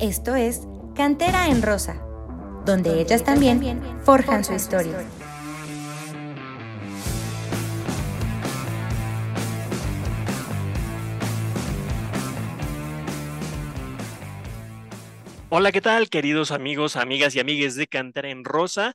Esto 0.00 0.36
es 0.36 0.60
Cantera 0.94 1.48
en 1.48 1.60
Rosa, 1.60 2.00
donde 2.64 3.00
ellas 3.00 3.24
también 3.24 3.82
forjan 4.04 4.44
su 4.44 4.54
historia. 4.54 5.04
Hola, 15.48 15.72
¿qué 15.72 15.80
tal, 15.80 16.08
queridos 16.08 16.52
amigos, 16.52 16.94
amigas 16.94 17.34
y 17.34 17.40
amigues 17.40 17.74
de 17.74 17.88
Cantera 17.88 18.30
en 18.30 18.44
Rosa? 18.44 18.94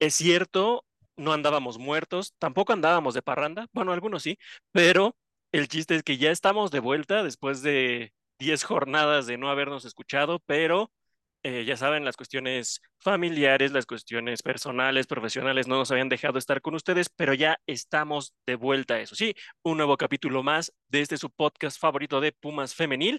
Es 0.00 0.16
cierto, 0.16 0.84
no 1.16 1.32
andábamos 1.32 1.78
muertos, 1.78 2.34
tampoco 2.40 2.72
andábamos 2.72 3.14
de 3.14 3.22
parranda, 3.22 3.68
bueno, 3.72 3.92
algunos 3.92 4.24
sí, 4.24 4.38
pero 4.72 5.14
el 5.52 5.68
chiste 5.68 5.94
es 5.94 6.02
que 6.02 6.16
ya 6.16 6.32
estamos 6.32 6.72
de 6.72 6.80
vuelta 6.80 7.22
después 7.22 7.62
de 7.62 8.12
10 8.38 8.64
jornadas 8.64 9.26
de 9.26 9.38
no 9.38 9.50
habernos 9.50 9.84
escuchado, 9.84 10.40
pero 10.46 10.90
eh, 11.44 11.64
ya 11.64 11.76
saben, 11.76 12.04
las 12.04 12.16
cuestiones 12.16 12.80
familiares, 12.98 13.72
las 13.72 13.86
cuestiones 13.86 14.42
personales, 14.42 15.08
profesionales 15.08 15.66
no 15.66 15.76
nos 15.76 15.90
habían 15.90 16.08
dejado 16.08 16.38
estar 16.38 16.60
con 16.62 16.74
ustedes, 16.76 17.08
pero 17.08 17.34
ya 17.34 17.58
estamos 17.66 18.32
de 18.46 18.54
vuelta, 18.54 19.00
eso 19.00 19.16
sí, 19.16 19.34
un 19.62 19.76
nuevo 19.78 19.96
capítulo 19.96 20.44
más 20.44 20.72
de 20.88 21.00
este 21.00 21.16
su 21.16 21.30
podcast 21.30 21.80
favorito 21.80 22.20
de 22.20 22.30
Pumas 22.32 22.74
Femenil. 22.76 23.18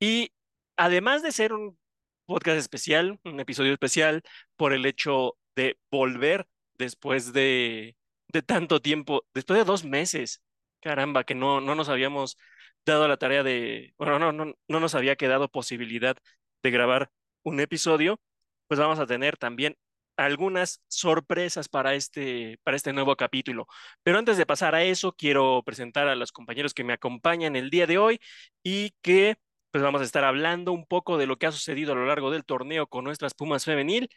Y 0.00 0.32
además 0.76 1.22
de 1.22 1.32
ser 1.32 1.52
un 1.52 1.78
podcast 2.26 2.58
especial, 2.58 3.18
un 3.24 3.40
episodio 3.40 3.72
especial 3.72 4.22
por 4.56 4.72
el 4.72 4.86
hecho 4.86 5.36
de 5.56 5.78
volver 5.90 6.46
después 6.78 7.32
de, 7.32 7.96
de 8.28 8.42
tanto 8.42 8.80
tiempo, 8.80 9.24
después 9.34 9.58
de 9.58 9.64
dos 9.64 9.84
meses, 9.84 10.42
caramba, 10.80 11.24
que 11.24 11.34
no, 11.34 11.60
no 11.60 11.74
nos 11.74 11.88
habíamos 11.88 12.38
dado 12.86 13.08
la 13.08 13.16
tarea 13.18 13.42
de, 13.42 13.94
bueno, 13.98 14.18
no, 14.18 14.32
no, 14.32 14.54
no 14.68 14.80
nos 14.80 14.94
había 14.94 15.16
quedado 15.16 15.48
posibilidad 15.48 16.16
de 16.62 16.70
grabar 16.70 17.10
un 17.44 17.60
episodio, 17.60 18.20
pues 18.68 18.80
vamos 18.80 18.98
a 18.98 19.06
tener 19.06 19.36
también 19.36 19.76
algunas 20.16 20.80
sorpresas 20.88 21.68
para 21.68 21.94
este, 21.94 22.58
para 22.64 22.76
este 22.76 22.92
nuevo 22.92 23.16
capítulo. 23.16 23.66
Pero 24.02 24.18
antes 24.18 24.36
de 24.38 24.46
pasar 24.46 24.74
a 24.74 24.82
eso, 24.84 25.12
quiero 25.12 25.62
presentar 25.64 26.08
a 26.08 26.16
los 26.16 26.32
compañeros 26.32 26.74
que 26.74 26.84
me 26.84 26.94
acompañan 26.94 27.56
el 27.56 27.70
día 27.70 27.86
de 27.86 27.98
hoy 27.98 28.20
y 28.62 28.92
que 29.02 29.36
pues 29.70 29.82
vamos 29.82 30.00
a 30.00 30.04
estar 30.04 30.24
hablando 30.24 30.72
un 30.72 30.86
poco 30.86 31.18
de 31.18 31.26
lo 31.26 31.36
que 31.36 31.46
ha 31.46 31.52
sucedido 31.52 31.92
a 31.92 31.96
lo 31.96 32.06
largo 32.06 32.30
del 32.30 32.44
torneo 32.46 32.86
con 32.86 33.04
nuestras 33.04 33.34
Pumas 33.34 33.64
femenil. 33.64 34.08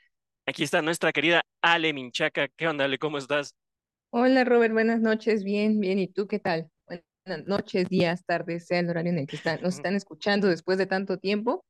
Aquí 0.45 0.63
está 0.63 0.81
nuestra 0.81 1.11
querida 1.11 1.43
Ale 1.61 1.93
Minchaca. 1.93 2.47
¿Qué 2.49 2.67
onda, 2.67 2.85
Ale? 2.85 2.97
¿Cómo 2.99 3.17
estás? 3.17 3.55
Hola, 4.11 4.43
Robert. 4.43 4.71
Buenas 4.73 5.01
noches. 5.01 5.43
Bien, 5.43 5.79
bien. 5.79 5.97
¿Y 5.99 6.07
tú 6.07 6.27
qué 6.27 6.37
tal? 6.39 6.69
Buenas 7.25 7.47
noches, 7.47 7.89
días, 7.89 8.25
tardes, 8.25 8.65
sea 8.65 8.79
el 8.79 8.89
horario 8.89 9.11
en 9.11 9.19
el 9.19 9.27
que 9.27 9.35
están, 9.35 9.61
nos 9.61 9.75
están 9.75 9.95
escuchando 9.95 10.47
después 10.47 10.77
de 10.77 10.85
tanto 10.85 11.17
tiempo. 11.17 11.65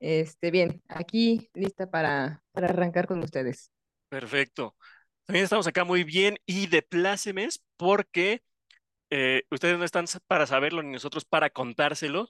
Este, 0.00 0.50
bien, 0.50 0.82
aquí 0.88 1.48
lista 1.54 1.90
para, 1.90 2.42
para 2.52 2.68
arrancar 2.68 3.06
con 3.06 3.22
ustedes. 3.22 3.70
Perfecto. 4.08 4.76
También 5.24 5.44
estamos 5.44 5.66
acá 5.66 5.84
muy 5.84 6.04
bien 6.04 6.36
y 6.46 6.66
de 6.66 6.82
plácemes 6.82 7.64
porque 7.76 8.42
eh, 9.10 9.44
ustedes 9.50 9.78
no 9.78 9.84
están 9.84 10.06
para 10.26 10.46
saberlo 10.46 10.82
ni 10.82 10.92
nosotros 10.92 11.24
para 11.24 11.50
contárselo, 11.50 12.28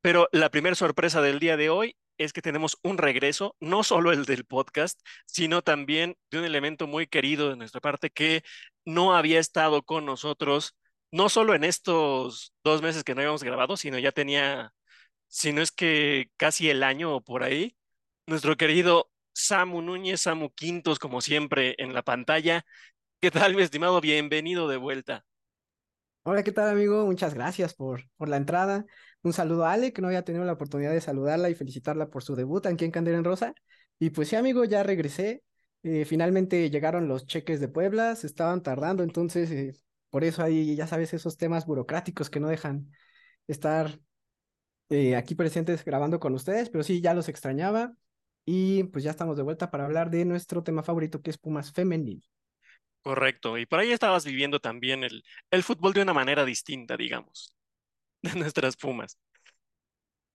pero 0.00 0.28
la 0.32 0.50
primera 0.50 0.74
sorpresa 0.74 1.20
del 1.20 1.38
día 1.38 1.56
de 1.56 1.70
hoy 1.70 1.96
es 2.18 2.32
que 2.32 2.42
tenemos 2.42 2.78
un 2.82 2.98
regreso, 2.98 3.56
no 3.60 3.82
solo 3.82 4.12
el 4.12 4.26
del 4.26 4.44
podcast, 4.44 5.00
sino 5.26 5.62
también 5.62 6.16
de 6.30 6.38
un 6.38 6.44
elemento 6.44 6.86
muy 6.86 7.06
querido 7.06 7.48
de 7.48 7.56
nuestra 7.56 7.80
parte 7.80 8.10
que 8.10 8.42
no 8.84 9.16
había 9.16 9.40
estado 9.40 9.82
con 9.82 10.04
nosotros, 10.04 10.76
no 11.12 11.28
solo 11.28 11.54
en 11.54 11.64
estos 11.64 12.54
dos 12.64 12.82
meses 12.82 13.04
que 13.04 13.14
no 13.14 13.20
habíamos 13.20 13.42
grabado, 13.44 13.76
sino 13.76 13.98
ya 13.98 14.12
tenía 14.12 14.72
si 15.30 15.52
no 15.52 15.62
es 15.62 15.70
que 15.70 16.30
casi 16.36 16.70
el 16.70 16.82
año 16.82 17.14
o 17.14 17.22
por 17.22 17.44
ahí, 17.44 17.76
nuestro 18.26 18.56
querido 18.56 19.10
Samu 19.32 19.80
Núñez, 19.80 20.22
Samu 20.22 20.50
Quintos, 20.50 20.98
como 20.98 21.20
siempre 21.20 21.76
en 21.78 21.94
la 21.94 22.02
pantalla. 22.02 22.64
¿Qué 23.20 23.30
tal, 23.30 23.54
mi 23.54 23.62
estimado? 23.62 24.00
Bienvenido 24.00 24.68
de 24.68 24.76
vuelta. 24.76 25.24
Hola, 26.22 26.42
¿qué 26.42 26.52
tal, 26.52 26.68
amigo? 26.68 27.06
Muchas 27.06 27.34
gracias 27.34 27.74
por, 27.74 28.02
por 28.16 28.28
la 28.28 28.36
entrada. 28.36 28.84
Un 29.22 29.32
saludo 29.32 29.64
a 29.64 29.72
Ale, 29.72 29.92
que 29.92 30.02
no 30.02 30.08
había 30.08 30.24
tenido 30.24 30.44
la 30.44 30.52
oportunidad 30.52 30.92
de 30.92 31.00
saludarla 31.00 31.48
y 31.48 31.54
felicitarla 31.54 32.10
por 32.10 32.22
su 32.22 32.34
debut 32.34 32.66
aquí 32.66 32.84
en 32.84 32.90
Candela 32.90 33.18
en 33.18 33.24
Rosa. 33.24 33.54
Y 33.98 34.10
pues 34.10 34.28
sí, 34.28 34.36
amigo, 34.36 34.64
ya 34.64 34.82
regresé. 34.82 35.42
Eh, 35.82 36.04
finalmente 36.04 36.70
llegaron 36.70 37.08
los 37.08 37.26
cheques 37.26 37.60
de 37.60 37.68
Puebla, 37.68 38.16
se 38.16 38.26
estaban 38.26 38.62
tardando, 38.62 39.02
entonces 39.02 39.50
eh, 39.50 39.74
por 40.10 40.24
eso 40.24 40.42
hay, 40.42 40.76
ya 40.76 40.86
sabes, 40.86 41.14
esos 41.14 41.36
temas 41.36 41.66
burocráticos 41.66 42.30
que 42.30 42.40
no 42.40 42.48
dejan 42.48 42.90
estar 43.46 43.98
eh, 44.90 45.16
aquí 45.16 45.34
presentes 45.34 45.84
grabando 45.84 46.20
con 46.20 46.34
ustedes, 46.34 46.68
pero 46.68 46.84
sí, 46.84 47.00
ya 47.00 47.14
los 47.14 47.28
extrañaba 47.28 47.94
y 48.44 48.84
pues 48.84 49.04
ya 49.04 49.10
estamos 49.10 49.36
de 49.36 49.44
vuelta 49.44 49.70
para 49.70 49.84
hablar 49.84 50.10
de 50.10 50.24
nuestro 50.24 50.62
tema 50.64 50.82
favorito 50.82 51.22
que 51.22 51.30
es 51.30 51.38
Pumas 51.38 51.72
Femenil. 51.72 52.28
Correcto, 53.02 53.56
y 53.56 53.66
por 53.66 53.78
ahí 53.78 53.92
estabas 53.92 54.24
viviendo 54.24 54.60
también 54.60 55.04
el, 55.04 55.22
el 55.50 55.62
fútbol 55.62 55.92
de 55.92 56.02
una 56.02 56.12
manera 56.12 56.44
distinta, 56.44 56.96
digamos, 56.96 57.54
de 58.22 58.34
nuestras 58.34 58.76
Pumas. 58.76 59.18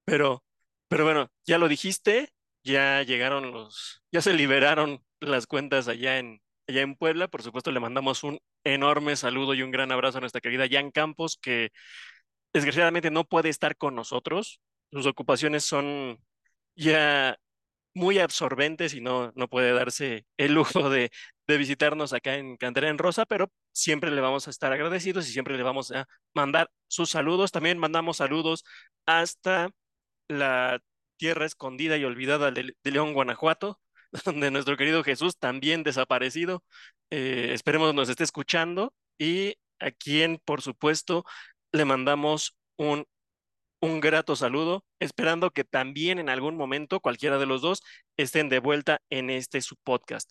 Pero, 0.06 0.44
pero 0.88 1.04
bueno, 1.04 1.30
ya 1.46 1.58
lo 1.58 1.68
dijiste, 1.68 2.30
ya 2.64 3.04
llegaron 3.04 3.52
los, 3.52 4.04
ya 4.12 4.22
se 4.22 4.34
liberaron 4.34 5.04
las 5.20 5.48
cuentas 5.48 5.88
allá 5.88 6.18
en, 6.18 6.42
allá 6.68 6.82
en 6.82 6.96
Puebla. 6.96 7.28
Por 7.28 7.44
supuesto, 7.44 7.72
le 7.72 7.80
mandamos 7.80 8.24
un 8.24 8.40
enorme 8.64 9.16
saludo 9.16 9.54
y 9.54 9.62
un 9.62 9.72
gran 9.72 9.92
abrazo 9.92 10.18
a 10.18 10.22
nuestra 10.22 10.42
querida 10.42 10.68
Jan 10.70 10.92
Campos, 10.92 11.38
que 11.42 11.72
desgraciadamente 12.54 13.12
no 13.12 13.26
puede 13.26 13.50
estar 13.50 13.78
con 13.78 13.96
nosotros. 13.96 14.62
Sus 14.92 15.06
ocupaciones 15.06 15.64
son 15.64 16.20
ya 16.76 17.38
muy 17.94 18.20
absorbentes 18.20 18.94
y 18.94 19.02
no, 19.02 19.32
no 19.36 19.48
puede 19.48 19.74
darse 19.74 20.26
el 20.38 20.54
lujo 20.54 20.90
de, 20.90 21.12
de 21.48 21.58
visitarnos 21.58 22.14
acá 22.14 22.36
en 22.36 22.58
Cantera 22.58 22.90
en 22.90 22.98
Rosa, 22.98 23.26
pero 23.26 23.52
siempre 23.72 24.12
le 24.12 24.22
vamos 24.22 24.48
a 24.48 24.52
estar 24.52 24.72
agradecidos 24.74 25.28
y 25.28 25.32
siempre 25.32 25.58
le 25.58 25.64
vamos 25.64 25.92
a 25.92 26.08
mandar 26.34 26.70
sus 26.88 27.10
saludos. 27.10 27.52
También 27.52 27.78
mandamos 27.78 28.18
saludos 28.18 28.64
hasta 29.06 29.70
la 30.28 30.80
tierra 31.18 31.46
escondida 31.46 31.98
y 31.98 32.06
olvidada 32.06 32.52
de, 32.52 32.76
León, 32.84 33.14
Guanajuato, 33.14 33.80
donde 34.26 34.52
nuestro 34.52 34.78
querido 34.78 35.04
Jesús, 35.04 35.38
también 35.38 35.84
desaparecido, 35.84 36.64
eh, 37.10 37.52
esperemos 37.54 37.94
nos 37.94 38.10
esté 38.10 38.24
escuchando 38.24 38.94
y 39.18 39.56
a 39.80 39.92
quien, 39.92 40.40
por 40.44 40.62
supuesto, 40.62 41.26
le 41.72 41.86
mandamos 41.86 42.58
un, 42.78 43.06
un 43.82 44.00
grato 44.00 44.36
saludo, 44.36 44.86
esperando 45.00 45.52
que 45.52 45.64
también 45.64 46.20
en 46.20 46.30
algún 46.30 46.56
momento 46.56 47.00
cualquiera 47.00 47.38
de 47.38 47.46
los 47.46 47.62
dos 47.62 47.82
estén 48.18 48.50
de 48.50 48.60
vuelta 48.60 49.02
en 49.10 49.30
este 49.30 49.62
su 49.62 49.76
podcast. 49.84 50.30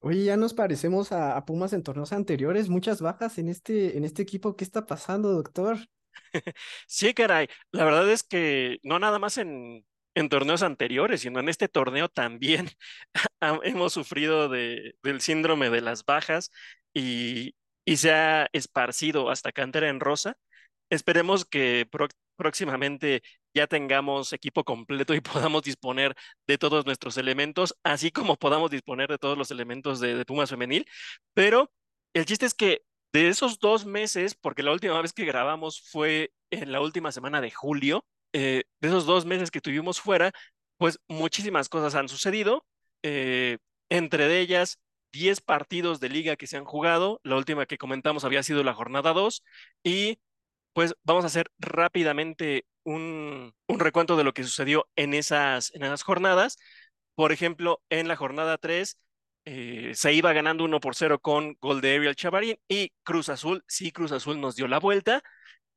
Oye, 0.00 0.24
ya 0.24 0.36
nos 0.36 0.54
parecemos 0.54 1.12
a, 1.12 1.44
Pumas 1.44 1.72
en 1.74 1.82
torneos 1.82 2.12
anteriores, 2.12 2.68
muchas 2.70 3.02
bajas 3.02 3.38
en 3.38 3.48
este, 3.48 3.98
en 3.98 4.04
este 4.04 4.22
equipo. 4.22 4.56
¿Qué 4.56 4.64
está 4.64 4.86
pasando, 4.86 5.30
doctor? 5.32 5.78
sí, 6.86 7.12
caray. 7.12 7.48
La 7.70 7.84
verdad 7.84 8.10
es 8.10 8.22
que 8.22 8.78
no 8.82 8.98
nada 8.98 9.18
más 9.18 9.36
en, 9.36 9.84
en 10.14 10.28
torneos 10.28 10.62
anteriores, 10.62 11.22
sino 11.22 11.40
en 11.40 11.48
este 11.48 11.68
torneo 11.68 12.08
también 12.08 12.68
hemos 13.62 13.92
sufrido 13.92 14.48
de, 14.48 14.94
del 15.02 15.20
síndrome 15.20 15.70
de 15.70 15.80
las 15.80 16.04
bajas 16.04 16.50
y, 16.94 17.54
y 17.84 17.96
se 17.98 18.12
ha 18.12 18.48
esparcido 18.52 19.30
hasta 19.30 19.52
cantera 19.52 19.88
en 19.88 20.00
rosa 20.00 20.36
esperemos 20.90 21.44
que 21.44 21.88
próximamente 22.36 23.22
ya 23.54 23.66
tengamos 23.66 24.32
equipo 24.32 24.64
completo 24.64 25.14
y 25.14 25.20
podamos 25.20 25.62
disponer 25.62 26.14
de 26.46 26.58
todos 26.58 26.84
nuestros 26.86 27.16
elementos, 27.16 27.74
así 27.82 28.10
como 28.10 28.36
podamos 28.36 28.70
disponer 28.70 29.08
de 29.08 29.18
todos 29.18 29.38
los 29.38 29.50
elementos 29.50 30.00
de, 30.00 30.24
Pumas 30.24 30.50
Femenil. 30.50 30.86
Pero 31.34 31.72
el 32.14 32.26
chiste 32.26 32.46
es 32.46 32.54
que 32.54 32.82
de 33.12 33.28
esos 33.28 33.58
dos 33.58 33.86
meses, 33.86 34.34
porque 34.34 34.62
la 34.62 34.72
última 34.72 35.00
vez 35.00 35.12
que 35.12 35.24
grabamos 35.24 35.82
fue 35.90 36.32
en 36.50 36.72
la 36.72 36.80
última 36.80 37.12
semana 37.12 37.40
de 37.40 37.50
julio, 37.50 38.04
eh, 38.32 38.64
de 38.80 38.88
esos 38.88 39.06
dos 39.06 39.26
meses 39.26 39.50
que 39.50 39.60
tuvimos 39.60 40.00
fuera, 40.00 40.32
pues 40.78 40.98
muchísimas 41.08 41.68
cosas 41.68 41.94
han 41.94 42.08
sucedido. 42.08 42.64
Eh, 43.02 43.58
entre 43.88 44.40
ellas, 44.40 44.78
10 45.12 45.40
partidos 45.40 46.00
de 46.00 46.08
liga 46.08 46.36
que 46.36 46.46
se 46.46 46.56
han 46.56 46.64
jugado. 46.64 47.20
La 47.24 47.36
última 47.36 47.66
que 47.66 47.78
comentamos 47.78 48.24
había 48.24 48.42
sido 48.42 48.62
la 48.64 48.74
jornada 48.74 49.12
2 49.12 49.42
y 49.82 50.20
pues 50.72 50.94
vamos 51.02 51.24
a 51.24 51.28
hacer 51.28 51.50
rápidamente 51.58 52.66
un, 52.84 53.54
recuento 53.68 54.16
de 54.16 54.24
lo 54.24 54.32
que 54.32 54.44
sucedió 54.44 54.88
en 54.96 55.14
esas, 55.14 55.74
en 55.74 55.82
esas 55.82 56.02
jornadas. 56.02 56.58
Por 57.14 57.32
ejemplo, 57.32 57.82
en 57.90 58.08
la 58.08 58.16
jornada 58.16 58.58
3 58.58 58.96
eh, 59.44 59.92
se 59.94 60.12
iba 60.12 60.32
ganando 60.32 60.64
1 60.64 60.80
por 60.80 60.94
0 60.94 61.18
con 61.20 61.56
gol 61.60 61.80
de 61.80 61.96
Ariel 61.96 62.16
Chavarín 62.16 62.58
y 62.68 62.92
Cruz 63.02 63.28
Azul, 63.28 63.64
sí, 63.66 63.90
Cruz 63.92 64.12
Azul 64.12 64.40
nos 64.40 64.54
dio 64.56 64.68
la 64.68 64.78
vuelta, 64.78 65.22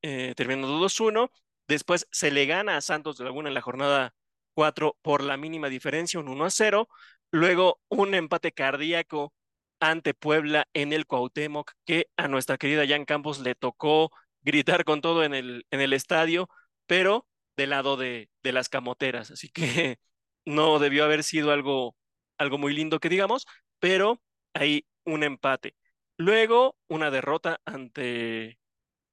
eh, 0.02 0.34
terminando 0.36 0.80
2-1. 0.80 1.32
Después 1.68 2.08
se 2.12 2.32
le 2.32 2.46
gana 2.46 2.78
a 2.78 2.82
Santos 2.82 3.18
de 3.18 3.26
Laguna 3.26 3.50
en 3.50 3.56
la 3.56 3.62
jornada 3.62 4.14
4 4.54 4.98
por 5.02 5.24
la 5.24 5.38
mínima 5.38 5.70
diferencia, 5.70 6.20
un 6.20 6.28
1-0. 6.28 6.88
Luego 7.32 7.82
un 7.90 8.14
empate 8.14 8.52
cardíaco 8.52 9.34
ante 9.80 10.14
Puebla 10.14 10.68
en 10.74 10.94
el 10.94 11.06
Cuauhtémoc, 11.06 11.72
que 11.86 12.08
a 12.18 12.28
nuestra 12.28 12.58
querida 12.58 12.88
Jan 12.88 13.06
Campos 13.06 13.40
le 13.40 13.56
tocó 13.56 14.12
gritar 14.42 14.86
con 14.86 15.02
todo 15.02 15.24
en 15.24 15.34
el, 15.34 15.66
en 15.72 15.82
el 15.82 15.94
estadio, 15.94 16.50
pero 16.86 17.28
del 17.58 17.72
lado 17.72 17.98
de, 17.98 18.30
de 18.44 18.52
las 18.54 18.70
camoteras. 18.70 19.32
Así 19.32 19.50
que 19.50 19.98
no 20.46 20.80
debió 20.80 21.04
haber 21.06 21.24
sido 21.24 21.52
algo, 21.52 21.96
algo 22.38 22.58
muy 22.58 22.74
lindo 22.74 23.00
que 23.00 23.10
digamos, 23.10 23.46
pero 23.80 24.22
hay 24.54 24.86
un 25.06 25.24
empate. 25.24 25.76
Luego, 26.18 26.78
una 26.88 27.12
derrota 27.12 27.60
ante, 27.66 28.60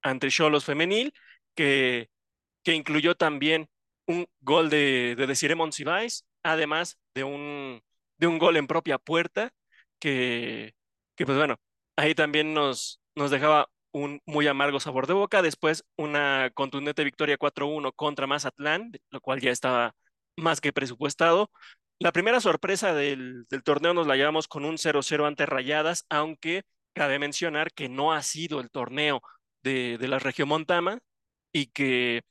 ante 0.03 0.31
Cholos 0.31 0.65
Femenil, 0.65 1.13
que, 1.55 2.11
que 2.63 2.75
incluyó 2.75 3.15
también 3.15 3.69
un 4.07 4.27
gol 4.41 4.71
de, 4.71 5.15
de 5.17 5.27
Desiree 5.27 5.55
Monsiváis, 5.57 6.25
además 6.43 6.99
de 7.15 7.25
un, 7.25 7.81
de 8.19 8.27
un 8.27 8.39
gol 8.39 8.57
en 8.57 8.67
propia 8.67 8.99
puerta, 8.99 9.53
que, 9.99 10.75
que 11.17 11.27
pues 11.27 11.39
bueno, 11.39 11.57
ahí 11.97 12.15
también 12.15 12.55
nos, 12.55 13.01
nos 13.15 13.31
dejaba 13.31 13.69
un 13.93 14.21
muy 14.27 14.47
amargo 14.47 14.81
sabor 14.81 15.07
de 15.07 15.15
boca. 15.15 15.43
Después, 15.43 15.85
una 15.97 16.51
contundente 16.55 17.05
victoria 17.05 17.37
4-1 17.39 17.93
contra 17.93 18.27
Mazatlán, 18.27 18.93
lo 19.11 19.21
cual 19.21 19.41
ya 19.41 19.51
estaba 19.51 19.95
más 20.37 20.61
que 20.61 20.73
presupuestado. 20.73 21.51
La 21.99 22.13
primera 22.13 22.41
sorpresa 22.41 22.95
del, 22.95 23.45
del 23.51 23.63
torneo 23.63 23.93
nos 23.95 24.07
la 24.07 24.17
llevamos 24.17 24.49
con 24.49 24.65
un 24.65 24.79
0-0 24.79 25.27
ante 25.27 25.45
Rayadas, 25.47 26.07
aunque 26.09 26.63
cabe 26.95 27.19
mencionar 27.19 27.73
que 27.73 27.89
no 27.89 28.13
ha 28.13 28.23
sido 28.23 28.61
el 28.61 28.71
torneo 28.71 29.23
de, 29.63 29.99
de 29.99 30.09
la 30.09 30.19
región 30.19 30.49
Montama 30.49 30.99
y 31.53 31.67
que 31.67 32.23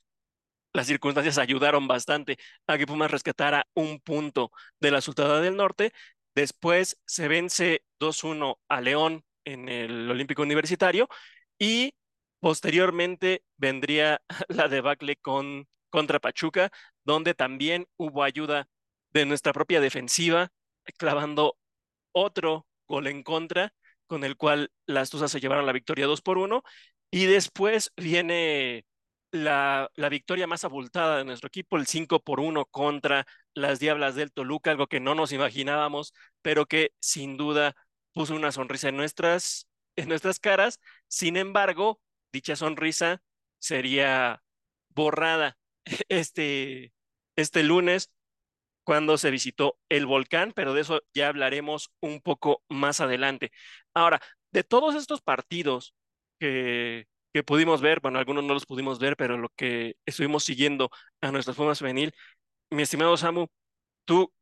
las 0.72 0.86
circunstancias 0.86 1.38
ayudaron 1.38 1.88
bastante 1.88 2.38
a 2.66 2.78
que 2.78 2.86
Pumas 2.86 3.10
rescatara 3.10 3.66
un 3.74 4.00
punto 4.00 4.52
de 4.80 4.90
la 4.90 5.00
Sultana 5.00 5.40
del 5.40 5.56
Norte. 5.56 5.92
Después 6.34 6.98
se 7.06 7.28
vence 7.28 7.84
2-1 7.98 8.60
a 8.68 8.80
León 8.80 9.24
en 9.44 9.68
el 9.68 10.10
Olímpico 10.10 10.42
Universitario 10.42 11.08
y 11.58 11.94
posteriormente 12.40 13.42
vendría 13.56 14.22
la 14.48 14.68
debacle 14.68 15.16
con, 15.16 15.68
contra 15.90 16.20
Pachuca, 16.20 16.70
donde 17.04 17.34
también 17.34 17.86
hubo 17.96 18.22
ayuda 18.22 18.68
de 19.12 19.26
nuestra 19.26 19.52
propia 19.52 19.80
defensiva, 19.80 20.52
clavando 20.98 21.58
otro 22.12 22.66
gol 22.88 23.06
en 23.06 23.22
contra, 23.22 23.74
con 24.06 24.24
el 24.24 24.36
cual 24.36 24.72
las 24.86 25.10
Tuzas 25.10 25.30
se 25.30 25.40
llevaron 25.40 25.66
la 25.66 25.72
victoria 25.72 26.06
2 26.06 26.22
por 26.22 26.38
1. 26.38 26.62
Y 27.10 27.26
después 27.26 27.92
viene 27.96 28.84
la, 29.32 29.90
la, 29.94 30.08
victoria 30.08 30.46
más 30.46 30.64
abultada 30.64 31.18
de 31.18 31.24
nuestro 31.24 31.48
equipo, 31.48 31.76
el 31.76 31.86
5 31.86 32.20
por 32.20 32.40
1 32.40 32.66
contra 32.66 33.26
las 33.54 33.78
Diablas 33.80 34.14
del 34.14 34.32
Toluca, 34.32 34.70
algo 34.70 34.86
que 34.88 35.00
no 35.00 35.14
nos 35.14 35.32
imaginábamos, 35.32 36.12
pero 36.42 36.66
que 36.66 36.92
sin 37.00 37.36
duda 37.36 37.74
puso 38.12 38.34
una 38.34 38.52
sonrisa 38.52 38.88
en 38.88 38.96
nuestras, 38.96 39.68
en 39.96 40.08
nuestras 40.08 40.40
caras. 40.40 40.80
Sin 41.08 41.36
embargo, 41.36 42.00
dicha 42.32 42.56
sonrisa 42.56 43.22
sería 43.58 44.42
borrada 44.90 45.58
este, 46.08 46.92
este 47.36 47.62
lunes 47.62 48.10
cuando 48.84 49.18
se 49.18 49.30
visitó 49.30 49.78
el 49.88 50.06
volcán, 50.06 50.52
pero 50.54 50.74
de 50.74 50.82
eso 50.82 51.02
ya 51.14 51.28
hablaremos 51.28 51.92
un 52.00 52.20
poco 52.20 52.62
más 52.68 53.00
adelante. 53.00 53.52
Ahora, 53.94 54.20
de 54.52 54.64
todos 54.64 54.94
estos 54.96 55.20
partidos 55.22 55.94
que, 56.40 57.06
que 57.32 57.42
pudimos 57.44 57.80
ver, 57.80 58.00
bueno, 58.00 58.18
algunos 58.18 58.44
no 58.44 58.54
los 58.54 58.66
pudimos 58.66 58.98
ver, 58.98 59.16
pero 59.16 59.38
lo 59.38 59.48
que 59.56 59.94
estuvimos 60.06 60.44
siguiendo 60.44 60.90
a 61.20 61.30
nuestra 61.32 61.54
forma 61.54 61.74
femenil, 61.74 62.12
mi 62.70 62.82
estimado 62.82 63.16
Samu, 63.16 63.46
¿tú 64.04 64.32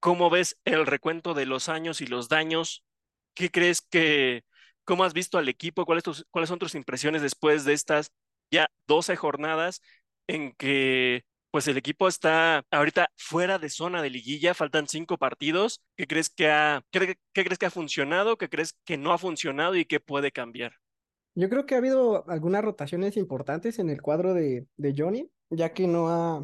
cómo 0.00 0.30
ves 0.30 0.58
el 0.64 0.86
recuento 0.86 1.34
de 1.34 1.46
los 1.46 1.68
años 1.68 2.00
y 2.00 2.06
los 2.06 2.28
daños? 2.28 2.84
¿Qué 3.34 3.50
crees 3.50 3.80
que, 3.82 4.44
cómo 4.84 5.04
has 5.04 5.14
visto 5.14 5.38
al 5.38 5.48
equipo? 5.48 5.84
¿Cuáles, 5.86 6.04
¿Cuáles 6.30 6.48
son 6.48 6.58
tus 6.58 6.74
impresiones 6.74 7.22
después 7.22 7.64
de 7.64 7.74
estas 7.74 8.12
ya 8.50 8.68
12 8.86 9.16
jornadas 9.16 9.82
en 10.26 10.52
que 10.54 11.24
pues 11.50 11.68
el 11.68 11.76
equipo 11.76 12.08
está 12.08 12.64
ahorita 12.70 13.10
fuera 13.16 13.58
de 13.58 13.68
zona 13.70 14.00
de 14.02 14.10
liguilla, 14.10 14.54
faltan 14.54 14.88
cinco 14.88 15.18
partidos. 15.18 15.82
¿Qué 15.96 16.06
crees 16.06 16.30
que 16.30 16.50
ha, 16.50 16.82
qué 16.90 17.16
crees 17.34 17.58
que 17.58 17.66
ha 17.66 17.70
funcionado? 17.70 18.38
¿Qué 18.38 18.48
crees 18.48 18.74
que 18.84 18.96
no 18.96 19.12
ha 19.12 19.18
funcionado 19.18 19.76
y 19.76 19.84
qué 19.84 20.00
puede 20.00 20.32
cambiar? 20.32 20.81
Yo 21.34 21.48
creo 21.48 21.64
que 21.66 21.74
ha 21.74 21.78
habido 21.78 22.28
algunas 22.28 22.62
rotaciones 22.62 23.16
importantes 23.16 23.78
en 23.78 23.88
el 23.90 24.02
cuadro 24.02 24.34
de, 24.34 24.66
de 24.76 24.94
Johnny, 24.96 25.30
ya 25.50 25.72
que 25.72 25.86
no 25.86 26.08
ha, 26.08 26.42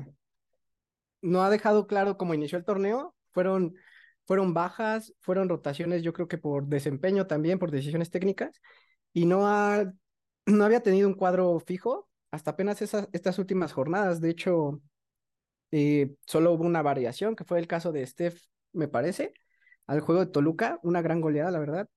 no 1.23 1.43
ha 1.43 1.51
dejado 1.51 1.87
claro 1.87 2.17
cómo 2.17 2.35
inició 2.35 2.59
el 2.59 2.65
torneo. 2.65 3.15
Fueron, 3.33 3.75
fueron 4.27 4.55
bajas, 4.55 5.15
fueron 5.21 5.49
rotaciones, 5.49 6.03
yo 6.03 6.13
creo 6.13 6.29
que 6.29 6.39
por 6.39 6.67
desempeño 6.67 7.27
también, 7.27 7.59
por 7.59 7.71
decisiones 7.71 8.11
técnicas, 8.11 8.61
y 9.13 9.27
no, 9.27 9.47
ha, 9.49 9.93
no 10.47 10.65
había 10.65 10.83
tenido 10.83 11.09
un 11.09 11.15
cuadro 11.15 11.59
fijo 11.61 12.09
hasta 12.31 12.53
apenas 12.53 12.83
esas, 12.83 13.09
estas 13.13 13.39
últimas 13.39 13.73
jornadas. 13.73 14.21
De 14.21 14.31
hecho, 14.31 14.81
eh, 15.73 16.15
solo 16.27 16.53
hubo 16.53 16.65
una 16.65 16.83
variación, 16.83 17.37
que 17.37 17.45
fue 17.45 17.59
el 17.59 17.67
caso 17.69 17.93
de 17.93 18.07
Steph, 18.07 18.41
me 18.73 18.89
parece, 18.89 19.35
al 19.87 20.01
juego 20.01 20.25
de 20.25 20.33
Toluca, 20.33 20.81
una 20.83 21.03
gran 21.03 21.21
goleada, 21.21 21.51
la 21.51 21.59
verdad. 21.61 21.89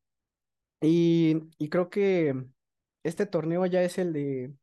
Y, 0.82 1.38
y 1.58 1.70
creo 1.70 1.90
que 1.90 2.36
este 3.03 3.25
torneo 3.25 3.65
ya 3.65 3.83
es 3.83 3.98
el 3.98 4.13
de, 4.13 4.53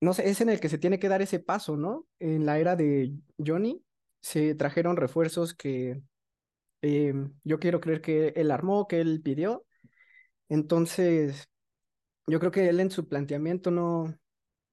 no 0.00 0.14
sé, 0.14 0.28
es 0.28 0.40
en 0.40 0.48
el 0.50 0.60
que 0.60 0.68
se 0.68 0.78
tiene 0.78 0.98
que 0.98 1.08
dar 1.08 1.22
ese 1.22 1.40
paso, 1.40 1.76
¿no? 1.76 2.06
En 2.18 2.46
la 2.46 2.58
era 2.58 2.76
de 2.76 3.14
Johnny 3.44 3.82
se 4.20 4.54
trajeron 4.54 4.96
refuerzos 4.96 5.54
que 5.54 6.02
eh, 6.82 7.14
yo 7.44 7.58
quiero 7.60 7.80
creer 7.80 8.00
que 8.02 8.28
él 8.36 8.50
armó, 8.50 8.88
que 8.88 9.00
él 9.00 9.22
pidió. 9.22 9.66
Entonces, 10.48 11.48
yo 12.26 12.40
creo 12.40 12.52
que 12.52 12.68
él 12.68 12.80
en 12.80 12.90
su 12.90 13.08
planteamiento 13.08 13.70
no, 13.70 14.14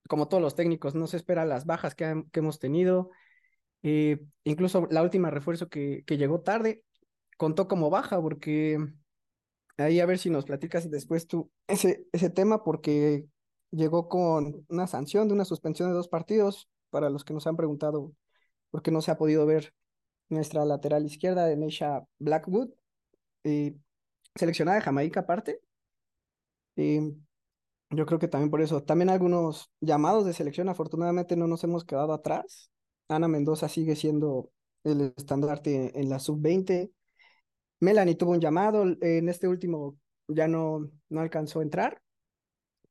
como 0.08 0.28
todos 0.28 0.44
los 0.44 0.56
técnicos, 0.56 0.96
no 0.96 1.08
se 1.08 1.18
espera 1.18 1.46
las 1.46 1.66
bajas 1.66 1.96
que, 1.96 2.26
hemos 2.34 2.60
tenido. 2.60 3.12
Eh, 3.84 4.20
incluso 4.44 4.88
la 4.92 5.04
última 5.04 5.30
refuerzo 5.30 5.70
que 5.70 6.04
llegó 6.08 6.42
tarde 6.42 6.84
contó 7.38 7.68
como 7.68 7.90
baja, 7.90 8.22
porque 8.22 8.78
ahí 9.78 10.00
a 10.00 10.06
ver 10.06 10.20
si 10.20 10.30
nos 10.30 10.46
platicas 10.46 10.90
después 10.90 11.28
tú 11.28 11.52
ese, 11.68 12.06
ese 12.12 12.30
tema, 12.30 12.64
porque 12.64 13.26
llegó 13.72 14.08
con 14.10 14.66
una 14.70 14.88
sanción 14.88 15.28
de 15.28 15.34
una 15.34 15.46
suspensión 15.46 15.90
de 15.90 15.96
dos 15.96 16.08
partidos, 16.08 16.70
para 16.90 17.10
los 17.10 17.24
que 17.26 17.34
nos 17.34 17.48
han 17.48 17.58
preguntado 17.58 18.14
por 18.70 18.84
qué 18.84 18.92
no 18.92 19.02
se 19.02 19.10
ha 19.10 19.18
podido 19.18 19.46
ver 19.48 19.74
nuestra 20.30 20.64
lateral 20.64 21.06
izquierda 21.06 21.46
de 21.46 21.58
Neisha 21.58 22.04
Blackwood, 22.20 22.70
seleccionada 24.36 24.78
de 24.78 24.84
Jamaica 24.84 25.22
aparte. 25.22 25.60
Eh, 26.76 27.14
yo 27.90 28.06
creo 28.06 28.20
que 28.20 28.28
también 28.28 28.50
por 28.52 28.62
eso. 28.62 28.84
También 28.84 29.10
algunos 29.10 29.72
llamados 29.82 30.26
de 30.26 30.34
selección, 30.34 30.70
afortunadamente 30.70 31.36
no 31.36 31.48
nos 31.48 31.64
hemos 31.64 31.84
quedado 31.84 32.14
atrás. 32.14 32.70
Ana 33.08 33.28
Mendoza 33.28 33.68
sigue 33.70 33.96
siendo 33.96 34.52
el 34.84 35.14
estandarte 35.16 36.00
en 36.00 36.10
la 36.10 36.20
sub-20. 36.20 36.92
Melanie 37.84 38.16
tuvo 38.16 38.32
un 38.32 38.40
llamado, 38.40 38.86
en 39.02 39.30
este 39.30 39.48
último 39.48 39.98
ya 40.28 40.48
no, 40.48 40.90
no 41.10 41.22
alcanzó 41.22 41.60
a 41.60 41.64
entrar, 41.64 42.02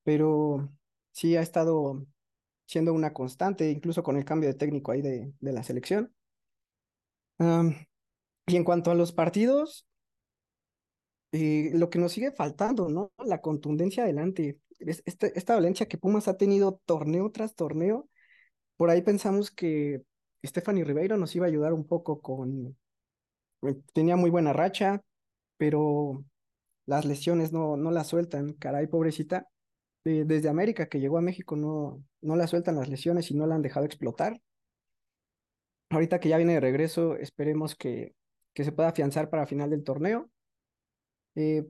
pero 0.02 0.68
sí 1.12 1.36
ha 1.36 1.42
estado 1.42 2.06
siendo 2.66 2.92
una 2.92 3.12
constante, 3.12 3.70
incluso 3.70 4.02
con 4.02 4.16
el 4.16 4.24
cambio 4.24 4.48
de 4.48 4.54
técnico 4.54 4.92
ahí 4.92 5.02
de, 5.02 5.32
de 5.40 5.52
la 5.52 5.62
selección. 5.62 6.14
y 8.46 8.56
en 8.56 8.64
cuanto 8.64 8.90
a 8.90 8.94
los 8.94 9.12
partidos, 9.12 9.86
eh, 11.32 11.70
lo 11.74 11.88
que 11.88 11.98
nos 11.98 12.12
sigue 12.12 12.30
faltando, 12.30 12.88
¿no? 12.88 13.12
La 13.24 13.40
contundencia 13.40 14.04
adelante. 14.04 14.58
Este, 14.78 15.36
esta 15.38 15.54
Valencia 15.54 15.86
que 15.86 15.96
Pumas 15.98 16.28
ha 16.28 16.36
tenido 16.36 16.80
torneo 16.84 17.30
tras 17.30 17.54
torneo, 17.54 18.08
por 18.76 18.90
ahí 18.90 19.02
pensamos 19.02 19.50
que 19.50 20.02
Stephanie 20.44 20.84
Ribeiro 20.84 21.16
nos 21.16 21.34
iba 21.36 21.46
a 21.46 21.48
ayudar 21.48 21.72
un 21.72 21.86
poco 21.86 22.20
con... 22.20 22.76
Eh, 23.62 23.76
tenía 23.92 24.16
muy 24.16 24.30
buena 24.30 24.52
racha, 24.52 25.02
pero 25.56 26.24
las 26.86 27.04
lesiones 27.04 27.52
no, 27.52 27.76
no 27.76 27.90
la 27.90 28.04
sueltan, 28.04 28.54
caray, 28.54 28.86
pobrecita. 28.86 29.48
desde 30.04 30.48
América 30.48 30.88
que 30.88 31.00
llegó 31.00 31.18
a 31.18 31.22
México 31.22 31.56
no, 31.56 32.04
no 32.22 32.36
la 32.36 32.46
sueltan 32.48 32.76
las 32.76 32.88
lesiones 32.88 33.30
y 33.30 33.34
no 33.34 33.46
la 33.46 33.56
han 33.56 33.62
dejado 33.62 33.86
explotar. 33.86 34.40
Ahorita 35.90 36.20
que 36.20 36.28
ya 36.30 36.38
viene 36.38 36.54
de 36.54 36.60
regreso, 36.60 37.16
esperemos 37.16 37.76
que, 37.76 38.14
que 38.54 38.64
se 38.64 38.72
pueda 38.72 38.88
afianzar 38.90 39.30
para 39.30 39.46
final 39.46 39.70
del 39.70 39.84
torneo. 39.84 40.30
Eh, 41.34 41.64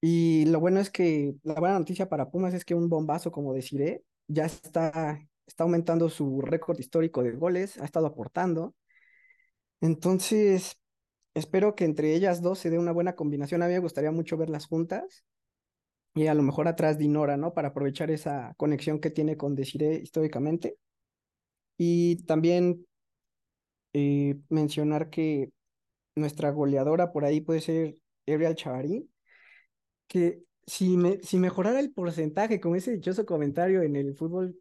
y 0.00 0.46
lo 0.46 0.60
bueno 0.60 0.80
es 0.80 0.90
que 0.90 1.34
la 1.42 1.54
buena 1.54 1.78
noticia 1.78 2.08
para 2.08 2.30
Pumas 2.30 2.54
es 2.54 2.64
que 2.64 2.74
un 2.74 2.88
bombazo, 2.88 3.32
como 3.32 3.52
deciré, 3.54 4.04
ya 4.28 4.46
está, 4.46 5.20
está 5.46 5.64
aumentando 5.64 6.08
su 6.08 6.40
récord 6.40 6.78
histórico 6.78 7.22
de 7.22 7.32
goles, 7.32 7.78
ha 7.78 7.84
estado 7.84 8.06
aportando. 8.06 8.74
Entonces, 9.80 10.76
espero 11.34 11.74
que 11.74 11.84
entre 11.84 12.14
ellas 12.14 12.42
dos 12.42 12.58
se 12.58 12.70
dé 12.70 12.78
una 12.78 12.92
buena 12.92 13.14
combinación. 13.14 13.62
A 13.62 13.66
mí 13.66 13.72
me 13.72 13.78
gustaría 13.78 14.10
mucho 14.10 14.36
verlas 14.36 14.66
juntas 14.66 15.24
y 16.14 16.26
a 16.26 16.34
lo 16.34 16.42
mejor 16.42 16.68
atrás 16.68 16.98
Dinora, 16.98 17.36
¿no? 17.36 17.54
Para 17.54 17.68
aprovechar 17.68 18.10
esa 18.10 18.54
conexión 18.56 19.00
que 19.00 19.10
tiene 19.10 19.36
con 19.36 19.54
Desiree 19.54 20.00
históricamente. 20.02 20.76
Y 21.76 22.24
también 22.24 22.86
eh, 23.92 24.36
mencionar 24.48 25.10
que 25.10 25.52
nuestra 26.16 26.50
goleadora 26.50 27.12
por 27.12 27.24
ahí 27.24 27.40
puede 27.40 27.60
ser 27.60 27.96
Ariel 28.26 28.54
Chavarín, 28.56 29.10
que 30.08 30.42
si, 30.66 30.96
me, 30.96 31.20
si 31.22 31.38
mejorara 31.38 31.80
el 31.80 31.92
porcentaje 31.92 32.60
con 32.60 32.76
ese 32.76 32.92
dichoso 32.92 33.24
comentario 33.24 33.82
en 33.82 33.96
el 33.96 34.14
fútbol 34.16 34.58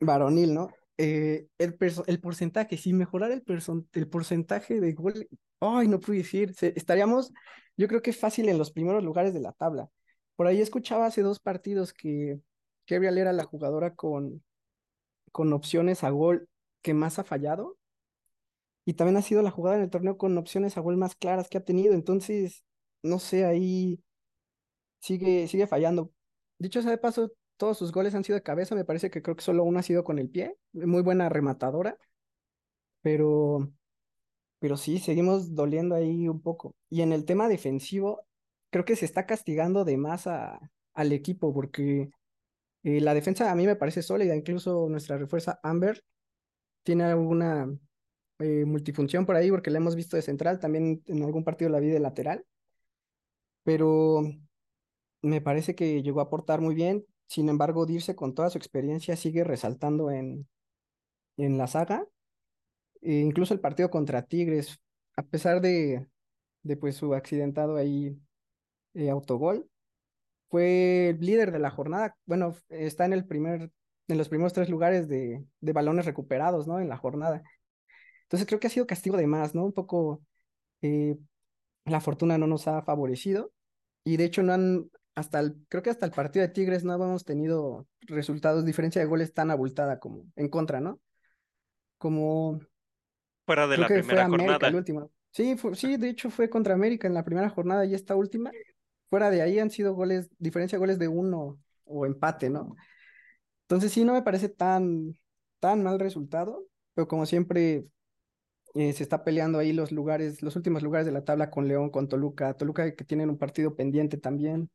varonil, 0.00 0.54
¿no? 0.54 0.70
Eh, 0.98 1.46
el, 1.58 1.76
porcentaje, 2.20 2.76
si 2.76 2.92
mejorar 2.92 3.30
el, 3.30 3.42
porcentaje 4.08 4.80
de 4.80 4.92
gol, 4.92 5.28
ay, 5.60 5.88
no 5.88 6.00
puedo 6.00 6.18
decir, 6.18 6.54
estaríamos, 6.60 7.32
yo 7.76 7.88
creo 7.88 8.02
que 8.02 8.12
fácil 8.12 8.48
en 8.48 8.58
los 8.58 8.70
primeros 8.70 9.04
lugares 9.04 9.34
de 9.34 9.40
la 9.40 9.52
tabla. 9.52 9.90
Por 10.36 10.46
ahí 10.46 10.60
escuchaba 10.60 11.06
hace 11.06 11.22
dos 11.22 11.40
partidos 11.40 11.92
que 11.92 12.40
Gabriel 12.86 13.18
era 13.18 13.32
la 13.32 13.44
jugadora 13.44 13.94
con, 13.94 14.42
con 15.32 15.52
opciones 15.52 16.04
a 16.04 16.10
gol 16.10 16.48
que 16.82 16.94
más 16.94 17.18
ha 17.18 17.24
fallado. 17.24 17.76
Y 18.84 18.94
también 18.94 19.16
ha 19.16 19.22
sido 19.22 19.42
la 19.42 19.50
jugada 19.50 19.76
en 19.76 19.82
el 19.82 19.90
torneo 19.90 20.16
con 20.16 20.38
opciones 20.38 20.76
a 20.76 20.80
gol 20.80 20.96
más 20.96 21.16
claras 21.16 21.48
que 21.48 21.58
ha 21.58 21.64
tenido. 21.64 21.92
Entonces, 21.94 22.64
no 23.02 23.18
sé, 23.18 23.44
ahí 23.44 24.00
sigue, 25.00 25.48
sigue 25.48 25.66
fallando. 25.66 26.12
Dicho 26.58 26.82
sea 26.82 26.92
de 26.92 26.98
paso, 26.98 27.32
todos 27.56 27.78
sus 27.78 27.92
goles 27.92 28.14
han 28.14 28.24
sido 28.24 28.36
de 28.36 28.42
cabeza. 28.42 28.74
Me 28.74 28.84
parece 28.84 29.10
que 29.10 29.22
creo 29.22 29.36
que 29.36 29.44
solo 29.44 29.64
uno 29.64 29.78
ha 29.78 29.82
sido 29.82 30.04
con 30.04 30.18
el 30.18 30.30
pie. 30.30 30.56
Muy 30.72 31.02
buena 31.02 31.28
rematadora. 31.28 31.98
Pero, 33.02 33.72
pero 34.58 34.76
sí, 34.76 34.98
seguimos 34.98 35.54
doliendo 35.54 35.94
ahí 35.94 36.28
un 36.28 36.42
poco. 36.42 36.74
Y 36.90 37.02
en 37.02 37.12
el 37.12 37.24
tema 37.24 37.48
defensivo, 37.48 38.26
creo 38.70 38.84
que 38.84 38.96
se 38.96 39.04
está 39.06 39.26
castigando 39.26 39.84
de 39.84 39.96
más 39.98 40.26
a, 40.26 40.60
al 40.94 41.12
equipo 41.12 41.54
porque 41.54 42.10
eh, 42.84 43.00
la 43.00 43.14
defensa 43.14 43.50
a 43.52 43.54
mí 43.56 43.66
me 43.66 43.76
parece 43.76 44.02
sólida. 44.02 44.36
Incluso 44.36 44.88
nuestra 44.90 45.18
refuerza 45.18 45.60
Amber 45.62 46.04
tiene 46.84 47.04
alguna 47.04 47.68
eh, 48.40 48.64
multifunción 48.66 49.26
por 49.26 49.36
ahí 49.36 49.50
porque 49.50 49.70
la 49.70 49.78
hemos 49.78 49.96
visto 49.96 50.16
de 50.16 50.22
central. 50.22 50.60
También 50.60 51.02
en 51.06 51.22
algún 51.24 51.44
partido 51.44 51.70
la 51.70 51.80
vi 51.80 51.88
de 51.88 52.00
lateral. 52.00 52.46
Pero 53.64 54.22
me 55.22 55.40
parece 55.40 55.74
que 55.74 56.02
llegó 56.02 56.20
a 56.20 56.24
aportar 56.24 56.60
muy 56.60 56.74
bien. 56.74 57.04
Sin 57.28 57.48
embargo, 57.48 57.86
Dirce 57.86 58.14
con 58.14 58.34
toda 58.34 58.50
su 58.50 58.58
experiencia 58.58 59.16
sigue 59.16 59.44
resaltando 59.44 60.10
en, 60.10 60.48
en 61.36 61.58
la 61.58 61.66
saga. 61.66 62.06
E 63.02 63.14
incluso 63.20 63.54
el 63.54 63.60
partido 63.60 63.90
contra 63.90 64.22
Tigres, 64.22 64.80
a 65.16 65.22
pesar 65.22 65.60
de, 65.60 66.08
de 66.62 66.76
pues 66.76 66.96
su 66.96 67.14
accidentado 67.14 67.76
ahí 67.76 68.18
eh, 68.94 69.10
autogol, 69.10 69.68
fue 70.50 71.10
el 71.10 71.20
líder 71.20 71.52
de 71.52 71.58
la 71.58 71.70
jornada. 71.70 72.16
Bueno, 72.26 72.54
está 72.68 73.04
en 73.04 73.12
el 73.12 73.26
primer, 73.26 73.70
en 74.08 74.18
los 74.18 74.28
primeros 74.28 74.52
tres 74.52 74.68
lugares 74.68 75.08
de, 75.08 75.44
de 75.60 75.72
balones 75.72 76.06
recuperados, 76.06 76.66
¿no? 76.66 76.80
En 76.80 76.88
la 76.88 76.96
jornada. 76.96 77.42
Entonces 78.24 78.46
creo 78.46 78.60
que 78.60 78.68
ha 78.68 78.70
sido 78.70 78.86
castigo 78.86 79.16
de 79.16 79.26
más, 79.26 79.54
¿no? 79.54 79.64
Un 79.64 79.72
poco 79.72 80.22
eh, 80.82 81.16
la 81.84 82.00
fortuna 82.00 82.38
no 82.38 82.46
nos 82.46 82.68
ha 82.68 82.82
favorecido. 82.82 83.52
Y 84.04 84.16
de 84.16 84.24
hecho 84.24 84.42
no 84.42 84.52
han, 84.52 84.90
hasta 85.16 85.40
el, 85.40 85.56
creo 85.68 85.82
que 85.82 85.90
hasta 85.90 86.06
el 86.06 86.12
partido 86.12 86.46
de 86.46 86.52
Tigres 86.52 86.84
no 86.84 86.92
habíamos 86.92 87.24
tenido 87.24 87.88
resultados, 88.02 88.64
diferencia 88.64 89.00
de 89.00 89.08
goles 89.08 89.32
tan 89.32 89.50
abultada 89.50 89.98
como 89.98 90.24
en 90.36 90.48
contra, 90.48 90.80
¿no? 90.80 91.00
Como... 91.98 92.60
Fuera 93.46 93.66
de 93.66 93.78
la 93.78 93.88
primera 93.88 94.28
jornada. 94.28 94.68
El 94.68 94.74
último. 94.74 95.10
Sí, 95.30 95.56
sí, 95.74 95.96
de 95.96 96.10
hecho 96.10 96.30
fue 96.30 96.50
contra 96.50 96.74
América 96.74 97.08
en 97.08 97.14
la 97.14 97.24
primera 97.24 97.48
jornada 97.48 97.86
y 97.86 97.94
esta 97.94 98.14
última. 98.14 98.50
Fuera 99.08 99.30
de 99.30 99.40
ahí 99.40 99.58
han 99.58 99.70
sido 99.70 99.94
goles, 99.94 100.28
diferencia 100.38 100.76
de 100.76 100.80
goles 100.80 100.98
de 100.98 101.08
uno 101.08 101.58
o 101.84 102.04
empate, 102.04 102.50
¿no? 102.50 102.76
Entonces 103.62 103.92
sí, 103.92 104.04
no 104.04 104.12
me 104.12 104.22
parece 104.22 104.50
tan, 104.50 105.16
tan 105.60 105.82
mal 105.82 105.98
resultado, 105.98 106.66
pero 106.94 107.08
como 107.08 107.24
siempre 107.24 107.86
eh, 108.74 108.92
se 108.92 109.02
está 109.02 109.24
peleando 109.24 109.58
ahí 109.58 109.72
los 109.72 109.92
lugares, 109.92 110.42
los 110.42 110.56
últimos 110.56 110.82
lugares 110.82 111.06
de 111.06 111.12
la 111.12 111.24
tabla 111.24 111.50
con 111.50 111.68
León, 111.68 111.88
con 111.88 112.08
Toluca, 112.08 112.52
Toluca 112.54 112.94
que 112.94 113.04
tienen 113.04 113.30
un 113.30 113.38
partido 113.38 113.74
pendiente 113.74 114.18
también. 114.18 114.68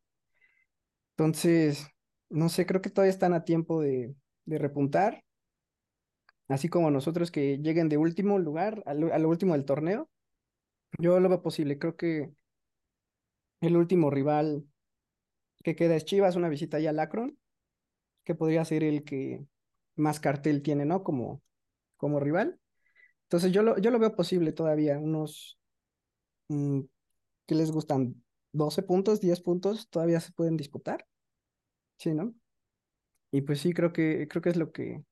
Entonces, 1.16 1.86
no 2.30 2.48
sé, 2.48 2.66
creo 2.66 2.80
que 2.82 2.90
todavía 2.90 3.10
están 3.10 3.34
a 3.34 3.44
tiempo 3.44 3.82
de, 3.82 4.14
repuntar, 4.46 5.22
así 6.48 6.68
como 6.68 6.90
nosotros 6.90 7.30
que 7.30 7.58
lleguen 7.58 7.88
de 7.88 7.96
último 7.96 8.38
lugar, 8.38 8.82
a 8.86 8.94
lo, 8.94 9.28
último 9.28 9.54
del 9.54 9.64
torneo. 9.64 10.10
Yo 10.98 11.20
lo 11.20 11.28
veo 11.28 11.42
posible, 11.42 11.78
creo 11.78 11.96
que 11.96 12.30
el 13.60 13.76
último 13.76 14.10
rival 14.10 14.64
que 15.62 15.76
queda 15.76 15.96
es 15.96 16.04
Chivas, 16.04 16.36
una 16.36 16.48
visita 16.48 16.80
ya 16.80 16.90
al 16.90 17.00
Akron, 17.00 17.38
que 18.24 18.34
podría 18.34 18.64
ser 18.64 18.84
el 18.84 19.04
que 19.04 19.44
más 19.96 20.20
cartel 20.20 20.62
tiene, 20.62 20.84
¿no? 20.84 21.04
Como, 21.04 21.42
como 21.96 22.20
rival. 22.20 22.58
Entonces 23.24 23.52
yo 23.52 23.62
lo, 23.62 23.78
yo 23.78 23.90
lo 23.90 23.98
veo 23.98 24.14
posible 24.16 24.52
todavía, 24.52 24.98
unos 24.98 25.58
mm, 26.48 26.80
que 27.46 27.54
les 27.54 27.70
gustan 27.72 28.21
12 28.52 28.82
puntos, 28.82 29.20
10 29.20 29.40
puntos 29.40 29.88
todavía 29.88 30.20
se 30.20 30.32
pueden 30.32 30.56
disputar. 30.56 31.06
Sí, 31.98 32.14
¿no? 32.14 32.34
Y 33.32 33.42
pues 33.42 33.60
sí, 33.60 33.72
creo 33.72 33.92
que, 33.92 34.28
creo 34.28 34.42
que 34.42 34.50
es 34.50 34.56
lo 34.56 34.72
que. 34.72 35.02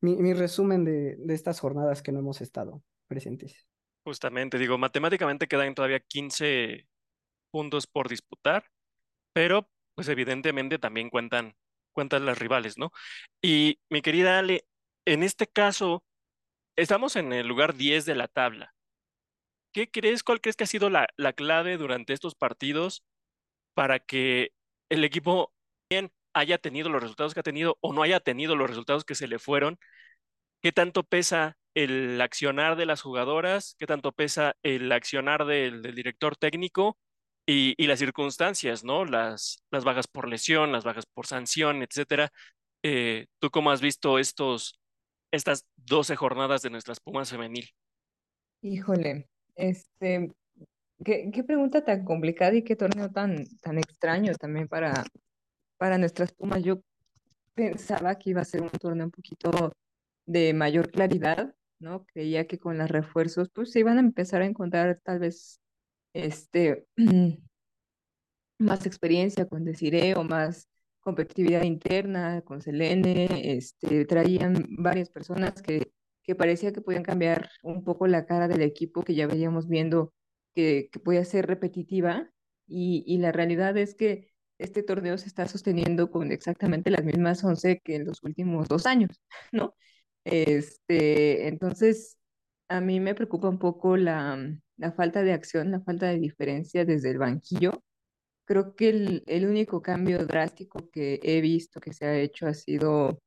Mi, 0.00 0.34
resumen 0.34 0.84
de, 0.84 1.16
de 1.16 1.34
estas 1.34 1.58
jornadas 1.58 2.02
que 2.02 2.12
no 2.12 2.18
hemos 2.18 2.40
estado 2.40 2.82
presentes. 3.08 3.66
Justamente, 4.04 4.58
digo, 4.58 4.78
matemáticamente 4.78 5.48
quedan 5.48 5.74
todavía 5.74 6.00
15 6.00 6.86
puntos 7.50 7.86
por 7.86 8.08
disputar, 8.08 8.66
pero 9.32 9.68
pues 9.96 10.08
evidentemente 10.08 10.78
también 10.78 11.10
cuentan, 11.10 11.56
cuentan 11.92 12.26
las 12.26 12.38
rivales, 12.38 12.78
¿no? 12.78 12.92
Y 13.42 13.80
mi 13.88 14.02
querida 14.02 14.38
Ale, 14.38 14.68
en 15.06 15.22
este 15.22 15.46
caso, 15.46 16.04
estamos 16.76 17.16
en 17.16 17.32
el 17.32 17.48
lugar 17.48 17.74
10 17.74 18.04
de 18.04 18.14
la 18.14 18.28
tabla. 18.28 18.75
¿Qué 19.76 19.90
crees, 19.90 20.22
cuál 20.22 20.40
crees 20.40 20.56
que 20.56 20.64
ha 20.64 20.66
sido 20.66 20.88
la, 20.88 21.06
clave 21.34 21.76
durante 21.76 22.14
estos 22.14 22.34
partidos 22.34 23.04
para 23.74 23.98
que 23.98 24.52
el 24.88 25.04
equipo 25.04 25.52
bien 25.90 26.10
haya 26.32 26.56
tenido 26.56 26.88
los 26.88 27.02
resultados 27.02 27.34
que 27.34 27.40
ha 27.40 27.42
tenido 27.42 27.76
o 27.82 27.92
no 27.92 28.02
haya 28.02 28.20
tenido 28.20 28.56
los 28.56 28.70
resultados 28.70 29.04
que 29.04 29.14
se 29.14 29.28
le 29.28 29.38
fueron? 29.38 29.78
¿Qué 30.62 30.72
tanto 30.72 31.02
pesa 31.04 31.58
el 31.74 32.18
accionar 32.22 32.76
de 32.76 32.86
las 32.86 33.02
jugadoras? 33.02 33.76
¿Qué 33.78 33.86
tanto 33.86 34.12
pesa 34.12 34.56
el 34.62 34.90
accionar 34.92 35.44
del, 35.44 35.82
director 35.82 36.36
técnico? 36.36 36.98
Y, 37.46 37.74
las 37.86 37.98
circunstancias, 37.98 38.82
¿no? 38.82 39.04
Las, 39.04 39.62
las 39.70 39.84
bajas 39.84 40.08
por 40.08 40.26
lesión, 40.26 40.72
las 40.72 40.84
bajas 40.84 41.04
por 41.04 41.26
sanción, 41.26 41.82
etcétera. 41.82 42.32
Eh, 42.82 43.26
¿Tú 43.40 43.50
cómo 43.50 43.70
has 43.70 43.82
visto 43.82 44.18
estos, 44.18 44.80
estas 45.30 45.66
12 45.76 46.16
jornadas 46.16 46.62
de 46.62 46.70
nuestras 46.70 46.98
Pumas 46.98 47.28
femenil? 47.28 47.68
Híjole, 48.62 49.28
este, 49.56 50.32
qué, 51.04 51.30
qué 51.32 51.44
pregunta 51.44 51.84
tan 51.84 52.04
complicada 52.04 52.54
y 52.54 52.62
qué 52.62 52.76
torneo 52.76 53.10
tan, 53.10 53.44
tan 53.62 53.78
extraño 53.78 54.34
también 54.34 54.68
para, 54.68 55.04
para 55.78 55.98
nuestras 55.98 56.32
Pumas. 56.32 56.62
Yo 56.62 56.80
pensaba 57.54 58.16
que 58.16 58.30
iba 58.30 58.42
a 58.42 58.44
ser 58.44 58.62
un 58.62 58.70
torneo 58.70 59.06
un 59.06 59.10
poquito 59.12 59.72
de 60.26 60.54
mayor 60.54 60.90
claridad, 60.90 61.54
¿no? 61.78 62.04
Creía 62.06 62.46
que 62.46 62.58
con 62.58 62.78
los 62.78 62.90
refuerzos, 62.90 63.50
pues 63.50 63.72
se 63.72 63.80
iban 63.80 63.98
a 63.98 64.00
empezar 64.00 64.42
a 64.42 64.46
encontrar 64.46 65.00
tal 65.02 65.20
vez 65.20 65.60
este 66.12 66.86
más 68.58 68.86
experiencia 68.86 69.46
con 69.46 69.64
Desiree 69.64 70.14
o 70.14 70.24
más 70.24 70.68
competitividad 71.00 71.62
interna 71.62 72.42
con 72.42 72.60
Selene, 72.60 73.56
este, 73.56 74.04
traían 74.06 74.66
varias 74.70 75.08
personas 75.08 75.62
que 75.62 75.92
que 76.26 76.34
parecía 76.34 76.72
que 76.72 76.80
podían 76.80 77.04
cambiar 77.04 77.50
un 77.62 77.84
poco 77.84 78.06
la 78.06 78.26
cara 78.26 78.48
del 78.48 78.62
equipo 78.62 79.02
que 79.02 79.14
ya 79.14 79.26
veíamos 79.26 79.68
viendo 79.68 80.12
que, 80.54 80.88
que 80.92 80.98
podía 81.00 81.24
ser 81.24 81.46
repetitiva 81.46 82.30
y, 82.66 83.04
y, 83.06 83.18
la 83.18 83.32
realidad 83.32 83.76
es 83.76 83.94
que 83.94 84.32
este 84.58 84.82
torneo 84.82 85.18
se 85.18 85.28
está 85.28 85.46
sosteniendo 85.46 86.10
con 86.10 86.32
exactamente 86.32 86.90
las 86.90 87.04
mismas 87.04 87.44
11 87.44 87.80
que 87.84 87.96
en 87.96 88.06
los 88.06 88.22
últimos 88.24 88.68
dos 88.68 88.86
años, 88.86 89.20
¿no? 89.52 89.74
Este, 90.24 91.48
entonces, 91.48 92.18
a 92.68 92.80
mí 92.80 93.00
me 93.00 93.14
preocupa 93.14 93.48
un 93.48 93.58
poco 93.58 93.96
la, 93.96 94.38
la 94.76 94.92
falta 94.92 95.22
de 95.22 95.32
acción, 95.32 95.70
la 95.70 95.80
falta 95.80 96.06
de 96.08 96.18
diferencia 96.18 96.84
desde 96.84 97.10
el 97.10 97.18
banquillo. 97.18 97.82
Creo 98.46 98.76
que 98.76 98.90
el, 98.90 99.24
el 99.26 99.46
único 99.46 99.82
cambio 99.82 100.26
drástico 100.26 100.90
que 100.90 101.20
he 101.22 101.40
visto 101.40 101.80
que 101.80 101.92
se 101.92 102.06
ha 102.06 102.18
hecho 102.18 102.46
ha 102.46 102.54
sido 102.54 103.20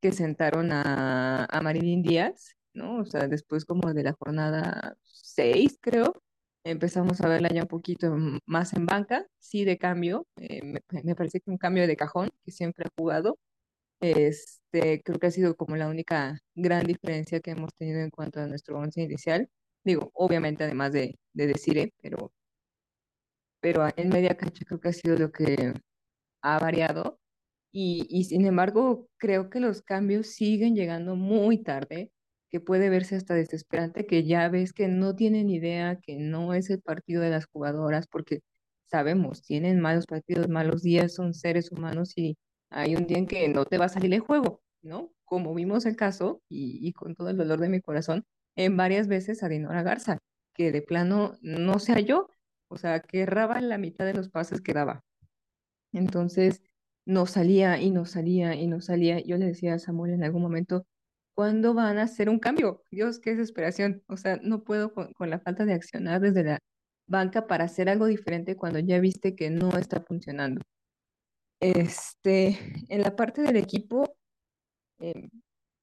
que 0.00 0.12
sentaron 0.12 0.72
a, 0.72 1.46
a 1.46 1.60
Marilyn 1.62 2.02
Díaz, 2.02 2.56
¿no? 2.74 2.98
O 2.98 3.04
sea, 3.06 3.28
después 3.28 3.64
como 3.64 3.92
de 3.94 4.02
la 4.04 4.12
jornada 4.12 4.96
6, 5.02 5.78
creo, 5.80 6.22
empezamos 6.70 7.20
a 7.20 7.28
verla 7.28 7.48
ya 7.52 7.62
un 7.62 7.68
poquito 7.68 8.14
más 8.46 8.72
en 8.74 8.86
banca, 8.86 9.26
sí 9.38 9.64
de 9.64 9.78
cambio, 9.78 10.26
eh, 10.36 10.62
me, 10.62 11.14
parece 11.14 11.40
que 11.40 11.50
un 11.50 11.58
cambio 11.58 11.86
de 11.86 11.96
cajón 11.96 12.30
que 12.44 12.52
siempre 12.52 12.86
ha 12.86 12.90
jugado. 12.96 13.38
Este, 14.00 15.02
creo 15.02 15.18
que 15.18 15.28
ha 15.28 15.30
sido 15.30 15.56
como 15.56 15.76
la 15.76 15.88
única 15.88 16.40
gran 16.54 16.86
diferencia 16.86 17.40
que 17.40 17.52
hemos 17.52 17.74
tenido 17.74 18.00
en 18.00 18.10
cuanto 18.10 18.40
a 18.40 18.46
nuestro 18.46 18.78
once 18.78 19.02
inicial. 19.02 19.48
Digo, 19.84 20.10
obviamente 20.14 20.64
además 20.64 20.92
de, 20.92 21.18
de 21.32 21.46
decir, 21.46 21.92
pero, 22.02 22.32
pero 23.60 23.86
en 23.96 24.08
media 24.08 24.36
cancha 24.36 24.64
creo 24.64 24.80
que 24.80 24.88
ha 24.88 24.92
sido 24.92 25.16
lo 25.16 25.30
que 25.32 25.74
ha 26.42 26.58
variado 26.58 27.18
y, 27.78 28.24
sin 28.24 28.46
embargo, 28.46 29.08
creo 29.18 29.50
que 29.50 29.60
los 29.60 29.82
cambios 29.82 30.28
siguen 30.28 30.74
llegando 30.74 31.16
muy 31.16 31.62
tarde, 31.62 32.10
que 32.50 32.60
puede 32.60 32.88
verse 32.88 33.16
hasta 33.16 33.34
desesperante, 33.34 34.06
que 34.06 34.24
ya 34.24 34.48
ves 34.48 34.72
que 34.72 34.88
no 34.88 35.14
tienen 35.14 35.50
idea, 35.50 36.00
que 36.00 36.16
no 36.16 36.54
es 36.54 36.70
el 36.70 36.80
partido 36.80 37.22
de 37.22 37.30
las 37.30 37.46
jugadoras, 37.46 38.06
porque 38.06 38.40
sabemos, 38.86 39.42
tienen 39.42 39.80
malos 39.80 40.06
partidos, 40.06 40.48
malos 40.48 40.82
días, 40.82 41.14
son 41.14 41.34
seres 41.34 41.70
humanos 41.72 42.12
y 42.16 42.38
hay 42.70 42.96
un 42.96 43.06
día 43.06 43.18
en 43.18 43.26
que 43.26 43.48
no 43.48 43.64
te 43.66 43.78
va 43.78 43.86
a 43.86 43.88
salir 43.90 44.14
el 44.14 44.20
juego, 44.20 44.62
¿no? 44.82 45.12
como 45.26 45.54
vimos 45.54 45.84
el 45.86 45.96
caso, 45.96 46.40
y, 46.48 46.92
con 46.94 47.14
todo 47.14 47.28
el 47.30 47.36
dolor 47.36 47.60
de 47.60 47.68
mi 47.68 47.80
corazón, 47.80 48.24
en 48.56 48.76
varias 48.76 49.08
veces 49.08 49.42
a 49.42 49.48
Dinora 49.48 49.82
Garza, 49.82 50.18
que 50.54 50.72
de 50.72 50.82
plano 50.82 51.34
no 51.42 51.78
se 51.80 51.92
halló, 51.92 52.30
o 52.68 52.78
sea, 52.78 53.00
que 53.00 53.22
erraba 53.22 53.60
la 53.60 53.76
mitad 53.78 54.06
de 54.06 54.14
los 54.14 54.30
pases 54.30 54.62
que 54.62 54.72
daba. 54.72 55.04
Entonces, 55.92 56.62
no 57.06 57.26
salía 57.26 57.80
y 57.80 57.90
no 57.90 58.04
salía 58.06 58.54
y 58.54 58.66
no 58.66 58.80
salía. 58.80 59.20
Yo 59.20 59.38
le 59.38 59.46
decía 59.46 59.74
a 59.74 59.78
Samuel 59.78 60.14
en 60.14 60.24
algún 60.24 60.42
momento, 60.42 60.86
¿cuándo 61.34 61.74
van 61.74 61.98
a 61.98 62.04
hacer 62.04 62.28
un 62.30 62.38
cambio? 62.40 62.84
Dios, 62.90 63.20
qué 63.20 63.32
desesperación. 63.32 64.02
O 64.08 64.16
sea, 64.16 64.38
no 64.42 64.64
puedo 64.64 64.92
con, 64.94 65.30
la 65.30 65.40
falta 65.40 65.64
de 65.64 65.74
accionar 65.74 66.20
desde 66.20 66.44
la 66.44 66.58
banca 67.06 67.46
para 67.46 67.64
hacer 67.64 67.88
algo 67.88 68.06
diferente 68.06 68.56
cuando 68.56 68.80
ya 68.80 69.00
viste 69.00 69.36
que 69.36 69.50
no 69.50 69.70
está 69.78 70.00
funcionando. 70.02 70.62
Este, 71.60 72.58
en 72.88 73.02
la 73.02 73.16
parte 73.16 73.42
del 73.42 73.56
equipo, 73.56 74.16
em, 74.98 75.30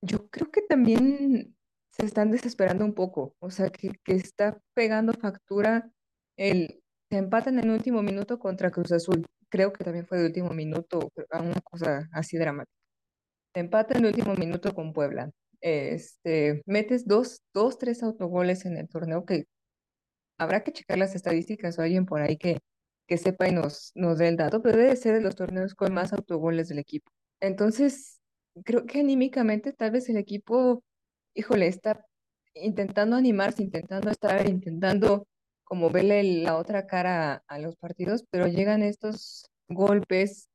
yo 0.01 0.29
creo 0.29 0.51
que 0.51 0.61
también 0.61 1.55
se 1.91 2.05
están 2.05 2.31
desesperando 2.31 2.85
un 2.85 2.93
poco, 2.93 3.35
o 3.39 3.51
sea, 3.51 3.69
que, 3.69 3.91
que 4.03 4.15
está 4.15 4.59
pegando 4.73 5.13
factura 5.13 5.91
el 6.37 6.83
se 7.13 7.19
empatan 7.19 7.59
en 7.59 7.65
el 7.65 7.71
último 7.71 8.01
minuto 8.01 8.39
contra 8.39 8.71
Cruz 8.71 8.91
Azul. 8.91 9.23
Creo 9.53 9.71
que 9.71 9.83
también 9.83 10.07
fue 10.07 10.17
de 10.17 10.25
último 10.25 10.49
minuto, 10.49 11.11
una 11.31 11.61
cosa 11.61 12.09
así 12.11 12.37
dramática. 12.37 12.75
Se 13.53 13.59
empata 13.59 13.93
en 13.93 13.99
el 13.99 14.07
último 14.07 14.33
minuto 14.33 14.73
con 14.73 14.93
Puebla. 14.93 15.29
Este, 15.61 16.63
metes 16.65 17.05
dos, 17.05 17.43
dos, 17.53 17.77
tres 17.77 18.01
autogoles 18.01 18.65
en 18.65 18.77
el 18.77 18.89
torneo 18.89 19.25
que 19.25 19.45
habrá 20.39 20.63
que 20.63 20.71
checar 20.73 20.97
las 20.97 21.13
estadísticas 21.13 21.77
o 21.77 21.83
alguien 21.83 22.07
por 22.07 22.21
ahí 22.21 22.35
que, 22.35 22.61
que 23.07 23.19
sepa 23.19 23.47
y 23.47 23.51
nos, 23.51 23.91
nos 23.93 24.17
dé 24.17 24.29
el 24.29 24.37
dato, 24.37 24.63
pero 24.63 24.75
debe 24.75 24.95
ser 24.95 25.13
de 25.13 25.21
los 25.21 25.35
torneos 25.35 25.75
con 25.75 25.93
más 25.93 26.13
autogoles 26.13 26.69
del 26.69 26.79
equipo. 26.79 27.11
Entonces, 27.39 28.19
creo 28.65 28.87
que 28.87 29.01
anímicamente 29.01 29.71
tal 29.71 29.91
vez 29.91 30.09
el 30.09 30.17
equipo, 30.17 30.83
híjole, 31.35 31.67
está 31.67 32.03
intentando 32.55 33.15
animarse, 33.17 33.61
intentando 33.61 34.09
estar, 34.09 34.49
intentando 34.49 35.27
como 35.73 35.89
verle 35.89 36.21
la 36.21 36.55
otra 36.55 36.85
cara 36.85 37.43
a, 37.47 37.57
los 37.57 37.75
partidos, 37.77 38.23
pero 38.29 38.45
llegan 38.45 38.83
estos 38.83 39.49
golpes 39.67 40.47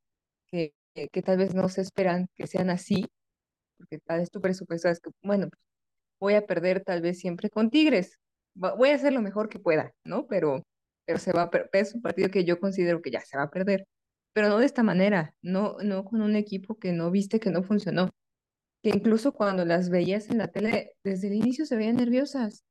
que, 0.47 0.73
que, 0.93 1.21
tal 1.21 1.37
vez 1.37 1.53
no 1.53 1.67
se 1.67 1.81
esperan 1.81 2.29
que 2.37 2.47
sean 2.47 2.69
así, 2.69 3.05
porque 3.77 3.99
tal 3.99 4.19
vez 4.21 4.31
tu 4.31 4.39
presupuesto 4.39 4.87
es 4.87 5.01
que, 5.01 5.09
bueno, 5.21 5.49
voy 6.21 6.35
a 6.35 6.45
perder 6.45 6.85
tal 6.85 7.01
vez 7.01 7.19
siempre 7.19 7.49
con 7.49 7.69
Tigres, 7.69 8.17
voy 8.55 8.91
a 8.91 8.95
hacer 8.95 9.11
lo 9.11 9.21
mejor 9.21 9.49
que 9.49 9.59
pueda, 9.59 9.91
¿no? 10.05 10.25
Pero, 10.25 10.63
pero 11.05 11.19
se 11.19 11.33
va 11.33 11.49
a 11.51 11.51
es 11.73 11.93
un 11.93 12.01
partido 12.01 12.29
que 12.29 12.45
yo 12.45 12.57
considero 12.57 13.01
que 13.01 13.11
ya 13.11 13.19
se 13.19 13.35
va 13.35 13.43
a 13.43 13.51
perder, 13.51 13.85
pero 14.31 14.47
no 14.47 14.59
de 14.59 14.67
esta 14.67 14.83
manera, 14.83 15.35
no, 15.41 15.75
no 15.83 16.05
con 16.05 16.21
un 16.21 16.37
equipo 16.37 16.79
que 16.79 16.93
no 16.93 17.11
viste 17.11 17.41
que 17.41 17.49
no 17.51 17.61
funcionó, 17.61 18.09
que 18.81 18.91
incluso 18.91 19.33
cuando 19.33 19.65
las 19.65 19.89
veías 19.89 20.29
en 20.29 20.37
la 20.37 20.47
tele, 20.47 20.93
desde 21.03 21.27
el 21.27 21.33
inicio 21.33 21.65
se 21.65 21.75
veían 21.75 21.97
nerviosas. 21.97 22.63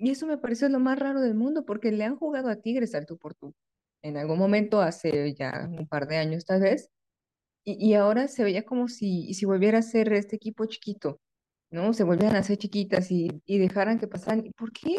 Y 0.00 0.10
eso 0.10 0.26
me 0.26 0.38
pareció 0.38 0.68
lo 0.70 0.80
más 0.80 0.98
raro 0.98 1.20
del 1.20 1.34
mundo, 1.34 1.64
porque 1.66 1.92
le 1.92 2.04
han 2.04 2.16
jugado 2.16 2.48
a 2.48 2.56
Tigres 2.56 2.94
al 2.94 3.04
tú 3.06 3.18
por 3.18 3.34
tú. 3.34 3.54
En 4.02 4.16
algún 4.16 4.38
momento, 4.38 4.80
hace 4.80 5.34
ya 5.34 5.68
un 5.70 5.86
par 5.88 6.08
de 6.08 6.16
años 6.16 6.46
tal 6.46 6.62
vez, 6.62 6.88
y, 7.64 7.74
y 7.90 7.94
ahora 7.94 8.28
se 8.28 8.44
veía 8.44 8.64
como 8.64 8.88
si, 8.88 9.34
si 9.34 9.46
volviera 9.46 9.78
a 9.78 9.82
ser 9.82 10.12
este 10.14 10.36
equipo 10.36 10.66
chiquito, 10.66 11.20
¿no? 11.70 11.92
Se 11.94 12.04
volvieran 12.04 12.36
a 12.36 12.42
ser 12.42 12.58
chiquitas 12.58 13.10
y, 13.10 13.42
y 13.46 13.58
dejaran 13.58 13.98
que 13.98 14.08
pasaran. 14.08 14.44
¿Por 14.56 14.72
qué? 14.72 14.98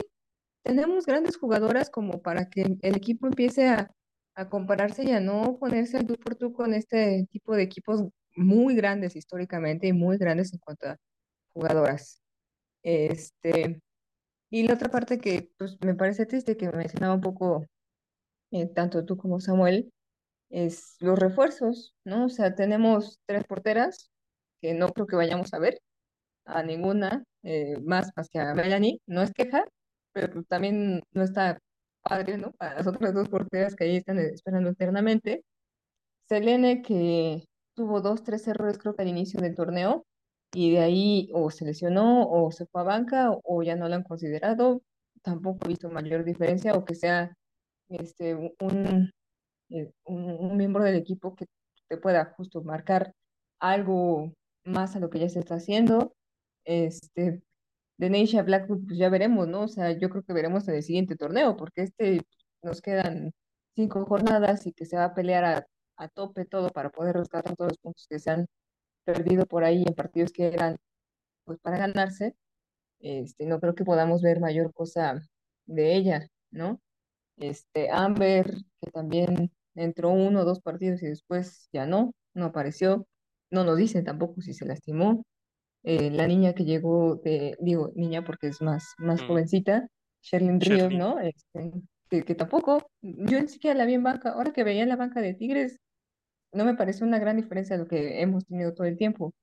Tenemos 0.63 1.05
grandes 1.07 1.37
jugadoras 1.37 1.89
como 1.89 2.21
para 2.21 2.49
que 2.49 2.77
el 2.81 2.95
equipo 2.95 3.27
empiece 3.27 3.67
a, 3.69 3.91
a 4.35 4.49
compararse 4.49 5.03
y 5.03 5.11
a 5.11 5.19
no 5.19 5.57
ponerse 5.59 5.97
al 5.97 6.07
tú 6.07 6.15
por 6.17 6.35
tú 6.35 6.53
con 6.53 6.73
este 6.75 7.27
tipo 7.31 7.55
de 7.55 7.63
equipos 7.63 8.03
muy 8.35 8.75
grandes 8.75 9.15
históricamente 9.15 9.87
y 9.87 9.93
muy 9.93 10.17
grandes 10.17 10.53
en 10.53 10.59
cuanto 10.59 10.89
a 10.89 10.97
jugadoras. 11.53 12.21
Este, 12.83 13.81
y 14.51 14.63
la 14.67 14.75
otra 14.75 14.89
parte 14.91 15.19
que 15.19 15.49
pues, 15.57 15.77
me 15.83 15.95
parece 15.95 16.25
triste, 16.27 16.57
que 16.57 16.69
mencionaba 16.71 17.15
un 17.15 17.21
poco 17.21 17.65
eh, 18.51 18.67
tanto 18.67 19.05
tú 19.05 19.17
como 19.17 19.39
Samuel, 19.41 19.93
es 20.49 20.97
los 20.99 21.19
refuerzos, 21.19 21.95
¿no? 22.05 22.25
O 22.25 22.29
sea, 22.29 22.55
tenemos 22.55 23.19
tres 23.25 23.45
porteras 23.45 24.11
que 24.61 24.73
no 24.73 24.89
creo 24.89 25.07
que 25.07 25.15
vayamos 25.15 25.53
a 25.53 25.59
ver 25.59 25.81
a 26.45 26.63
ninguna 26.63 27.23
eh, 27.43 27.77
más 27.83 28.11
más 28.15 28.29
que 28.29 28.39
a 28.39 28.53
Melanie, 28.55 28.99
no 29.07 29.21
es 29.23 29.33
queja, 29.33 29.65
pero 30.13 30.33
pues, 30.33 30.47
también 30.47 31.03
no 31.13 31.23
está 31.23 31.59
padre, 32.01 32.37
¿no? 32.37 32.51
Para 32.53 32.75
las 32.75 32.87
otras 32.87 33.13
dos 33.13 33.29
porteras 33.29 33.75
que 33.75 33.85
ahí 33.85 33.97
están 33.97 34.19
esperando 34.19 34.71
eternamente. 34.71 35.43
Selene, 36.27 36.81
que 36.81 37.45
tuvo 37.75 38.01
dos, 38.01 38.23
tres 38.23 38.47
errores 38.47 38.77
creo 38.77 38.95
que 38.95 39.03
al 39.03 39.09
inicio 39.09 39.39
del 39.41 39.55
torneo, 39.55 40.05
y 40.53 40.71
de 40.73 40.79
ahí 40.81 41.29
o 41.33 41.49
se 41.51 41.65
lesionó 41.65 42.29
o 42.29 42.51
se 42.51 42.65
fue 42.67 42.81
a 42.81 42.83
banca 42.85 43.31
o 43.43 43.63
ya 43.63 43.75
no 43.75 43.87
lo 43.89 43.95
han 43.95 44.03
considerado. 44.03 44.81
Tampoco 45.21 45.65
he 45.65 45.69
visto 45.69 45.89
mayor 45.89 46.23
diferencia 46.25 46.73
o 46.73 46.85
que 46.85 46.95
sea 46.95 47.35
este, 47.89 48.35
un, 48.35 49.11
eh, 49.69 49.91
un, 50.05 50.31
un 50.31 50.57
miembro 50.57 50.83
del 50.83 50.95
equipo 50.95 51.35
que 51.35 51.47
te 51.87 51.97
pueda 51.97 52.33
justo 52.37 52.63
marcar 52.63 53.13
algo 53.59 54.33
más 54.63 54.95
a 54.95 54.99
lo 54.99 55.09
que 55.09 55.19
ya 55.19 55.29
se 55.29 55.39
está 55.39 55.55
haciendo. 55.55 56.15
Este, 56.65 57.41
de 57.97 58.09
Neisha 58.09 58.43
Blackwood, 58.43 58.85
pues 58.87 58.97
ya 58.99 59.09
veremos, 59.09 59.47
¿no? 59.47 59.63
O 59.63 59.67
sea, 59.67 59.91
yo 59.97 60.09
creo 60.09 60.23
que 60.23 60.33
veremos 60.33 60.67
en 60.67 60.75
el 60.75 60.83
siguiente 60.83 61.15
torneo, 61.15 61.55
porque 61.57 61.83
este 61.83 62.21
nos 62.63 62.81
quedan 62.81 63.31
cinco 63.75 64.05
jornadas 64.05 64.65
y 64.67 64.73
que 64.73 64.85
se 64.85 64.97
va 64.97 65.05
a 65.05 65.13
pelear 65.15 65.45
a, 65.45 65.67
a 65.97 66.07
tope 66.09 66.45
todo 66.45 66.69
para 66.69 66.89
poder 66.91 67.15
rescatar 67.17 67.55
todos 67.55 67.71
los 67.71 67.77
puntos 67.79 68.07
que 68.09 68.19
se 68.19 68.31
han 68.31 68.47
perdido 69.03 69.45
por 69.45 69.63
ahí 69.63 69.83
en 69.85 69.93
partidos 69.93 70.31
que 70.31 70.47
eran 70.47 70.77
pues 71.45 71.59
para 71.59 71.77
ganarse. 71.77 72.35
Este, 72.99 73.45
no 73.45 73.59
creo 73.59 73.75
que 73.75 73.83
podamos 73.83 74.21
ver 74.21 74.39
mayor 74.39 74.73
cosa 74.73 75.21
de 75.65 75.95
ella, 75.95 76.27
¿no? 76.51 76.79
Este, 77.37 77.89
Amber, 77.89 78.53
que 78.79 78.91
también 78.91 79.51
entró 79.75 80.11
uno 80.11 80.41
o 80.41 80.45
dos 80.45 80.61
partidos 80.61 81.01
y 81.01 81.07
después 81.07 81.69
ya 81.73 81.85
no, 81.85 82.13
no 82.33 82.45
apareció. 82.45 83.07
No 83.49 83.63
nos 83.63 83.77
dicen 83.77 84.05
tampoco 84.05 84.41
si 84.41 84.53
se 84.53 84.65
lastimó. 84.65 85.23
Eh, 85.83 86.11
la 86.11 86.27
niña 86.27 86.53
que 86.53 86.63
llegó 86.63 87.15
de, 87.15 87.57
digo, 87.59 87.91
niña 87.95 88.23
porque 88.23 88.47
es 88.47 88.61
más, 88.61 88.93
más 88.99 89.21
mm. 89.23 89.27
jovencita, 89.27 89.87
Sherlyn 90.21 90.61
Ríos, 90.61 90.93
¿no? 90.93 91.19
Este, 91.19 91.71
que, 92.09 92.23
que, 92.23 92.35
tampoco, 92.35 92.85
yo 93.01 93.41
ni 93.41 93.47
siquiera 93.47 93.75
la 93.75 93.85
vi 93.85 93.95
en 93.95 94.03
banca, 94.03 94.29
ahora 94.29 94.53
que 94.53 94.63
veía 94.63 94.85
la 94.85 94.95
banca 94.95 95.21
de 95.21 95.33
Tigres, 95.33 95.79
no 96.53 96.65
me 96.65 96.75
parece 96.75 97.03
una 97.03 97.19
gran 97.19 97.37
diferencia 97.37 97.77
de 97.77 97.83
lo 97.83 97.89
que 97.89 98.21
hemos 98.21 98.45
tenido 98.45 98.73
todo 98.73 98.87
el 98.87 98.97
tiempo. 98.97 99.33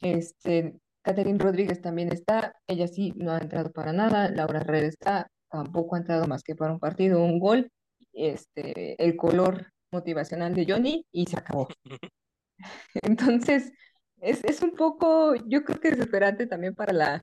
Este, 0.00 0.78
Catherine 1.02 1.38
Rodríguez 1.38 1.80
también 1.80 2.12
está, 2.12 2.54
ella 2.66 2.88
sí 2.88 3.12
no 3.16 3.32
ha 3.32 3.38
entrado 3.38 3.72
para 3.72 3.92
nada, 3.92 4.30
Laura 4.30 4.60
Herrera 4.60 4.86
está, 4.86 5.30
tampoco 5.50 5.96
ha 5.96 5.98
entrado 5.98 6.26
más 6.26 6.42
que 6.42 6.54
para 6.54 6.72
un 6.72 6.80
partido, 6.80 7.22
un 7.22 7.38
gol, 7.40 7.70
este, 8.12 9.02
el 9.02 9.16
color 9.16 9.72
motivacional 9.90 10.54
de 10.54 10.66
Johnny 10.68 11.06
y 11.12 11.26
se 11.26 11.38
acabó. 11.38 11.68
Entonces, 13.02 13.72
es, 14.20 14.44
es 14.44 14.62
un 14.62 14.72
poco, 14.74 15.34
yo 15.46 15.64
creo 15.64 15.80
que 15.80 15.90
desesperante 15.90 16.46
también 16.46 16.74
para 16.74 16.92
la, 16.92 17.22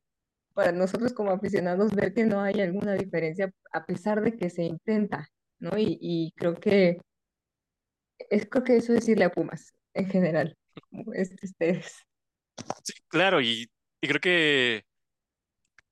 para 0.54 0.71
nosotros 0.71 1.13
como 1.13 1.32
aficionados 1.32 1.93
ver 1.93 2.13
que 2.13 2.25
no 2.25 2.41
hay 2.41 2.62
alguna 2.62 2.93
diferencia 2.93 3.51
a 3.73 3.86
pesar 3.86 4.21
de 4.21 4.38
que 4.38 4.49
se 4.49 4.63
intenta, 4.63 5.30
¿no? 5.60 5.78
Y, 5.78 5.97
y 6.01 6.32
creo 6.36 6.56
que 6.56 6.97
es 8.17 8.47
creo 8.49 8.63
que 8.63 8.78
eso 8.78 8.93
decirle 8.93 9.25
a 9.25 9.32
Pumas 9.32 9.73
en 9.93 10.10
general, 10.10 10.58
ustedes. 11.41 11.95
Sí, 12.84 12.93
claro, 13.08 13.41
y, 13.41 13.69
y 14.01 14.08
creo 14.08 14.19
que 14.19 14.84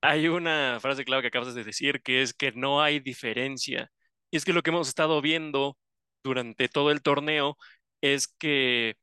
hay 0.02 0.28
una 0.28 0.80
frase 0.82 1.06
clave 1.06 1.22
que 1.22 1.28
acabas 1.30 1.56
de 1.56 1.64
decir, 1.64 2.02
que 2.02 2.22
es 2.22 2.34
que 2.34 2.52
no 2.52 2.82
hay 2.82 3.00
diferencia. 3.00 3.90
Y 4.32 4.38
es 4.38 4.46
que 4.46 4.54
lo 4.54 4.62
que 4.62 4.72
hemos 4.72 4.90
estado 4.90 5.22
viendo 5.22 5.78
durante 6.24 6.68
todo 6.68 6.92
el 6.92 7.02
torneo 7.02 7.58
es 8.02 8.28
que 8.28 8.96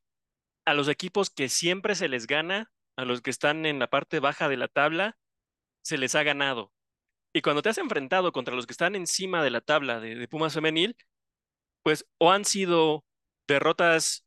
a 0.67 0.75
los 0.75 0.89
equipos 0.89 1.31
que 1.31 1.49
siempre 1.49 1.95
se 1.95 2.09
les 2.09 2.27
gana, 2.27 2.71
a 2.97 3.05
los 3.05 3.23
que 3.23 3.31
están 3.31 3.67
en 3.67 3.79
la 3.79 3.89
parte 3.89 4.21
baja 4.21 4.49
de 4.49 4.57
la 4.59 4.69
tabla, 4.69 5.17
se 5.83 5.99
les 5.99 6.15
ha 6.15 6.23
ganado. 6.23 6.73
Y 7.33 7.43
cuando 7.43 7.63
te 7.63 7.71
has 7.71 7.79
enfrentado 7.79 8.33
contra 8.33 8.55
los 8.55 8.67
que 8.67 8.73
están 8.73 8.95
encima 8.95 9.43
de 9.43 9.51
la 9.51 9.61
tabla 9.61 10.01
de, 10.01 10.29
Pumas 10.29 10.55
femenil, 10.55 10.97
pues 11.83 12.07
o 12.19 12.31
han 12.33 12.45
sido 12.45 13.05
derrotas, 13.51 14.27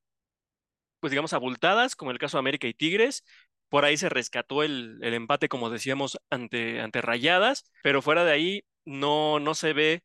pues 1.00 1.12
digamos, 1.12 1.34
abultadas, 1.34 1.96
como 1.96 2.12
el 2.12 2.20
caso 2.20 2.38
de 2.38 2.40
América 2.40 2.68
y 2.68 2.74
Tigres. 2.74 3.24
Por 3.70 3.86
ahí 3.86 3.98
se 3.98 4.10
rescató 4.10 4.64
el, 4.64 5.00
empate, 5.04 5.50
como 5.50 5.70
decíamos, 5.70 6.20
ante, 6.30 6.82
ante 6.82 7.02
Rayadas, 7.02 7.72
pero 7.84 8.02
fuera 8.02 8.24
de 8.24 8.32
ahí 8.32 8.66
no, 8.86 9.40
no 9.40 9.56
se 9.56 9.74
ve 9.74 10.04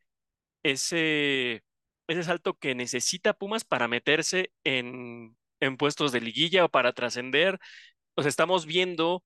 ese, 0.63 1.65
ese 2.09 2.23
salto 2.25 2.55
que 2.55 2.75
necesita 2.75 3.35
Pumas 3.35 3.65
para 3.65 3.89
meterse 3.89 4.53
en, 4.65 5.37
en 5.61 5.77
puestos 5.77 6.13
de 6.13 6.21
liguilla 6.21 6.65
o 6.65 6.71
para 6.71 6.93
trascender. 6.93 7.59
O 8.17 8.23
sea, 8.23 8.31
estamos 8.31 8.67
viendo 8.67 9.25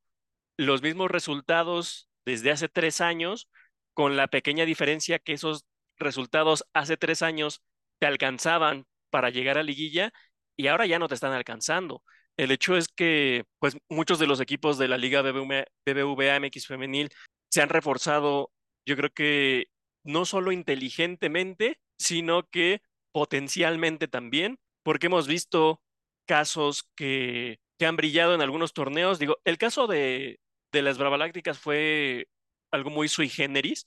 los 0.56 0.82
mismos 0.82 1.10
resultados 1.10 2.08
desde 2.24 2.50
hace 2.50 2.68
tres 2.68 3.00
años, 3.00 3.48
con 3.94 4.16
la 4.16 4.28
pequeña 4.28 4.64
diferencia 4.64 5.18
que 5.18 5.34
esos 5.34 5.66
resultados 5.96 6.64
hace 6.72 6.96
tres 6.96 7.22
años 7.22 7.62
te 7.98 8.06
alcanzaban 8.06 8.86
para 9.12 9.30
llegar 9.30 9.58
a 9.58 9.62
liguilla 9.62 10.12
y 10.56 10.68
ahora 10.68 10.86
ya 10.86 10.98
no 10.98 11.08
te 11.08 11.14
están 11.14 11.32
alcanzando. 11.34 12.02
El 12.36 12.50
hecho 12.50 12.76
es 12.76 12.88
que 12.88 13.44
pues 13.58 13.76
muchos 13.88 14.18
de 14.18 14.26
los 14.26 14.40
equipos 14.40 14.78
de 14.78 14.88
la 14.88 14.98
Liga 14.98 15.22
BBVA, 15.22 16.36
MX 16.36 16.66
femenil 16.66 17.10
se 17.50 17.62
han 17.62 17.68
reforzado, 17.68 18.50
yo 18.86 18.96
creo 18.96 19.10
que 19.10 19.66
no 20.04 20.24
solo 20.24 20.52
inteligentemente, 20.52 21.78
sino 21.98 22.44
que 22.48 22.82
potencialmente 23.12 24.08
también, 24.08 24.58
porque 24.82 25.06
hemos 25.06 25.26
visto 25.28 25.82
casos 26.26 26.88
que, 26.96 27.60
que 27.78 27.86
han 27.86 27.96
brillado 27.96 28.34
en 28.34 28.40
algunos 28.40 28.72
torneos. 28.72 29.18
Digo, 29.18 29.36
el 29.44 29.58
caso 29.58 29.86
de, 29.86 30.40
de 30.72 30.82
las 30.82 30.98
Bravalácticas 30.98 31.58
fue 31.58 32.28
algo 32.70 32.90
muy 32.90 33.08
sui 33.08 33.28
generis, 33.28 33.86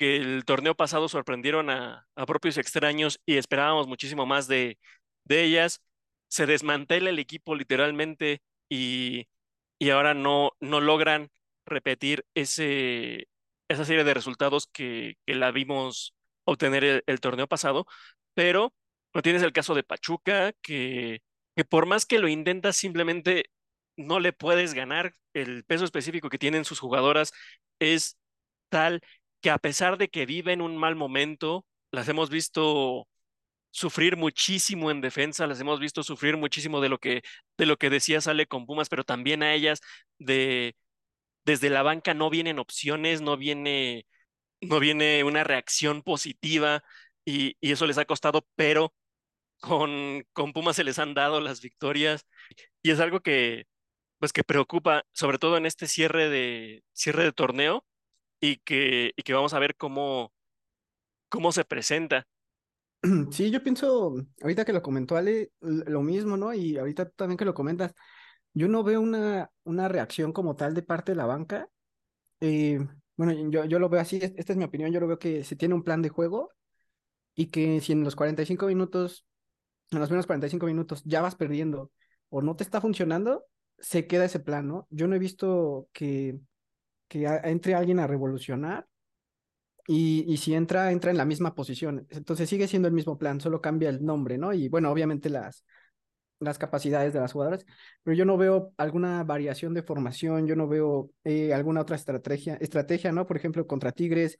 que 0.00 0.16
el 0.16 0.46
torneo 0.46 0.74
pasado 0.74 1.08
sorprendieron 1.10 1.68
a, 1.68 2.06
propios 2.26 2.56
extraños 2.56 3.20
y 3.26 3.36
esperábamos 3.36 3.86
muchísimo 3.86 4.24
más 4.24 4.48
de, 4.48 4.78
ellas. 5.28 5.82
Se 6.28 6.46
desmantela 6.46 7.10
el 7.10 7.18
equipo 7.18 7.54
literalmente 7.54 8.40
y, 8.70 9.28
y 9.78 9.90
ahora 9.90 10.14
no, 10.14 10.52
no 10.58 10.80
logran 10.80 11.30
repetir 11.66 12.24
ese, 12.34 13.28
esa 13.68 13.84
serie 13.84 14.04
de 14.04 14.14
resultados 14.14 14.66
que, 14.66 15.18
la 15.26 15.50
vimos 15.50 16.14
obtener 16.44 17.04
el, 17.06 17.20
torneo 17.20 17.46
pasado, 17.46 17.86
pero 18.32 18.72
no 19.14 19.20
tienes 19.20 19.42
el 19.42 19.52
caso 19.52 19.74
de 19.74 19.82
Pachuca, 19.84 20.52
que, 20.62 21.20
que 21.54 21.64
por 21.66 21.84
más 21.84 22.06
que 22.06 22.20
lo 22.20 22.28
intentas, 22.28 22.74
simplemente 22.76 23.50
no 23.98 24.18
le 24.18 24.32
puedes 24.32 24.72
ganar. 24.72 25.14
El 25.34 25.64
peso 25.64 25.84
específico 25.84 26.30
que 26.30 26.38
tienen 26.38 26.64
sus 26.64 26.80
jugadoras 26.80 27.32
es 27.80 28.16
tal 28.70 29.02
que 29.40 29.50
a 29.50 29.58
pesar 29.58 29.98
de 29.98 30.08
que 30.08 30.26
viven 30.26 30.60
un 30.62 30.76
mal 30.76 30.96
momento, 30.96 31.66
las 31.90 32.08
hemos 32.08 32.30
visto 32.30 33.08
sufrir 33.70 34.16
muchísimo 34.16 34.90
en 34.90 35.00
defensa, 35.00 35.46
las 35.46 35.60
hemos 35.60 35.80
visto 35.80 36.02
sufrir 36.02 36.36
muchísimo 36.36 36.80
de 36.80 36.88
lo 36.88 36.98
que, 36.98 37.22
de 37.58 37.66
lo 37.66 37.76
que 37.78 37.90
decía 37.90 38.20
Sale 38.20 38.46
con 38.46 38.66
Pumas, 38.66 38.88
pero 38.88 39.04
también 39.04 39.42
a 39.42 39.54
ellas 39.54 39.80
de 40.18 40.76
desde 41.44 41.70
la 41.70 41.82
banca 41.82 42.14
no 42.14 42.30
vienen 42.30 42.58
opciones, 42.58 43.22
no 43.22 43.36
viene, 43.36 44.06
no 44.60 44.80
viene 44.80 45.24
una 45.24 45.44
reacción 45.44 46.02
positiva 46.02 46.84
y, 47.24 47.56
eso 47.60 47.86
les 47.86 47.98
ha 47.98 48.04
costado, 48.06 48.46
pero 48.56 48.94
con, 49.60 50.24
con 50.32 50.52
Pumas 50.52 50.76
se 50.76 50.84
les 50.84 50.98
han 50.98 51.14
dado 51.14 51.40
las 51.40 51.60
victorias 51.62 52.26
y 52.82 52.90
es 52.92 53.00
algo 53.00 53.20
que, 53.20 53.66
pues 54.18 54.32
que 54.32 54.44
preocupa, 54.44 55.04
sobre 55.12 55.38
todo 55.38 55.56
en 55.56 55.66
este 55.66 55.88
cierre 55.88 56.30
de, 56.30 56.84
cierre 56.94 57.24
de 57.24 57.32
torneo 57.32 57.84
y 58.40 58.56
que, 58.58 59.12
y 59.16 59.22
que 59.22 59.34
vamos 59.34 59.54
a 59.54 59.58
ver 59.58 59.76
cómo, 59.76 60.32
cómo 61.28 61.52
se 61.52 61.64
presenta. 61.64 62.26
Sí, 63.30 63.50
yo 63.50 63.62
pienso, 63.62 64.14
ahorita 64.42 64.64
que 64.64 64.74
lo 64.74 64.82
comentó 64.82 65.16
Ale, 65.16 65.52
lo 65.60 66.02
mismo, 66.02 66.36
¿no? 66.36 66.52
Y 66.52 66.76
ahorita 66.76 67.08
también 67.10 67.38
que 67.38 67.46
lo 67.46 67.54
comentas, 67.54 67.94
yo 68.52 68.68
no 68.68 68.82
veo 68.82 69.00
una, 69.00 69.50
una 69.64 69.88
reacción 69.88 70.32
como 70.32 70.54
tal 70.56 70.74
de 70.74 70.82
parte 70.82 71.12
de 71.12 71.16
la 71.16 71.24
banca. 71.26 71.68
Eh, 72.40 72.78
bueno, 73.16 73.32
yo, 73.50 73.64
yo 73.64 73.78
lo 73.78 73.88
veo 73.88 74.00
así, 74.00 74.18
esta 74.22 74.52
es 74.52 74.56
mi 74.58 74.64
opinión, 74.64 74.92
yo 74.92 75.00
lo 75.00 75.06
veo 75.06 75.18
que 75.18 75.44
se 75.44 75.56
tiene 75.56 75.74
un 75.74 75.82
plan 75.84 76.02
de 76.02 76.08
juego 76.10 76.50
y 77.34 77.46
que 77.46 77.80
si 77.80 77.92
en 77.92 78.04
los 78.04 78.16
45 78.16 78.66
minutos, 78.66 79.24
en 79.90 80.00
los 80.00 80.08
primeros 80.08 80.26
45 80.26 80.66
minutos 80.66 81.02
ya 81.04 81.22
vas 81.22 81.36
perdiendo 81.36 81.92
o 82.28 82.42
no 82.42 82.56
te 82.56 82.64
está 82.64 82.80
funcionando, 82.80 83.44
se 83.78 84.06
queda 84.06 84.26
ese 84.26 84.40
plan, 84.40 84.68
¿no? 84.68 84.86
Yo 84.90 85.06
no 85.06 85.16
he 85.16 85.18
visto 85.18 85.88
que, 85.92 86.38
que 87.10 87.26
entre 87.42 87.74
alguien 87.74 87.98
a 87.98 88.06
revolucionar 88.06 88.86
y, 89.86 90.24
y, 90.32 90.36
si 90.36 90.54
entra, 90.54 90.92
entra 90.92 91.10
en 91.10 91.16
la 91.16 91.24
misma 91.24 91.54
posición. 91.56 92.06
Entonces 92.10 92.48
sigue 92.48 92.68
siendo 92.68 92.86
el 92.86 92.94
mismo 92.94 93.18
plan, 93.18 93.40
solo 93.40 93.60
cambia 93.60 93.88
el 93.88 94.04
nombre, 94.04 94.38
¿no? 94.38 94.52
Y 94.52 94.68
bueno, 94.68 94.92
obviamente 94.92 95.28
las, 95.28 95.64
las 96.38 96.56
capacidades 96.58 97.12
de 97.12 97.18
las 97.18 97.32
jugadoras, 97.32 97.66
pero 98.04 98.16
yo 98.16 98.24
no 98.24 98.36
veo 98.36 98.72
alguna 98.76 99.24
variación 99.24 99.74
de 99.74 99.82
formación, 99.82 100.46
yo 100.46 100.54
no 100.54 100.68
veo 100.68 101.10
eh, 101.24 101.52
alguna 101.52 101.80
otra 101.80 101.96
estrategia, 101.96 102.54
estrategia, 102.60 103.10
¿no? 103.10 103.26
Por 103.26 103.36
ejemplo, 103.36 103.66
contra 103.66 103.90
Tigres 103.90 104.38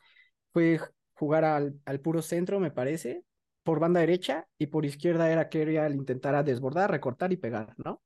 fue 0.52 0.78
jugar 1.14 1.44
al, 1.44 1.74
al, 1.87 2.00
puro 2.00 2.22
centro, 2.22 2.61
me 2.61 2.70
parece, 2.70 3.24
por 3.64 3.80
banda 3.80 4.00
derecha 4.00 4.46
y 4.59 4.68
por 4.68 4.87
izquierda 4.87 5.30
era 5.30 5.48
que 5.48 5.78
al 5.80 5.96
intentar 5.96 6.44
desbordar, 6.44 6.90
recortar 6.92 7.33
y 7.33 7.37
pegar, 7.37 7.74
¿no? 7.78 8.00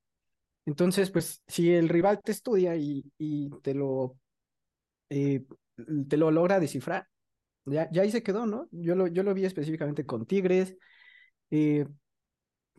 Entonces, 0.65 1.11
pues 1.11 1.43
si 1.47 1.71
el 1.71 1.89
rival 1.89 2.21
te 2.23 2.31
estudia 2.31 2.75
y, 2.75 3.05
y 3.19 3.51
te 3.61 3.75
lo 3.75 4.17
te 5.07 6.17
lo 6.17 6.31
logra 6.31 6.59
descifrar, 6.59 7.07
ya, 7.65 7.89
ya 7.91 8.01
ahí 8.03 8.11
se 8.11 8.23
quedó, 8.23 8.45
¿no? 8.45 8.67
Yo 8.71 8.95
lo, 8.95 9.07
yo 9.07 9.23
lo 9.23 9.33
vi 9.33 9.45
específicamente 9.45 10.05
con 10.05 10.25
Tigres, 10.25 10.77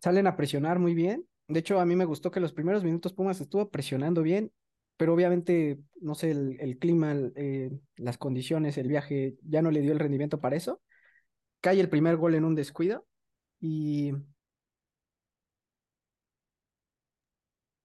salen 0.01 0.27
a 0.27 0.35
presionar 0.35 0.79
muy 0.79 0.93
bien. 0.93 1.27
De 1.47 1.59
hecho, 1.59 1.79
a 1.79 1.85
mí 1.85 1.95
me 1.95 2.05
gustó 2.05 2.31
que 2.31 2.39
los 2.39 2.53
primeros 2.53 2.83
minutos 2.83 3.13
Pumas 3.13 3.39
estuvo 3.39 3.69
presionando 3.69 4.21
bien, 4.21 4.51
pero 4.97 5.13
obviamente, 5.13 5.79
no 6.01 6.15
sé, 6.15 6.31
el, 6.31 6.77
clima, 6.79 7.15
eh, 7.35 7.71
las 7.95 8.17
condiciones, 8.17 8.77
el 8.77 8.87
viaje 8.87 9.37
ya 9.43 9.61
no 9.61 9.71
le 9.71 9.81
dio 9.81 9.93
el 9.93 9.99
rendimiento 9.99 10.41
para 10.41 10.55
eso. 10.55 10.81
Cae 11.61 11.79
el 11.79 11.89
primer 11.89 12.17
gol 12.17 12.35
en 12.35 12.45
un 12.45 12.55
descuido 12.55 13.05
y... 13.59 14.13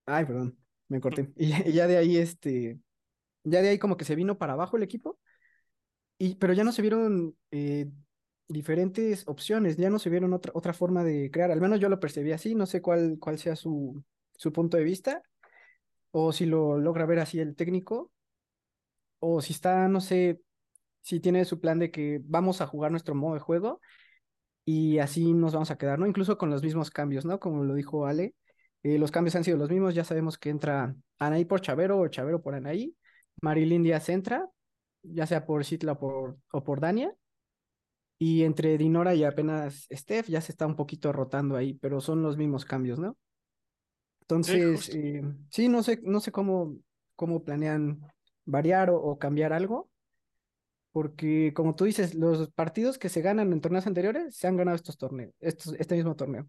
Ay, 0.07 0.24
perdón, 0.24 0.59
me 0.88 1.00
corté. 1.00 1.33
Y, 1.37 1.72
ya 1.72 1.87
de 1.87 1.96
ahí, 1.96 2.16
este, 2.16 2.78
ya 3.44 3.62
de 3.62 3.70
ahí 3.70 3.78
como 3.78 3.96
que 3.96 4.05
se 4.05 4.14
vino 4.16 4.38
para 4.38 4.55
abajo 4.55 4.76
el 4.76 4.83
equipo, 4.83 5.18
y, 6.18 6.37
pero 6.37 6.52
ya 6.52 6.64
no 6.64 6.72
se 6.72 6.83
vieron 6.83 7.37
eh, 7.50 7.90
diferentes 8.48 9.26
opciones, 9.26 9.76
ya 9.76 9.90
no 9.90 9.98
se 9.98 10.11
vieron 10.11 10.33
otra, 10.33 10.52
otra 10.55 10.72
forma 10.72 11.05
de 11.05 11.31
crear, 11.31 11.50
al 11.50 11.61
menos 11.61 11.81
yo 11.81 11.88
lo 11.88 12.00
percibí 12.00 12.33
así, 12.33 12.55
no 12.55 12.66
sé 12.66 12.83
cuál, 12.83 13.16
cuál 13.20 13.38
sea 13.38 13.57
su, 13.57 14.02
su 14.37 14.52
punto 14.52 14.76
de 14.76 14.85
vista, 14.85 15.22
o 16.11 16.33
si 16.33 16.46
lo 16.46 16.78
logra 16.78 17.07
ver 17.07 17.20
así 17.20 17.40
el 17.40 17.57
técnico, 17.57 18.11
o 19.18 19.40
si 19.40 19.52
está, 19.52 19.88
no 19.88 20.00
sé, 20.00 20.40
si 21.02 21.20
tiene 21.20 21.44
su 21.44 21.61
plan 21.61 21.78
de 21.78 21.90
que 21.90 22.20
vamos 22.24 22.61
a 22.61 22.66
jugar 22.66 22.90
nuestro 22.90 23.14
modo 23.14 23.35
de 23.35 23.40
juego 23.40 23.81
y 24.64 24.98
así 24.98 25.33
nos 25.35 25.52
vamos 25.55 25.70
a 25.70 25.78
quedar, 25.78 25.98
¿no? 25.98 26.07
Incluso 26.07 26.38
con 26.38 26.50
los 26.50 26.62
mismos 26.62 26.90
cambios, 26.90 27.24
¿no? 27.24 27.40
Como 27.40 27.64
lo 27.64 27.74
dijo 27.74 28.07
Ale, 28.07 28.35
eh, 28.83 28.98
los 28.98 29.11
cambios 29.11 29.35
han 29.37 29.44
sido 29.44 29.57
los 29.59 29.70
mismos, 29.70 29.94
ya 29.94 30.05
sabemos 30.05 30.38
que 30.38 30.50
entra 30.50 30.94
Anaí 31.18 31.44
por 31.44 31.61
Chavero 31.61 31.98
o 32.00 32.09
Chavero 32.09 32.42
por 32.42 32.55
Anaí, 32.55 32.96
Marilyn 33.42 33.83
Díaz 33.83 34.09
entra, 34.09 34.48
ya 35.02 35.26
sea 35.26 35.44
por 35.44 35.64
Citla 35.64 35.98
por, 35.98 36.38
o 36.52 36.64
por 36.64 36.81
Dania, 36.81 37.14
y 38.18 38.44
entre 38.44 38.78
Dinora 38.78 39.14
y 39.14 39.24
apenas 39.24 39.88
Steph 39.92 40.28
ya 40.28 40.40
se 40.40 40.52
está 40.52 40.66
un 40.66 40.76
poquito 40.76 41.12
rotando 41.12 41.57
ahí, 41.57 41.74
pero 41.74 42.00
son 42.00 42.22
los 42.22 42.37
mismos 42.37 42.64
cambios, 42.64 42.98
¿no? 42.98 43.18
Entonces, 44.20 44.88
eh, 44.94 45.22
sí, 45.50 45.68
no 45.68 45.83
sé, 45.83 46.00
no 46.05 46.20
sé 46.20 46.31
cómo, 46.31 46.78
cómo 47.16 47.42
planean 47.42 48.00
variar 48.44 48.90
o, 48.90 49.18
cambiar 49.18 49.52
algo, 49.52 49.90
porque 50.92 51.52
como 51.52 51.74
tú 51.74 51.85
dices, 51.85 52.14
los 52.14 52.48
partidos 52.52 52.96
que 52.96 53.09
se 53.09 53.22
ganan 53.22 53.52
en 53.52 53.61
torneos 53.61 53.88
anteriores 53.88 54.37
se 54.37 54.46
han 54.46 54.57
ganado 54.57 54.76
estos 54.76 54.96
torneos, 54.96 55.35
estos, 55.40 55.74
este 55.81 55.96
mismo 55.96 56.14
torneo, 56.14 56.48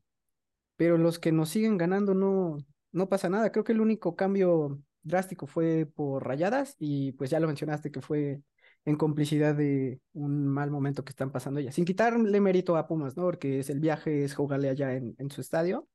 pero 0.75 0.99
los 0.99 1.17
que 1.17 1.32
nos 1.32 1.49
siguen 1.49 1.77
ganando 1.77 2.13
no, 2.13 2.58
no 2.91 3.10
pasa 3.10 3.29
nada. 3.29 3.51
Creo 3.51 3.63
que 3.63 3.71
el 3.71 3.82
único 3.82 4.15
cambio 4.15 4.79
drástico 5.03 5.47
fue 5.47 5.85
por 5.85 6.25
rayadas 6.25 6.75
y 6.79 7.11
pues 7.13 7.29
ya 7.29 7.39
lo 7.39 7.47
mencionaste 7.47 7.91
que 7.91 8.01
fue 8.01 8.41
en 8.85 8.95
complicidad 8.97 9.55
de 9.55 9.99
un 10.13 10.47
mal 10.47 10.71
momento 10.71 11.03
que 11.03 11.11
están 11.11 11.31
pasando 11.31 11.59
ya. 11.59 11.71
Sin 11.71 11.85
quitarle 11.85 12.39
mérito 12.41 12.75
a 12.75 12.87
Pumas, 12.87 13.15
¿no? 13.15 13.23
Porque 13.23 13.59
es 13.59 13.69
el 13.69 13.79
viaje, 13.79 14.23
es 14.23 14.35
jugarle 14.35 14.69
allá 14.69 14.93
en, 14.93 15.15
en 15.17 15.31
su 15.31 15.41
estadio, 15.41 15.87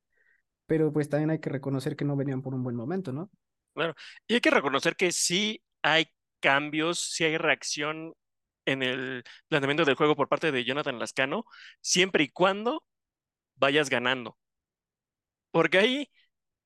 pero 0.67 0.93
pues 0.93 1.09
también 1.09 1.31
hay 1.31 1.41
que 1.41 1.51
reconocer 1.51 1.97
que 1.97 2.05
no 2.05 2.17
venían 2.17 2.43
por 2.43 2.55
un 2.55 2.63
buen 2.63 2.77
momento, 2.77 3.13
¿no? 3.13 3.31
Claro, 3.75 3.95
y 4.27 4.35
hay 4.35 4.41
que 4.41 4.51
reconocer 4.51 4.97
que 4.97 5.13
sí 5.13 5.63
hay 5.83 6.07
cambios, 6.41 6.99
sí 6.99 7.25
hay 7.25 7.37
reacción 7.39 8.15
en 8.65 8.83
el 8.83 9.25
planteamiento 9.49 9.85
del 9.85 9.95
juego 9.95 10.17
por 10.17 10.29
parte 10.29 10.53
de 10.53 10.65
Jonathan 10.65 10.99
Lascano, 10.99 11.45
siempre 11.81 12.25
y 12.25 12.29
cuando 12.29 12.85
vayas 13.57 13.89
ganando. 13.89 14.39
Porque 15.51 15.79
ahí 15.79 16.11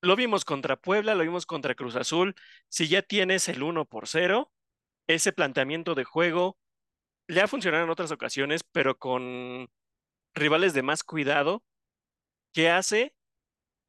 lo 0.03 0.15
vimos 0.17 0.45
contra 0.45 0.77
Puebla, 0.77 1.15
lo 1.15 1.23
vimos 1.23 1.45
contra 1.47 1.75
Cruz 1.75 1.95
Azul, 1.97 2.35
si 2.69 2.89
ya 2.89 3.01
tienes 3.03 3.49
el 3.49 3.63
1 3.63 3.85
por 3.85 4.07
0, 4.07 4.51
ese 5.07 5.33
planteamiento 5.33 5.95
de 5.95 6.03
juego 6.05 6.57
le 7.27 7.41
ha 7.41 7.47
funcionado 7.47 7.83
en 7.85 7.89
otras 7.91 8.11
ocasiones, 8.11 8.63
pero 8.71 8.97
con 8.99 9.69
rivales 10.35 10.73
de 10.73 10.83
más 10.83 11.03
cuidado. 11.03 11.63
¿Qué 12.53 12.69
hace? 12.69 13.15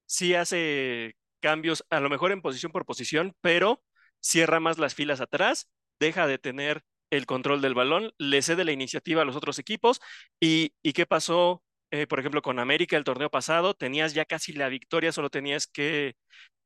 Sí 0.06 0.34
hace 0.34 1.16
cambios, 1.40 1.84
a 1.90 2.00
lo 2.00 2.10
mejor 2.10 2.32
en 2.32 2.42
posición 2.42 2.72
por 2.72 2.86
posición, 2.86 3.36
pero 3.40 3.82
cierra 4.20 4.60
más 4.60 4.78
las 4.78 4.94
filas 4.94 5.20
atrás, 5.20 5.70
deja 6.00 6.26
de 6.26 6.38
tener 6.38 6.84
el 7.10 7.26
control 7.26 7.60
del 7.62 7.74
balón, 7.74 8.12
le 8.18 8.42
cede 8.42 8.64
la 8.64 8.72
iniciativa 8.72 9.22
a 9.22 9.24
los 9.24 9.36
otros 9.36 9.58
equipos. 9.58 10.00
¿Y, 10.40 10.74
y 10.82 10.92
qué 10.94 11.06
pasó, 11.06 11.62
eh, 11.94 12.08
por 12.08 12.18
ejemplo, 12.18 12.42
con 12.42 12.58
América 12.58 12.96
el 12.96 13.04
torneo 13.04 13.30
pasado? 13.30 13.74
Tenías 13.74 14.14
ya 14.14 14.24
casi 14.24 14.52
la 14.52 14.68
victoria, 14.68 15.12
solo 15.12 15.30
tenías 15.30 15.68
que 15.68 16.16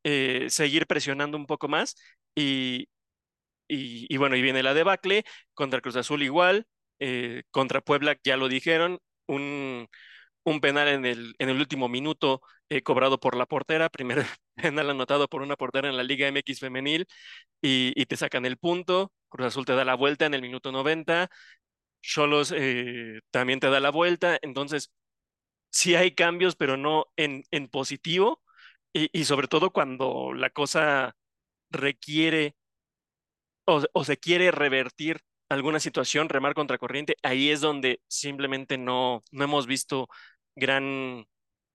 eh, 0.04 0.46
seguir 0.50 0.86
presionando 0.86 1.36
un 1.36 1.46
poco 1.46 1.68
más 1.68 1.96
y, 2.34 2.88
bueno, 4.16 4.36
y 4.36 4.42
viene 4.42 4.62
la 4.62 4.72
debacle, 4.74 5.24
contra 5.54 5.82
Cruz 5.82 5.96
Azul 5.96 6.22
igual, 6.22 6.66
eh, 7.00 7.42
contra 7.50 7.82
Puebla 7.82 8.16
ya 8.24 8.38
lo 8.38 8.48
dijeron, 8.48 9.00
un, 9.26 9.88
penal 10.62 10.88
en 10.88 11.04
el, 11.04 11.34
último 11.60 11.88
minuto 11.88 12.40
cobrado 12.84 13.20
por 13.20 13.36
la 13.36 13.46
portera, 13.46 13.90
primer 13.90 14.24
penal 14.56 14.90
anotado 14.90 15.28
por 15.28 15.42
una 15.42 15.56
portera 15.56 15.88
en 15.90 15.96
la 15.98 16.04
Liga 16.04 16.28
MX 16.28 16.60
femenil 16.60 17.06
y, 17.62 18.06
te 18.06 18.16
sacan 18.16 18.46
el 18.46 18.56
punto, 18.58 19.12
Cruz 19.28 19.48
Azul 19.48 19.66
te 19.66 19.74
da 19.74 19.84
la 19.84 19.94
vuelta 19.94 20.26
en 20.26 20.34
el 20.34 20.42
minuto 20.42 20.72
90, 20.72 21.28
Cholos 22.02 22.54
también 23.30 23.60
te 23.60 23.70
da 23.70 23.80
la 23.80 23.90
vuelta, 23.90 24.38
entonces 24.42 24.90
sí 25.70 25.94
hay 25.96 26.12
cambios, 26.14 26.56
pero 26.56 26.76
no 26.76 27.06
en, 27.16 27.44
en 27.50 27.68
positivo 27.68 28.42
y, 28.92 29.10
y 29.18 29.24
sobre 29.24 29.48
todo 29.48 29.72
cuando 29.72 30.32
la 30.34 30.50
cosa 30.50 31.16
requiere 31.70 32.56
o, 33.66 33.82
o 33.92 34.04
se 34.04 34.16
quiere 34.18 34.50
revertir 34.50 35.20
alguna 35.48 35.80
situación, 35.80 36.28
remar 36.28 36.54
contra 36.54 36.78
corriente, 36.78 37.16
ahí 37.22 37.50
es 37.50 37.60
donde 37.60 38.00
simplemente 38.08 38.76
no, 38.78 39.22
no 39.30 39.44
hemos 39.44 39.66
visto 39.66 40.08
gran, 40.54 41.26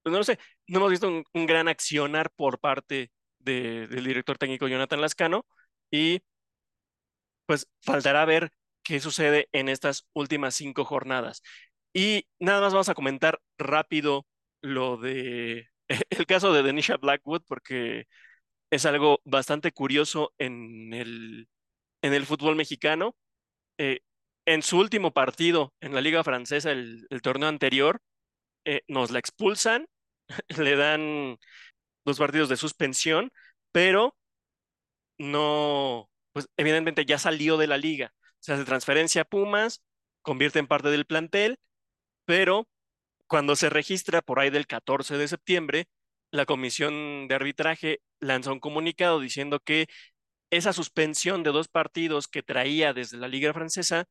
pues 0.03 0.13
no 0.13 0.23
sé, 0.23 0.39
no 0.67 0.79
hemos 0.79 0.91
visto 0.91 1.08
un, 1.08 1.23
un 1.34 1.45
gran 1.45 1.67
accionar 1.67 2.32
por 2.36 2.60
parte 2.60 3.12
de, 3.39 3.88
del 3.88 4.03
director 4.06 4.38
técnico 4.38 4.67
Jonathan 4.67 5.01
Lascano 5.01 5.45
y 5.91 6.21
pues 7.45 7.67
faltará 7.82 8.25
ver 8.25 8.51
qué 8.84 8.99
sucede 8.99 9.49
en 9.51 9.69
estas 9.69 10.08
últimas 10.13 10.56
cinco 10.56 10.86
jornadas. 10.86 11.41
Y 11.93 12.27
nada 12.39 12.62
más 12.62 12.73
vamos 12.73 12.89
a 12.89 12.95
comentar 12.95 13.39
rápido 13.58 14.25
lo 14.62 14.97
de 14.97 15.69
el 16.10 16.25
caso 16.25 16.53
de 16.53 16.63
Denisha 16.63 16.97
Blackwood 16.97 17.43
porque 17.47 18.08
es 18.71 18.86
algo 18.86 19.21
bastante 19.25 19.71
curioso 19.71 20.34
en 20.39 20.93
el, 20.93 21.47
en 22.01 22.13
el 22.13 22.25
fútbol 22.25 22.56
mexicano. 22.56 23.15
Eh, 23.77 24.01
en 24.45 24.63
su 24.63 24.79
último 24.79 25.13
partido 25.13 25.73
en 25.82 25.93
la 25.93 26.01
Liga 26.01 26.23
Francesa, 26.23 26.71
el, 26.71 27.08
torneo 27.21 27.49
anterior, 27.49 28.01
eh, 28.65 28.82
nos 28.88 29.12
la 29.12 29.19
expulsan, 29.19 29.88
le 30.58 30.75
dan 30.75 31.38
dos 32.06 32.19
partidos 32.19 32.49
de 32.49 32.58
suspensión, 32.58 33.32
pero 33.71 34.15
no, 35.17 36.10
pues 36.34 36.47
evidentemente 36.58 37.06
ya 37.06 37.19
salió 37.19 37.58
de 37.58 37.67
la 37.67 37.77
liga. 37.77 38.13
Se 38.39 38.53
hace 38.53 38.65
transferencia 38.65 39.23
a 39.23 39.25
Pumas, 39.25 39.82
convierte 40.21 40.60
en 40.60 40.67
parte 40.67 40.89
del 40.89 41.06
plantel, 41.06 41.60
pero 42.26 42.68
cuando 43.28 43.56
se 43.56 43.70
registra 43.70 44.22
por 44.22 44.40
ahí 44.40 44.50
del 44.50 44.68
14 44.68 45.18
de 45.18 45.28
septiembre, 45.28 45.88
la 46.32 46.46
comisión 46.46 47.28
de 47.28 47.36
arbitraje 47.36 48.02
lanza 48.20 48.52
un 48.52 48.60
comunicado 48.60 49.20
diciendo 49.20 49.60
que 49.60 49.88
esa 50.50 50.74
suspensión 50.74 51.44
de 51.44 51.52
dos 51.52 51.68
partidos 51.68 52.28
que 52.28 52.44
traía 52.44 52.94
desde 52.94 53.18
la 53.18 53.28
Liga 53.28 53.54
Francesa 53.54 54.06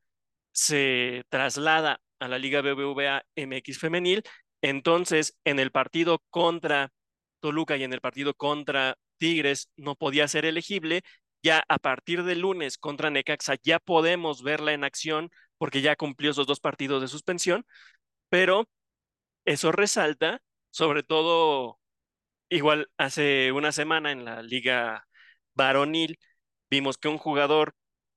se 0.52 1.24
traslada 1.28 2.00
a 2.20 2.28
la 2.28 2.38
Liga 2.38 2.62
BBVA 2.62 3.24
MX 3.36 3.78
femenil. 3.78 4.22
Entonces, 4.62 5.36
en 5.44 5.58
el 5.58 5.70
partido 5.72 6.22
contra 6.30 6.92
Toluca 7.40 7.76
y 7.76 7.84
en 7.84 7.92
el 7.92 8.00
partido 8.00 8.34
contra 8.34 8.96
Tigres 9.18 9.70
no 9.76 9.96
podía 9.96 10.28
ser 10.28 10.44
elegible. 10.44 11.02
Ya 11.42 11.64
a 11.68 11.78
partir 11.78 12.22
del 12.24 12.40
lunes 12.40 12.78
contra 12.78 13.10
Necaxa 13.10 13.56
ya 13.62 13.78
podemos 13.80 14.42
verla 14.42 14.72
en 14.72 14.84
acción 14.84 15.30
porque 15.58 15.80
ya 15.82 15.96
cumplió 15.96 16.30
esos 16.32 16.46
dos 16.46 16.60
partidos 16.60 17.02
de 17.02 17.08
suspensión, 17.08 17.64
pero 18.32 18.68
eso 19.46 19.72
resalta, 19.72 20.42
sobre 20.70 21.02
todo, 21.04 21.80
igual 22.50 22.90
hace 22.98 23.52
una 23.52 23.72
semana 23.72 24.12
en 24.12 24.24
la 24.24 24.42
Liga 24.42 25.06
Varonil, 25.54 26.18
vimos 26.70 26.98
que 26.98 27.08
un 27.08 27.18
jugador 27.18 27.74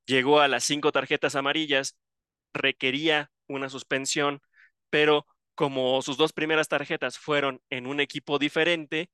llegó 0.08 0.40
a 0.42 0.48
las 0.50 0.64
cinco 0.66 0.92
tarjetas 0.94 1.36
amarillas, 1.36 1.98
requería 2.54 3.32
una 3.48 3.70
suspensión, 3.70 4.42
pero 4.90 5.26
como 5.56 6.02
sus 6.04 6.18
dos 6.18 6.34
primeras 6.34 6.70
tarjetas 6.70 7.18
fueron 7.20 7.62
en 7.70 7.88
un 7.88 8.00
equipo 8.02 8.40
diferente, 8.40 9.10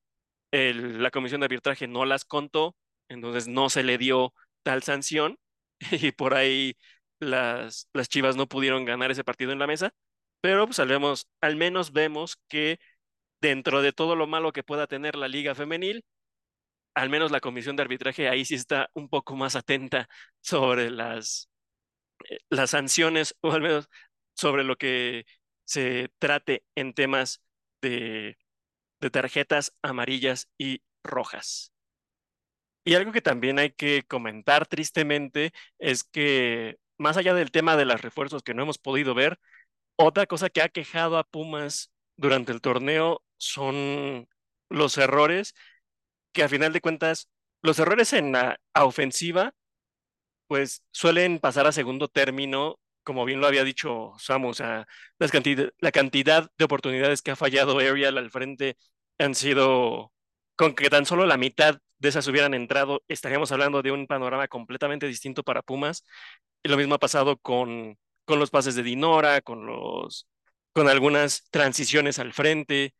la 0.52 1.12
comisión 1.12 1.42
de 1.42 1.46
arbitraje 1.46 1.88
no 1.88 2.06
las 2.06 2.26
contó, 2.26 2.76
entonces 3.10 3.48
no 3.48 3.70
se 3.70 3.84
le 3.84 3.98
dio 3.98 4.34
tal 4.64 4.84
sanción 4.84 5.38
y 5.92 6.12
por 6.12 6.34
ahí 6.36 6.76
las, 7.20 7.90
las 7.94 8.10
Chivas 8.10 8.36
no 8.36 8.48
pudieron 8.48 8.86
ganar 8.86 9.12
ese 9.12 9.24
partido 9.24 9.52
en 9.52 9.60
la 9.60 9.68
mesa, 9.68 9.94
pero 10.42 10.66
pues 10.68 10.80
al, 10.80 11.56
menos 11.58 11.94
vemos 11.94 12.38
que 12.48 12.80
dentro 13.42 13.82
de 13.82 13.94
todo 13.94 14.16
lo 14.16 14.28
malo 14.28 14.54
que 14.54 14.64
pueda 14.64 14.88
tener 14.88 15.16
la 15.16 15.28
liga 15.28 15.56
femenil, 15.56 16.06
al 16.96 17.10
menos 17.10 17.32
la 17.32 17.42
comisión 17.42 17.76
de 17.76 17.84
arbitraje 17.84 18.30
ahí 18.30 18.46
sí 18.46 18.56
está 18.56 18.90
un 18.94 19.10
poco 19.10 19.36
más 19.36 19.56
atenta 19.56 20.10
sobre 20.42 20.92
las, 20.92 21.50
eh, 22.30 22.40
las 22.50 22.72
sanciones 22.72 23.36
o 23.42 23.52
al 23.54 23.62
menos 23.62 23.90
sobre 24.36 24.64
lo 24.64 24.78
que 24.78 25.26
se 25.66 26.10
trate 26.20 26.66
en 26.76 26.94
temas 26.94 27.42
de, 27.82 28.38
de 29.02 29.10
tarjetas 29.12 29.74
amarillas 29.84 30.50
y 30.58 30.84
rojas. 31.04 31.74
Y 32.84 32.96
algo 32.96 33.12
que 33.12 33.22
también 33.22 33.60
hay 33.60 33.72
que 33.72 34.04
comentar 34.08 34.66
tristemente 34.68 35.52
es 35.78 36.04
que 36.04 36.78
más 36.98 37.18
allá 37.18 37.34
del 37.34 37.52
tema 37.52 37.78
de 37.78 37.86
los 37.86 38.02
refuerzos 38.02 38.44
que 38.44 38.54
no 38.54 38.64
hemos 38.64 38.78
podido 38.80 39.14
ver, 39.14 39.40
otra 39.96 40.26
cosa 40.28 40.50
que 40.50 40.62
ha 40.62 40.70
quejado 40.70 41.18
a 41.18 41.24
Pumas 41.24 41.92
durante 42.18 42.52
el 42.52 42.62
torneo 42.62 43.24
son 43.38 44.28
los 44.70 44.98
errores, 44.98 45.54
que 46.34 46.44
a 46.44 46.50
final 46.50 46.74
de 46.74 46.82
cuentas, 46.82 47.30
los 47.62 47.80
errores 47.80 48.14
en 48.14 48.32
la 48.34 48.60
ofensiva, 48.74 49.54
pues 50.48 50.84
suelen 50.92 51.40
pasar 51.40 51.68
a 51.68 51.72
segundo 51.72 52.08
término, 52.10 52.80
como 53.04 53.26
bien 53.26 53.40
lo 53.42 53.48
había 53.48 53.64
dicho 53.64 54.14
Samu, 54.20 54.50
o 54.50 54.54
sea, 54.54 54.88
las 55.20 55.32
cantidad, 55.32 55.70
la 55.80 55.92
cantidad 55.92 56.52
de 56.58 56.66
oportunidades 56.66 57.22
que 57.22 57.32
ha 57.32 57.36
fallado 57.36 57.80
Ariel 57.80 58.18
al 58.18 58.32
frente 58.32 58.78
han 59.18 59.36
sido, 59.36 60.12
con 60.56 60.76
que 60.76 60.90
tan 60.90 61.06
solo 61.06 61.26
la 61.26 61.38
mitad 61.38 61.80
de 62.00 62.10
esas 62.10 62.28
hubieran 62.28 62.54
entrado, 62.54 63.04
estaríamos 63.08 63.52
hablando 63.52 63.82
de 63.82 63.92
un 63.92 64.08
panorama 64.08 64.48
completamente 64.48 65.08
distinto 65.08 65.44
para 65.44 65.62
Pumas. 65.62 66.04
Y 66.64 66.70
lo 66.70 66.78
mismo 66.78 66.96
ha 66.96 67.00
pasado 67.00 67.38
con, 67.38 67.98
con 68.26 68.40
los 68.40 68.50
pases 68.52 68.76
de 68.76 68.84
Dinora, 68.84 69.42
con, 69.42 69.66
los, 69.66 70.28
con 70.74 70.90
algunas 70.90 71.50
transiciones 71.52 72.20
al 72.20 72.34
frente. 72.34 72.94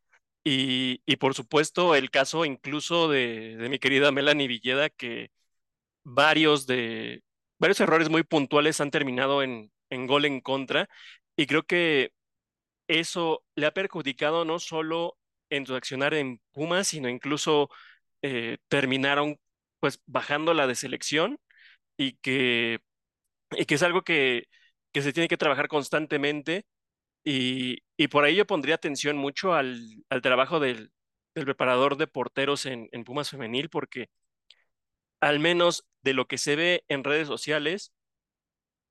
Y, 0.44 1.02
y 1.06 1.16
por 1.16 1.34
supuesto, 1.34 1.94
el 1.94 2.10
caso 2.10 2.44
incluso 2.44 3.08
de, 3.08 3.56
de 3.56 3.68
mi 3.68 3.78
querida 3.78 4.12
Melanie 4.12 4.48
Villeda, 4.48 4.90
que 4.90 5.30
varios 6.04 6.66
de 6.66 7.22
varios 7.58 7.80
errores 7.80 8.08
muy 8.10 8.24
puntuales 8.24 8.80
han 8.80 8.90
terminado 8.90 9.42
en, 9.42 9.70
en 9.90 10.06
gol 10.06 10.24
en 10.24 10.40
contra. 10.40 10.88
Y 11.36 11.46
creo 11.46 11.62
que 11.64 12.12
eso 12.88 13.44
le 13.54 13.66
ha 13.66 13.72
perjudicado 13.74 14.44
no 14.44 14.58
solo 14.58 15.16
en 15.50 15.66
su 15.66 15.74
accionar 15.74 16.14
en 16.14 16.40
Pumas, 16.52 16.88
sino 16.88 17.08
incluso 17.08 17.70
eh, 18.22 18.58
terminaron 18.68 19.38
pues 19.80 20.00
bajando 20.06 20.54
de 20.54 20.74
selección 20.74 21.38
y 21.96 22.14
que, 22.18 22.80
y 23.52 23.66
que 23.66 23.74
es 23.76 23.82
algo 23.82 24.02
que, 24.02 24.44
que 24.92 25.02
se 25.02 25.12
tiene 25.12 25.28
que 25.28 25.36
trabajar 25.36 25.68
constantemente 25.68 26.64
y, 27.24 27.78
y 27.96 28.08
por 28.08 28.24
ahí 28.24 28.36
yo 28.36 28.46
pondría 28.46 28.76
atención 28.76 29.16
mucho 29.18 29.54
al, 29.54 29.80
al 30.10 30.22
trabajo 30.22 30.60
del, 30.60 30.92
del, 31.34 31.44
preparador 31.44 31.96
de 31.96 32.06
porteros 32.08 32.66
en, 32.66 32.88
en 32.92 33.04
Pumas 33.04 33.30
Femenil 33.30 33.70
porque 33.70 34.08
al 35.20 35.38
menos 35.38 35.86
de 36.02 36.14
lo 36.14 36.26
que 36.26 36.38
se 36.38 36.56
ve 36.56 36.84
en 36.88 37.04
redes 37.04 37.28
sociales, 37.28 37.92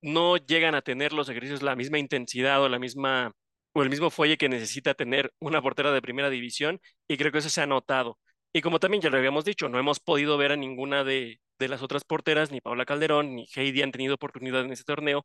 no 0.01 0.37
llegan 0.37 0.75
a 0.75 0.81
tener 0.81 1.13
los 1.13 1.29
ejercicios 1.29 1.61
la 1.61 1.75
misma 1.75 1.99
intensidad 1.99 2.61
o 2.63 2.69
la 2.69 2.79
misma 2.79 3.33
o 3.73 3.83
el 3.83 3.89
mismo 3.89 4.09
fuelle 4.09 4.37
que 4.37 4.49
necesita 4.49 4.93
tener 4.93 5.31
una 5.39 5.61
portera 5.61 5.91
de 5.91 6.01
primera 6.01 6.29
división 6.29 6.81
y 7.07 7.17
creo 7.17 7.31
que 7.31 7.37
eso 7.39 7.49
se 7.49 7.61
ha 7.61 7.67
notado. 7.67 8.19
Y 8.53 8.61
como 8.61 8.79
también 8.79 9.01
ya 9.01 9.09
lo 9.09 9.17
habíamos 9.17 9.45
dicho, 9.45 9.69
no 9.69 9.79
hemos 9.79 9.99
podido 10.01 10.37
ver 10.37 10.51
a 10.51 10.57
ninguna 10.57 11.03
de, 11.05 11.39
de 11.57 11.67
las 11.69 11.81
otras 11.81 12.03
porteras, 12.03 12.51
ni 12.51 12.59
Paula 12.59 12.85
Calderón, 12.85 13.35
ni 13.35 13.47
Heidi 13.55 13.81
han 13.81 13.91
tenido 13.91 14.15
oportunidad 14.15 14.61
en 14.65 14.71
este 14.71 14.83
torneo 14.83 15.23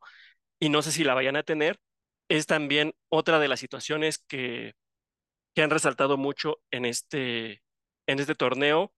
y 0.59 0.69
no 0.69 0.81
sé 0.81 0.91
si 0.91 1.03
la 1.03 1.13
vayan 1.13 1.35
a 1.35 1.43
tener. 1.43 1.79
Es 2.29 2.45
también 2.47 2.93
otra 3.09 3.39
de 3.39 3.47
las 3.47 3.59
situaciones 3.59 4.19
que, 4.19 4.73
que 5.55 5.63
han 5.63 5.69
resaltado 5.71 6.17
mucho 6.17 6.59
en 6.71 6.85
este, 6.85 7.63
en 8.07 8.19
este 8.19 8.35
torneo 8.35 8.93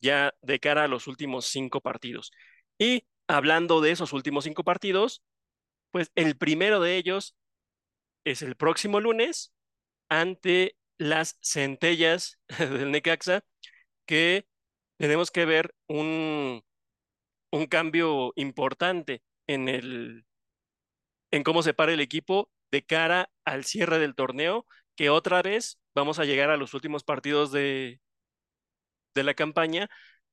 ya 0.00 0.34
de 0.42 0.60
cara 0.60 0.84
a 0.84 0.88
los 0.88 1.06
últimos 1.08 1.46
cinco 1.46 1.80
partidos. 1.80 2.32
Y 2.78 3.06
hablando 3.28 3.80
de 3.80 3.92
esos 3.92 4.12
últimos 4.12 4.44
cinco 4.44 4.64
partidos, 4.64 5.22
pues 5.92 6.12
el 6.16 6.36
primero 6.36 6.80
de 6.80 6.96
ellos 6.96 7.36
es 8.24 8.42
el 8.42 8.56
próximo 8.56 9.00
lunes 9.00 9.54
ante 10.08 10.76
las 10.98 11.38
centellas 11.42 12.38
del 12.58 12.92
Necaxa, 12.92 13.44
que 14.06 14.46
tenemos 14.98 15.30
que 15.30 15.46
ver 15.46 15.74
un, 15.88 16.64
un 17.52 17.66
cambio 17.66 18.32
importante 18.36 19.22
en, 19.48 19.68
el, 19.70 20.25
en 21.36 21.44
cómo 21.44 21.62
se 21.62 21.74
para 21.74 21.92
el 21.92 22.00
equipo 22.00 22.50
de 22.70 22.84
cara 22.84 23.30
al 23.44 23.64
cierre 23.64 23.98
del 23.98 24.14
torneo, 24.14 24.66
que 24.96 25.10
otra 25.10 25.42
vez 25.42 25.78
vamos 25.94 26.18
a 26.18 26.24
llegar 26.24 26.50
a 26.50 26.56
los 26.56 26.74
últimos 26.74 27.04
partidos 27.04 27.52
de, 27.52 28.00
de 29.14 29.22
la 29.22 29.34
campaña 29.34 29.88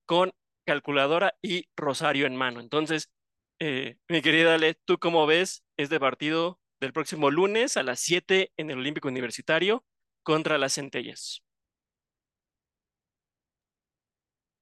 con 0.06 0.32
calculadora 0.66 1.36
y 1.42 1.68
rosario 1.76 2.26
en 2.26 2.36
mano. 2.36 2.60
Entonces, 2.60 3.12
eh, 3.60 3.98
mi 4.10 4.22
querida 4.22 4.56
Ale, 4.56 4.76
¿tú 4.86 4.98
cómo 5.00 5.26
ves 5.26 5.64
este 5.78 6.00
partido 6.00 6.60
del 6.84 6.92
próximo 6.94 7.32
lunes 7.32 7.78
a 7.78 7.84
las 7.84 8.02
7 8.02 8.52
en 8.58 8.70
el 8.70 8.80
Olímpico 8.80 9.08
Universitario 9.08 9.86
contra 10.22 10.58
las 10.58 10.74
centellas. 10.74 11.42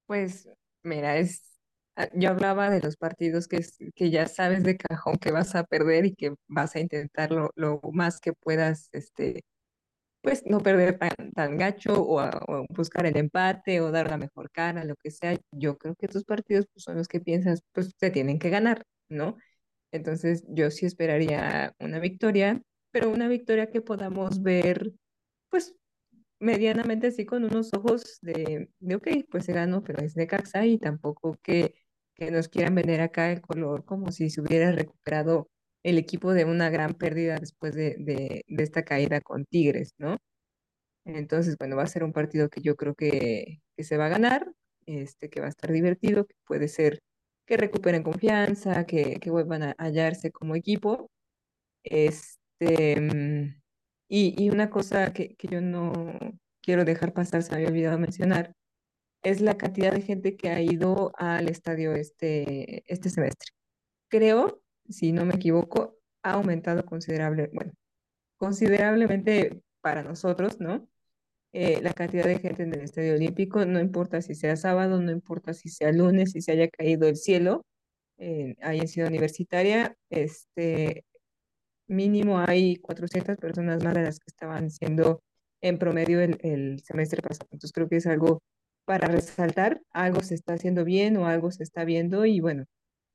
Pues, 0.06 0.48
mira, 0.82 1.16
es, 1.16 1.51
yo 2.14 2.30
hablaba 2.30 2.70
de 2.70 2.80
los 2.80 2.96
partidos 2.96 3.48
que, 3.48 3.64
que 3.94 4.10
ya 4.10 4.26
sabes 4.26 4.62
de 4.64 4.76
cajón 4.76 5.16
que 5.16 5.30
vas 5.30 5.54
a 5.54 5.64
perder 5.64 6.06
y 6.06 6.14
que 6.14 6.34
vas 6.48 6.76
a 6.76 6.80
intentar 6.80 7.30
lo, 7.30 7.80
más 7.92 8.20
que 8.20 8.32
puedas, 8.32 8.88
este, 8.92 9.44
pues 10.22 10.44
no 10.46 10.60
perder 10.60 10.98
tan, 10.98 11.32
tan 11.34 11.58
gacho 11.58 11.94
o, 11.96 12.66
buscar 12.70 13.06
el 13.06 13.16
empate 13.16 13.80
o 13.80 13.90
dar 13.92 14.10
la 14.10 14.18
mejor 14.18 14.50
cara, 14.50 14.84
lo 14.84 14.96
que 14.96 15.10
sea. 15.10 15.38
Yo 15.52 15.78
creo 15.78 15.94
que 15.96 16.06
estos 16.06 16.24
partidos 16.24 16.66
pues, 16.72 16.84
son 16.84 16.96
los 16.96 17.08
que 17.08 17.20
piensas, 17.20 17.62
pues 17.72 17.92
se 17.98 18.10
tienen 18.10 18.38
que 18.38 18.50
ganar, 18.50 18.84
¿no? 19.08 19.36
Entonces 19.92 20.44
yo 20.48 20.70
sí 20.70 20.86
esperaría 20.86 21.74
una 21.80 22.00
victoria, 22.00 22.62
pero 22.92 23.10
una 23.10 23.28
victoria 23.28 23.70
que 23.70 23.82
podamos 23.82 24.42
ver, 24.42 24.92
pues 25.50 25.74
medianamente 26.40 27.08
así 27.08 27.26
con 27.26 27.44
unos 27.44 27.72
ojos 27.74 28.18
de, 28.22 28.68
de 28.80 28.96
ok, 28.96 29.08
pues 29.30 29.44
se 29.46 29.52
ganó, 29.52 29.82
pero 29.82 30.04
es 30.04 30.14
de 30.14 30.26
Caxa 30.26 30.66
y 30.66 30.78
tampoco 30.78 31.38
que, 31.42 31.74
que 32.14 32.30
nos 32.30 32.48
quieran 32.48 32.74
vender 32.74 33.00
acá 33.00 33.30
el 33.32 33.40
color 33.40 33.84
como 33.84 34.12
si 34.12 34.30
se 34.30 34.40
hubiera 34.40 34.72
recuperado 34.72 35.48
el 35.84 35.98
equipo 35.98 36.32
de 36.32 36.44
una 36.44 36.70
gran 36.70 36.94
pérdida 36.94 37.36
después 37.38 37.74
de, 37.74 37.96
de, 37.98 38.44
de 38.46 38.62
esta 38.62 38.84
caída 38.84 39.20
con 39.20 39.44
Tigres, 39.46 39.94
¿no? 39.98 40.18
Entonces, 41.04 41.56
bueno, 41.58 41.76
va 41.76 41.82
a 41.84 41.86
ser 41.86 42.04
un 42.04 42.12
partido 42.12 42.48
que 42.48 42.60
yo 42.60 42.76
creo 42.76 42.94
que, 42.94 43.60
que 43.76 43.84
se 43.84 43.96
va 43.96 44.06
a 44.06 44.08
ganar, 44.08 44.52
este, 44.86 45.28
que 45.30 45.40
va 45.40 45.46
a 45.46 45.48
estar 45.50 45.72
divertido, 45.72 46.26
que 46.26 46.34
puede 46.46 46.68
ser 46.68 47.00
que 47.46 47.56
recuperen 47.56 48.02
confianza, 48.04 48.84
que, 48.86 49.18
que 49.20 49.30
vuelvan 49.30 49.62
a 49.64 49.74
hallarse 49.78 50.30
como 50.30 50.54
equipo. 50.56 51.10
Este, 51.84 53.00
mm, 53.00 53.62
y, 54.08 54.34
y 54.44 54.50
una 54.50 54.70
cosa 54.70 55.12
que, 55.12 55.36
que 55.36 55.48
yo 55.48 55.60
no 55.60 55.92
quiero 56.62 56.84
dejar 56.84 57.12
pasar, 57.14 57.42
se 57.42 57.50
me 57.52 57.56
había 57.58 57.68
olvidado 57.70 57.98
mencionar, 57.98 58.52
es 59.22 59.40
la 59.40 59.56
cantidad 59.56 59.92
de 59.92 60.02
gente 60.02 60.36
que 60.36 60.50
ha 60.50 60.60
ido 60.60 61.12
al 61.16 61.48
estadio 61.48 61.94
este, 61.94 62.84
este 62.92 63.10
semestre. 63.10 63.50
Creo, 64.08 64.62
si 64.88 65.12
no 65.12 65.24
me 65.24 65.34
equivoco, 65.34 65.98
ha 66.22 66.32
aumentado 66.34 66.84
considerable, 66.84 67.50
bueno, 67.52 67.72
considerablemente 68.36 69.62
para 69.80 70.02
nosotros, 70.02 70.60
¿no? 70.60 70.88
Eh, 71.52 71.80
la 71.82 71.92
cantidad 71.92 72.24
de 72.24 72.38
gente 72.38 72.62
en 72.62 72.74
el 72.74 72.80
Estadio 72.82 73.14
Olímpico, 73.14 73.64
no 73.66 73.78
importa 73.80 74.22
si 74.22 74.34
sea 74.34 74.56
sábado, 74.56 75.00
no 75.00 75.12
importa 75.12 75.54
si 75.54 75.68
sea 75.68 75.92
lunes, 75.92 76.32
si 76.32 76.40
se 76.40 76.52
haya 76.52 76.68
caído 76.68 77.08
el 77.08 77.16
cielo, 77.16 77.64
eh, 78.18 78.56
ahí 78.62 78.80
en 78.80 79.06
Universitaria, 79.06 79.96
este, 80.10 81.04
mínimo 81.88 82.38
hay 82.38 82.76
400 82.76 83.36
personas 83.36 83.84
más 83.84 83.94
de 83.94 84.02
las 84.02 84.18
que 84.18 84.26
estaban 84.28 84.70
siendo 84.70 85.22
en 85.60 85.78
promedio 85.78 86.20
el, 86.20 86.38
el 86.42 86.80
semestre 86.82 87.22
pasado. 87.22 87.48
Entonces 87.52 87.72
creo 87.72 87.88
que 87.88 87.96
es 87.96 88.06
algo 88.06 88.42
para 88.84 89.08
resaltar, 89.08 89.80
algo 89.92 90.20
se 90.22 90.34
está 90.34 90.54
haciendo 90.54 90.84
bien 90.84 91.16
o 91.16 91.26
algo 91.26 91.50
se 91.50 91.62
está 91.62 91.84
viendo 91.84 92.24
y 92.26 92.40
bueno, 92.40 92.64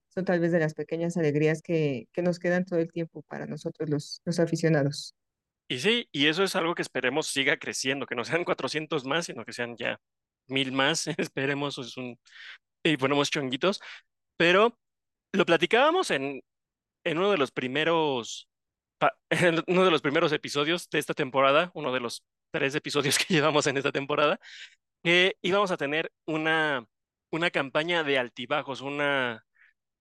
son 0.10 0.26
tal 0.26 0.40
vez 0.40 0.52
de 0.52 0.60
las 0.60 0.74
pequeñas 0.74 1.18
alegrías 1.18 1.62
que, 1.62 2.08
que 2.14 2.22
nos 2.22 2.40
quedan 2.40 2.66
todo 2.66 2.80
el 2.80 2.92
tiempo 2.92 3.24
para 3.24 3.46
nosotros 3.46 3.90
los, 3.90 4.22
los 4.26 4.40
aficionados. 4.40 5.16
Y 5.70 5.80
sí, 5.80 6.08
y 6.12 6.28
eso 6.28 6.44
es 6.44 6.56
algo 6.56 6.76
que 6.76 6.82
esperemos 6.82 7.28
siga 7.28 7.58
creciendo, 7.58 8.06
que 8.06 8.16
no 8.16 8.24
sean 8.24 8.46
400 8.46 9.06
más, 9.06 9.26
sino 9.26 9.44
que 9.44 9.54
sean 9.54 9.76
ya 9.78 10.00
mil 10.48 10.72
más, 10.72 11.08
esperemos, 11.18 11.78
es 11.78 11.98
un, 11.98 12.18
y 12.84 12.98
ponemos 12.98 13.30
chonguitos, 13.30 13.82
pero 14.38 14.78
lo 15.34 15.46
platicábamos 15.46 16.12
en, 16.12 16.42
en 17.04 17.18
uno 17.18 17.32
de 17.32 17.38
los 17.38 17.52
primeros, 17.52 18.50
en 19.30 19.64
uno 19.68 19.86
de 19.86 19.92
los 19.92 20.02
primeros 20.02 20.32
episodios 20.32 20.90
de 20.90 21.00
esta 21.00 21.14
temporada, 21.14 21.72
uno 21.74 21.94
de 21.94 22.00
los 22.00 22.24
tres 22.52 22.76
episodios 22.76 23.18
que 23.20 23.34
llevamos 23.34 23.68
en 23.68 23.78
esta 23.78 23.92
temporada, 23.92 24.40
que 25.08 25.38
íbamos 25.42 25.72
a 25.72 25.78
tener 25.78 26.12
una, 26.26 26.86
una 27.32 27.50
campaña 27.50 28.04
de 28.04 28.18
altibajos, 28.20 28.82
una, 28.82 29.46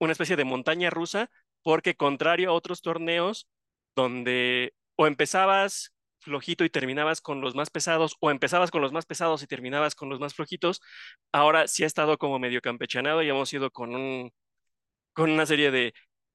una 0.01 0.11
especie 0.13 0.35
de 0.35 0.43
montaña 0.45 0.91
rusa, 0.91 1.31
porque 1.63 1.95
contrario 1.95 2.51
a 2.51 2.55
otros 2.55 2.83
torneos 2.83 3.49
donde 3.95 4.75
o 4.97 5.07
empezabas 5.07 5.95
flojito 6.19 6.65
y 6.65 6.71
terminabas 6.71 7.21
con 7.21 7.41
los 7.41 7.55
más 7.55 7.71
pesados, 7.71 8.17
o 8.19 8.33
empezabas 8.33 8.73
con 8.73 8.83
los 8.83 8.91
más 8.91 9.07
pesados 9.07 9.45
y 9.45 9.47
terminabas 9.47 9.95
con 9.95 10.09
los 10.09 10.19
más 10.19 10.35
flojitos. 10.35 10.81
Ahora 11.31 11.69
sí 11.69 11.85
ha 11.85 11.87
estado 11.87 12.19
como 12.19 12.41
medio 12.41 12.61
campechanado 12.61 13.23
y 13.23 13.29
hemos 13.29 13.53
ido 13.53 13.71
con 13.71 13.95
un 13.95 14.33
con 15.15 15.31
una 15.31 15.47
serie 15.47 15.71
de 15.71 15.95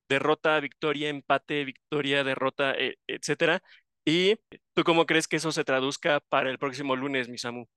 derrota, 0.09 0.59
victoria, 0.61 1.09
empate, 1.09 1.65
victoria, 1.65 2.23
derrota, 2.23 2.73
e, 2.77 2.97
etcétera. 3.07 3.61
¿Y 4.05 4.37
tú 4.73 4.83
cómo 4.85 5.05
crees 5.05 5.27
que 5.27 5.37
eso 5.37 5.51
se 5.51 5.65
traduzca 5.65 6.21
para 6.29 6.49
el 6.51 6.59
próximo 6.59 6.95
lunes, 6.95 7.29
Misamu? 7.29 7.67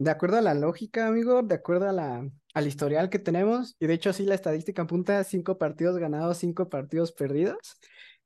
De 0.00 0.10
acuerdo 0.10 0.38
a 0.38 0.40
la 0.40 0.54
lógica, 0.54 1.08
amigo, 1.08 1.42
de 1.42 1.54
acuerdo 1.56 1.86
a 1.86 1.92
la, 1.92 2.26
al 2.54 2.66
historial 2.66 3.10
que 3.10 3.18
tenemos, 3.18 3.76
y 3.78 3.86
de 3.86 3.92
hecho 3.92 4.14
sí 4.14 4.24
la 4.24 4.34
estadística 4.34 4.80
apunta 4.80 5.22
cinco 5.24 5.58
partidos 5.58 5.98
ganados, 5.98 6.38
cinco 6.38 6.70
partidos 6.70 7.12
perdidos. 7.12 7.58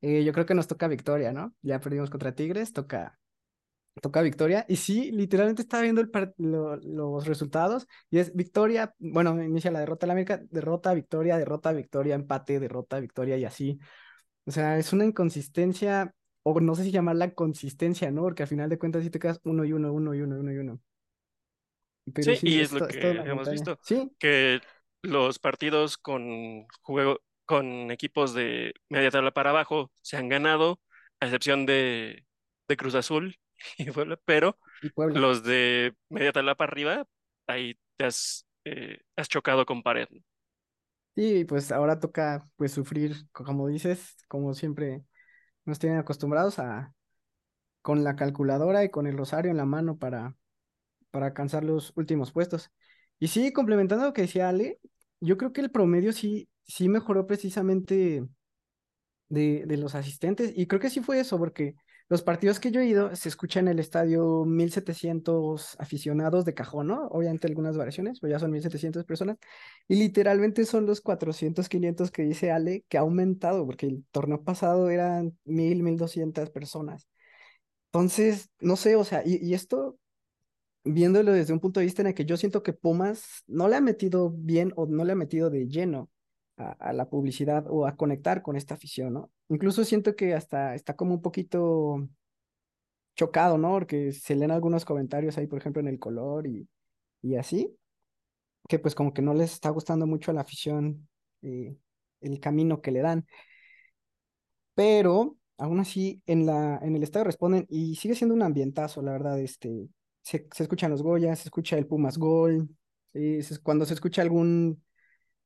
Eh, 0.00 0.22
yo 0.22 0.32
creo 0.32 0.46
que 0.46 0.54
nos 0.54 0.68
toca 0.68 0.86
victoria, 0.86 1.32
¿no? 1.32 1.52
Ya 1.62 1.80
perdimos 1.80 2.10
contra 2.10 2.32
Tigres, 2.32 2.72
toca, 2.72 3.18
toca 4.02 4.22
victoria. 4.22 4.66
Y 4.68 4.76
sí, 4.76 5.10
literalmente 5.12 5.62
estaba 5.62 5.82
viendo 5.82 6.04
los 6.38 7.26
resultados 7.26 7.88
y 8.10 8.18
es 8.18 8.34
victoria, 8.36 8.94
bueno, 9.00 9.42
inicia 9.42 9.72
la 9.72 9.80
derrota 9.80 10.06
de 10.06 10.08
la 10.08 10.12
América, 10.14 10.42
derrota, 10.50 10.94
victoria, 10.94 11.38
derrota, 11.38 11.72
victoria, 11.72 12.14
empate, 12.14 12.60
derrota, 12.60 13.00
victoria 13.00 13.36
y 13.36 13.44
así. 13.46 13.80
O 14.46 14.52
sea, 14.52 14.78
es 14.78 14.92
una 14.92 15.06
inconsistencia, 15.06 16.14
o 16.44 16.60
no 16.60 16.74
sé 16.76 16.84
si 16.84 16.92
llamarla 16.92 17.34
consistencia, 17.34 18.10
¿no? 18.12 18.22
Porque 18.22 18.44
al 18.44 18.48
final 18.48 18.70
de 18.70 18.78
cuentas 18.78 19.02
sí 19.04 19.10
te 19.10 19.18
quedas 19.18 19.40
uno 19.44 19.64
y 19.64 19.72
uno, 19.72 19.92
uno 19.92 20.14
y 20.14 20.22
uno, 20.22 20.38
uno 20.38 20.52
y 20.52 20.58
uno. 20.58 20.80
Pero 22.12 22.34
sí, 22.34 22.48
y 22.48 22.60
es, 22.60 22.72
lo 22.72 22.86
que 22.86 23.10
hemos 23.10 23.50
visto. 23.50 23.78
Sí. 23.82 24.10
Que 24.18 24.60
los 25.02 25.38
partidos 25.38 25.96
con 25.96 26.66
juego, 26.82 27.20
con 27.46 27.90
equipos 27.90 28.34
de 28.34 28.74
media 28.88 29.10
tabla 29.10 29.32
para 29.32 29.50
abajo 29.50 29.90
se 30.02 30.16
han 30.16 30.28
ganado, 30.28 30.80
a 31.20 31.26
excepción 31.26 31.66
de, 31.66 32.24
de 32.68 32.76
Cruz 32.76 32.94
Azul 32.94 33.36
y 33.78 33.90
Puebla, 33.90 34.18
pero 34.24 34.58
los 34.96 35.44
de 35.44 35.94
media 36.08 36.32
tabla 36.32 36.54
para 36.54 36.72
arriba, 36.72 37.06
ahí 37.46 37.78
te 37.96 38.04
has, 38.04 38.46
eh, 38.64 38.98
has 39.16 39.28
chocado 39.28 39.64
con 39.66 39.82
pared. 39.82 40.08
Sí, 41.14 41.44
pues 41.44 41.70
ahora 41.70 42.00
toca 42.00 42.48
pues 42.56 42.72
sufrir, 42.72 43.14
como 43.30 43.68
dices, 43.68 44.16
como 44.26 44.52
siempre 44.54 45.04
nos 45.64 45.78
tienen 45.78 45.98
acostumbrados 45.98 46.58
a 46.58 46.92
con 47.82 48.02
la 48.02 48.16
calculadora 48.16 48.82
y 48.82 48.90
con 48.90 49.06
el 49.06 49.16
rosario 49.16 49.50
en 49.50 49.58
la 49.58 49.66
mano 49.66 49.96
para, 49.98 50.34
para 51.14 51.26
alcanzar 51.26 51.62
los 51.64 51.92
últimos 51.96 52.32
puestos. 52.32 52.72
Y 53.20 53.28
sí, 53.28 53.52
complementando 53.52 54.04
lo 54.06 54.12
que 54.12 54.22
decía 54.22 54.48
Ale, 54.48 54.80
yo 55.20 55.36
creo 55.36 55.52
que 55.52 55.60
el 55.60 55.70
promedio 55.70 56.12
sí, 56.12 56.48
sí 56.64 56.88
mejoró 56.88 57.24
precisamente 57.28 58.26
de, 59.28 59.64
de 59.66 59.76
los 59.76 59.94
asistentes 59.94 60.52
y 60.54 60.66
creo 60.66 60.80
que 60.80 60.90
sí 60.90 61.00
fue 61.00 61.20
eso, 61.20 61.38
porque 61.38 61.74
los 62.08 62.22
partidos 62.22 62.58
que 62.58 62.72
yo 62.72 62.80
he 62.80 62.86
ido 62.86 63.14
se 63.16 63.28
escucha 63.28 63.60
en 63.60 63.68
el 63.68 63.78
estadio 63.78 64.44
1700 64.44 65.76
aficionados 65.78 66.44
de 66.44 66.52
cajón, 66.54 66.88
¿no? 66.88 67.06
Obviamente 67.08 67.46
algunas 67.46 67.76
variaciones, 67.76 68.18
pero 68.20 68.32
ya 68.32 68.38
son 68.40 68.50
1700 68.50 69.04
personas. 69.04 69.38
Y 69.88 69.94
literalmente 69.96 70.64
son 70.66 70.84
los 70.86 71.00
400, 71.00 71.68
500 71.68 72.10
que 72.10 72.22
dice 72.24 72.50
Ale 72.50 72.84
que 72.88 72.98
ha 72.98 73.02
aumentado, 73.02 73.64
porque 73.64 73.86
el 73.86 74.04
torneo 74.10 74.42
pasado 74.42 74.90
eran 74.90 75.38
1000, 75.44 75.82
1200 75.84 76.50
personas. 76.50 77.08
Entonces, 77.86 78.50
no 78.60 78.76
sé, 78.76 78.96
o 78.96 79.04
sea, 79.04 79.22
y, 79.24 79.36
y 79.46 79.54
esto 79.54 79.98
viéndolo 80.84 81.32
desde 81.32 81.52
un 81.52 81.60
punto 81.60 81.80
de 81.80 81.86
vista 81.86 82.02
en 82.02 82.08
el 82.08 82.14
que 82.14 82.26
yo 82.26 82.36
siento 82.36 82.62
que 82.62 82.72
Pumas 82.72 83.42
no 83.46 83.68
le 83.68 83.76
ha 83.76 83.80
metido 83.80 84.30
bien 84.30 84.72
o 84.76 84.86
no 84.86 85.04
le 85.04 85.12
ha 85.12 85.16
metido 85.16 85.50
de 85.50 85.66
lleno 85.66 86.10
a, 86.56 86.92
la 86.92 87.08
publicidad 87.08 87.66
o 87.68 87.86
a 87.86 87.96
conectar 87.96 88.42
con 88.42 88.56
esta 88.56 88.74
afición, 88.74 89.14
¿no? 89.14 89.32
Incluso 89.48 89.84
siento 89.84 90.14
que 90.14 90.34
hasta 90.34 90.74
está 90.74 90.94
como 90.96 91.14
un 91.14 91.22
poquito 91.22 92.08
chocado, 93.16 93.58
¿no? 93.58 93.72
Porque 93.72 94.12
se 94.12 94.36
leen 94.36 94.50
algunos 94.50 94.84
comentarios 94.84 95.38
ahí, 95.38 95.46
por 95.46 95.58
ejemplo, 95.58 95.80
en 95.80 95.88
el 95.88 95.98
color 95.98 96.46
y, 96.46 96.68
y 97.22 97.36
así, 97.36 97.76
que 98.68 98.78
pues 98.78 98.94
como 98.94 99.12
que 99.12 99.22
no 99.22 99.34
les 99.34 99.52
está 99.52 99.70
gustando 99.70 100.06
mucho 100.06 100.30
a 100.30 100.34
la 100.34 100.42
afición 100.42 101.08
eh, 101.42 101.76
el 102.20 102.40
camino 102.40 102.80
que 102.80 102.92
le 102.92 103.00
dan. 103.00 103.26
Pero 104.74 105.36
aún 105.56 105.80
así 105.80 106.22
en 106.26 106.46
la 106.46 106.78
en 106.82 106.96
el 106.96 107.02
estadio 107.04 107.24
responden 107.24 107.66
y 107.68 107.94
sigue 107.96 108.14
siendo 108.14 108.34
un 108.34 108.42
ambientazo, 108.42 109.02
la 109.02 109.12
verdad, 109.12 109.38
este 109.40 109.88
se, 110.24 110.48
escuchan 110.58 110.90
los 110.90 111.02
Goyas, 111.02 111.38
se 111.40 111.48
escucha 111.48 111.76
el 111.78 111.86
Pumas 111.86 112.18
Gol, 112.18 112.68
cuando 113.62 113.86
se 113.86 113.94
escucha 113.94 114.22
algún, 114.22 114.82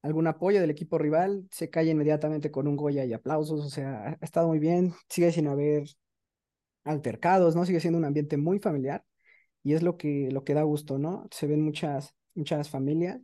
algún 0.03 0.26
apoyo 0.26 0.61
del 0.61 0.70
equipo 0.70 0.99
rival, 0.99 1.47
se 1.51 1.68
cae 1.70 1.87
inmediatamente 1.91 2.51
con 2.51 2.68
un 2.68 2.76
Goya 2.76 3.05
y 3.05 3.12
aplausos, 3.12 3.64
o 3.66 3.70
sea, 3.70 4.16
ha 4.20 4.24
estado 4.24 4.49
muy 4.49 4.59
bien, 4.59 4.95
sigue 5.09 5.33
sin 5.33 5.49
haber 5.49 5.85
altercados, 6.85 7.57
¿no? 7.57 7.66
Sigue 7.66 7.81
siendo 7.81 7.99
un 7.99 8.05
ambiente 8.05 8.37
muy 8.37 8.59
familiar 8.61 9.05
y 9.62 9.74
es 9.74 9.83
lo 9.83 9.97
que, 9.99 10.31
lo 10.33 10.45
que 10.45 10.55
da 10.55 10.62
gusto, 10.62 10.99
¿no? 10.99 11.29
Se 11.31 11.47
ven 11.47 11.62
muchas, 11.62 12.14
muchas 12.35 12.70
familias, 12.70 13.20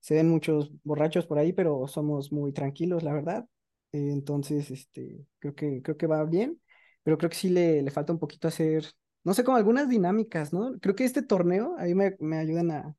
se 0.00 0.14
ven 0.14 0.28
muchos 0.28 0.70
borrachos 0.84 1.26
por 1.26 1.38
ahí, 1.38 1.52
pero 1.52 1.86
somos 1.88 2.32
muy 2.32 2.52
tranquilos, 2.52 3.02
la 3.02 3.12
verdad. 3.14 3.46
entonces, 3.92 4.70
este, 4.70 5.26
creo 5.38 5.54
que, 5.54 5.82
creo 5.82 5.96
que 5.96 6.06
va 6.06 6.24
bien, 6.24 6.60
pero 7.02 7.18
creo 7.18 7.30
que 7.30 7.36
sí 7.36 7.48
le, 7.50 7.82
le 7.82 7.90
falta 7.90 8.12
un 8.12 8.18
poquito 8.18 8.48
hacer 8.48 8.84
no 9.24 9.34
sé, 9.34 9.44
como 9.44 9.56
algunas 9.56 9.88
dinámicas, 9.88 10.52
¿no? 10.52 10.78
Creo 10.80 10.94
que 10.94 11.04
este 11.04 11.22
torneo, 11.22 11.76
ahí 11.78 11.94
me, 11.94 12.16
me 12.20 12.38
ayudan 12.38 12.70
a, 12.70 12.96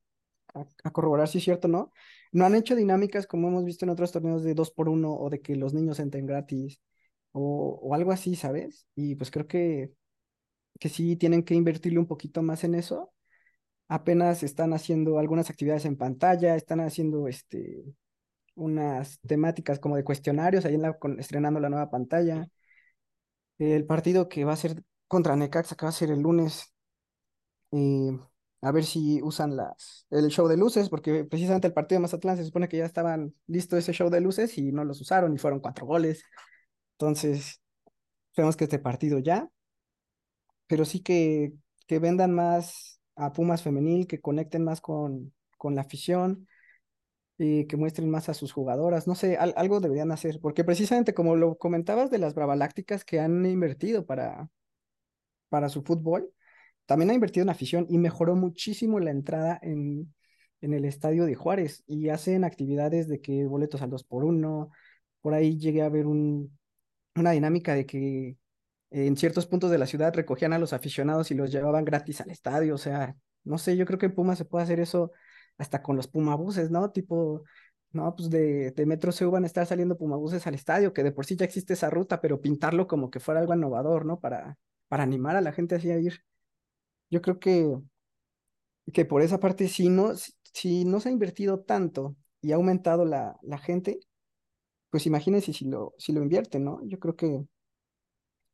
a, 0.84 0.92
corroborar 0.92 1.28
si 1.28 1.40
es 1.40 1.44
cierto 1.44 1.68
o 1.68 1.72
no, 1.72 1.92
no 2.32 2.46
han 2.46 2.56
hecho 2.56 2.76
dinámicas 2.76 3.28
como 3.28 3.48
hemos 3.48 3.66
visto 3.66 3.86
en 3.86 3.90
otros 3.92 4.12
torneos 4.12 4.44
de 4.44 4.54
dos 4.54 4.72
por 4.72 4.90
uno 4.90 5.14
o 5.14 5.30
de 5.30 5.42
que 5.42 5.56
los 5.56 5.74
niños 5.74 6.00
entren 6.00 6.26
gratis 6.26 6.82
o, 7.32 7.80
o 7.82 7.96
algo 7.96 8.12
así, 8.12 8.36
¿sabes? 8.36 8.88
Y 8.96 9.16
pues 9.16 9.32
creo 9.32 9.48
que, 9.48 9.94
que 10.80 10.90
sí 10.90 11.16
tienen 11.16 11.44
que 11.44 11.56
invertirle 11.56 12.00
un 12.00 12.08
poquito 12.08 12.44
más 12.44 12.64
en 12.64 12.76
eso. 12.76 13.14
Apenas 13.88 14.44
están 14.44 14.74
haciendo 14.74 15.20
algunas 15.20 15.50
actividades 15.50 15.86
en 15.86 15.98
pantalla, 15.98 16.56
están 16.56 16.82
haciendo 16.82 17.28
este, 17.28 17.84
unas 18.56 19.20
temáticas 19.22 19.80
como 19.80 19.98
de 19.98 20.04
cuestionarios, 20.04 20.66
ahí 20.66 20.78
estrenando 21.20 21.60
la 21.60 21.70
nueva 21.70 21.90
pantalla. 21.90 22.48
El 23.60 23.86
partido 23.86 24.28
que 24.28 24.44
va 24.44 24.54
a 24.54 24.58
ser 24.58 24.84
contra 25.12 25.36
Necaxa, 25.36 25.76
que 25.76 25.86
va 25.86 25.90
a 25.90 25.92
ser 25.92 26.10
el 26.10 26.22
lunes, 26.22 26.74
a 28.62 28.72
ver 28.72 28.86
si 28.86 29.22
usan 29.22 29.58
las, 29.58 30.08
el 30.10 30.30
show 30.30 30.48
de 30.48 30.56
luces, 30.56 30.88
porque 30.88 31.26
precisamente 31.26 31.68
el 31.68 31.74
partido 31.74 31.98
de 31.98 32.04
Mazatlán 32.04 32.38
se 32.38 32.46
supone 32.46 32.70
que 32.70 32.78
ya 32.78 32.86
estaban 32.86 33.36
listos 33.46 33.80
ese 33.80 33.92
show 33.92 34.10
de 34.10 34.22
luces 34.22 34.58
y 34.58 34.72
no 34.72 34.86
los 34.86 35.02
usaron 35.02 35.34
y 35.34 35.38
fueron 35.38 35.60
cuatro 35.60 35.86
goles. 35.86 36.24
Entonces, 36.94 37.62
vemos 38.38 38.56
que 38.56 38.64
este 38.64 38.80
partido 38.80 39.20
ya, 39.20 39.50
pero 40.68 40.86
sí 40.86 41.02
que, 41.02 41.52
que 41.88 42.00
vendan 42.00 42.34
más 42.34 43.02
a 43.18 43.34
Pumas 43.34 43.64
femenil, 43.64 44.08
que 44.08 44.22
conecten 44.22 44.64
más 44.64 44.80
con, 44.80 45.34
con 45.58 45.76
la 45.76 45.82
afición, 45.82 46.48
y 47.38 47.66
que 47.68 47.76
muestren 47.76 48.10
más 48.10 48.30
a 48.30 48.34
sus 48.34 48.54
jugadoras. 48.54 49.08
No 49.08 49.16
sé, 49.16 49.36
algo 49.36 49.82
deberían 49.82 50.14
hacer, 50.14 50.40
porque 50.42 50.64
precisamente 50.64 51.14
como 51.14 51.36
lo 51.36 51.58
comentabas 51.58 52.12
de 52.12 52.20
las 52.20 52.34
Bravalácticas 52.34 53.04
que 53.04 53.20
han 53.20 53.46
invertido 53.46 54.06
para, 54.06 54.50
para 55.52 55.70
su 55.70 55.84
fútbol, 55.84 56.32
también 56.88 57.12
ha 57.12 57.14
invertido 57.14 57.44
en 57.44 57.50
afición 57.50 57.86
y 57.90 57.98
mejoró 58.00 58.36
muchísimo 58.36 59.00
la 59.00 59.12
entrada 59.12 59.60
en, 59.62 60.14
en 60.62 60.74
el 60.74 60.86
estadio 60.86 61.26
de 61.26 61.36
Juárez 61.36 61.84
y 61.88 62.10
hacen 62.10 62.44
actividades 62.46 63.08
de 63.10 63.22
que 63.22 63.46
boletos 63.46 63.82
al 63.82 63.90
2 63.90 64.04
por 64.06 64.24
1 64.24 64.72
Por 65.22 65.34
ahí 65.34 65.58
llegué 65.60 65.82
a 65.84 65.90
ver 65.90 66.08
un, 66.08 66.58
una 67.16 67.32
dinámica 67.32 67.76
de 67.76 67.86
que 67.86 68.38
en 68.92 69.18
ciertos 69.18 69.48
puntos 69.48 69.72
de 69.72 69.78
la 69.78 69.88
ciudad 69.88 70.14
recogían 70.16 70.54
a 70.54 70.60
los 70.60 70.74
aficionados 70.74 71.32
y 71.32 71.36
los 71.36 71.52
llevaban 71.52 71.86
gratis 71.86 72.22
al 72.22 72.30
estadio. 72.32 72.76
O 72.76 72.78
sea, 72.78 73.16
no 73.44 73.58
sé, 73.58 73.78
yo 73.78 73.86
creo 73.86 74.00
que 74.00 74.08
en 74.08 74.16
Puma 74.16 74.36
se 74.36 74.46
puede 74.46 74.64
hacer 74.66 74.80
eso 74.80 75.12
hasta 75.58 75.82
con 75.82 75.96
los 75.96 76.08
Pumabuses, 76.08 76.72
¿no? 76.72 76.92
Tipo, 76.92 77.44
no, 77.92 78.16
pues 78.16 78.30
de, 78.30 78.72
de 78.72 78.86
Metro 78.86 79.12
se 79.12 79.26
van 79.26 79.44
a 79.44 79.48
estar 79.48 79.66
saliendo 79.66 79.98
Pumabuses 79.98 80.48
al 80.48 80.56
estadio, 80.56 80.94
que 80.94 81.04
de 81.04 81.12
por 81.12 81.26
sí 81.26 81.36
ya 81.36 81.46
existe 81.46 81.74
esa 81.74 81.90
ruta, 81.90 82.22
pero 82.22 82.42
pintarlo 82.42 82.88
como 82.88 83.10
que 83.12 83.20
fuera 83.20 83.40
algo 83.42 83.54
innovador, 83.56 84.06
¿no? 84.06 84.20
Para, 84.20 84.58
para 84.92 85.04
animar 85.04 85.38
a 85.38 85.42
la 85.42 85.54
gente 85.54 85.76
así 85.76 85.90
a 85.90 85.98
ir. 86.00 86.22
Yo 87.10 87.22
creo 87.22 87.40
que, 87.40 87.78
que 88.92 89.06
por 89.06 89.22
esa 89.22 89.40
parte, 89.40 89.70
si 89.70 89.88
no, 89.88 90.12
si, 90.54 90.84
no 90.84 91.00
se 91.00 91.08
ha 91.08 91.14
invertido 91.14 91.62
tanto 91.62 92.18
y 92.42 92.52
ha 92.52 92.56
aumentado 92.56 93.06
la, 93.06 93.38
la 93.42 93.58
gente, 93.58 94.02
pues 94.90 95.06
imagínense 95.06 95.54
si 95.54 95.64
lo, 95.64 95.94
si 95.98 96.12
lo 96.12 96.22
invierten, 96.22 96.66
¿no? 96.66 96.82
Yo 96.84 97.00
creo 97.00 97.16
que, 97.16 97.46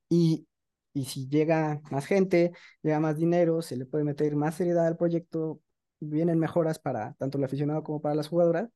y, 0.09 0.47
y 0.93 1.05
si 1.05 1.27
llega 1.27 1.81
más 1.89 2.05
gente, 2.05 2.51
llega 2.83 2.99
más 2.99 3.17
dinero, 3.17 3.63
se 3.63 3.75
le 3.75 3.87
puede 3.87 4.03
meter 4.03 4.35
más 4.35 4.53
seriedad 4.53 4.85
al 4.85 4.95
proyecto, 4.95 5.59
vienen 5.99 6.37
mejoras 6.37 6.77
para 6.77 7.15
tanto 7.15 7.39
el 7.39 7.45
aficionado 7.45 7.81
como 7.81 7.99
para 7.99 8.13
las 8.13 8.27
jugadoras, 8.27 8.69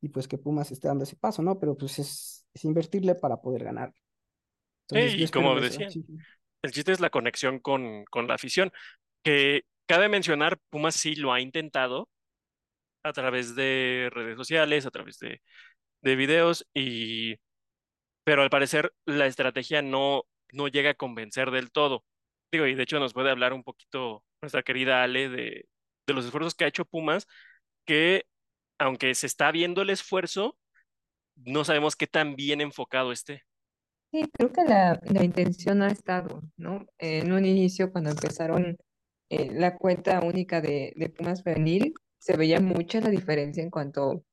y 0.00 0.08
pues 0.08 0.28
que 0.28 0.38
Pumas 0.38 0.72
esté 0.72 0.88
dando 0.88 1.04
ese 1.04 1.16
paso, 1.16 1.42
¿no? 1.42 1.58
Pero 1.58 1.76
pues 1.76 1.98
es, 1.98 2.46
es 2.54 2.64
invertirle 2.64 3.16
para 3.16 3.36
poder 3.36 3.64
ganar. 3.64 3.92
y 4.90 5.28
como 5.28 5.60
decía, 5.60 5.90
el 6.66 6.72
chiste 6.72 6.92
es 6.92 7.00
la 7.00 7.10
conexión 7.10 7.60
con, 7.60 8.04
con 8.06 8.28
la 8.28 8.34
afición 8.34 8.72
que 9.24 9.64
cabe 9.86 10.08
mencionar, 10.08 10.58
Pumas 10.70 10.96
sí 10.96 11.16
lo 11.16 11.32
ha 11.32 11.40
intentado 11.40 12.10
a 13.02 13.12
través 13.12 13.54
de 13.54 14.08
redes 14.12 14.36
sociales, 14.36 14.86
a 14.86 14.90
través 14.90 15.18
de, 15.18 15.42
de 16.02 16.16
videos, 16.16 16.66
y, 16.74 17.36
pero 18.24 18.42
al 18.42 18.50
parecer 18.50 18.92
la 19.06 19.26
estrategia 19.26 19.82
no, 19.82 20.24
no 20.52 20.68
llega 20.68 20.90
a 20.90 20.94
convencer 20.94 21.50
del 21.50 21.70
todo. 21.72 22.04
Digo, 22.52 22.66
y 22.66 22.74
de 22.74 22.84
hecho 22.84 23.00
nos 23.00 23.14
puede 23.14 23.30
hablar 23.30 23.52
un 23.52 23.64
poquito 23.64 24.24
nuestra 24.42 24.62
querida 24.62 25.02
Ale 25.02 25.28
de, 25.28 25.68
de 26.06 26.14
los 26.14 26.24
esfuerzos 26.26 26.54
que 26.54 26.64
ha 26.64 26.68
hecho 26.68 26.84
Pumas, 26.86 27.26
que 27.86 28.26
aunque 28.78 29.14
se 29.16 29.28
está 29.28 29.52
viendo 29.52 29.82
el 29.82 29.90
esfuerzo, 29.90 30.58
no 31.36 31.64
sabemos 31.64 31.96
qué 31.96 32.08
tan 32.08 32.36
bien 32.36 32.62
enfocado 32.62 33.12
esté. 33.12 33.45
Sí, 34.16 34.24
creo 34.32 34.50
que 34.50 34.64
la, 34.64 34.98
la 35.04 35.22
intención 35.24 35.82
ha 35.82 35.88
estado, 35.88 36.40
¿no? 36.56 36.86
En 36.96 37.32
un 37.32 37.44
inicio, 37.44 37.92
cuando 37.92 38.08
empezaron 38.10 38.78
eh, 39.28 39.50
la 39.52 39.76
cuenta 39.76 40.20
única 40.22 40.62
de, 40.62 40.94
de 40.96 41.10
Pumas 41.10 41.42
Femenil, 41.42 41.92
se 42.18 42.34
veía 42.38 42.58
mucha 42.60 43.02
la 43.02 43.10
diferencia 43.10 43.62
en 43.62 43.68
cuanto, 43.68 44.24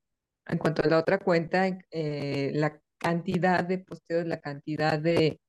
en 0.48 0.58
cuanto 0.58 0.84
a 0.84 0.88
la 0.88 1.00
otra 1.00 1.20
cuenta, 1.20 1.68
eh, 1.92 2.52
la 2.54 2.80
cantidad 2.98 3.66
de 3.66 3.80
posteos, 3.80 4.26
la 4.26 4.40
cantidad 4.40 5.00
de, 5.00 5.42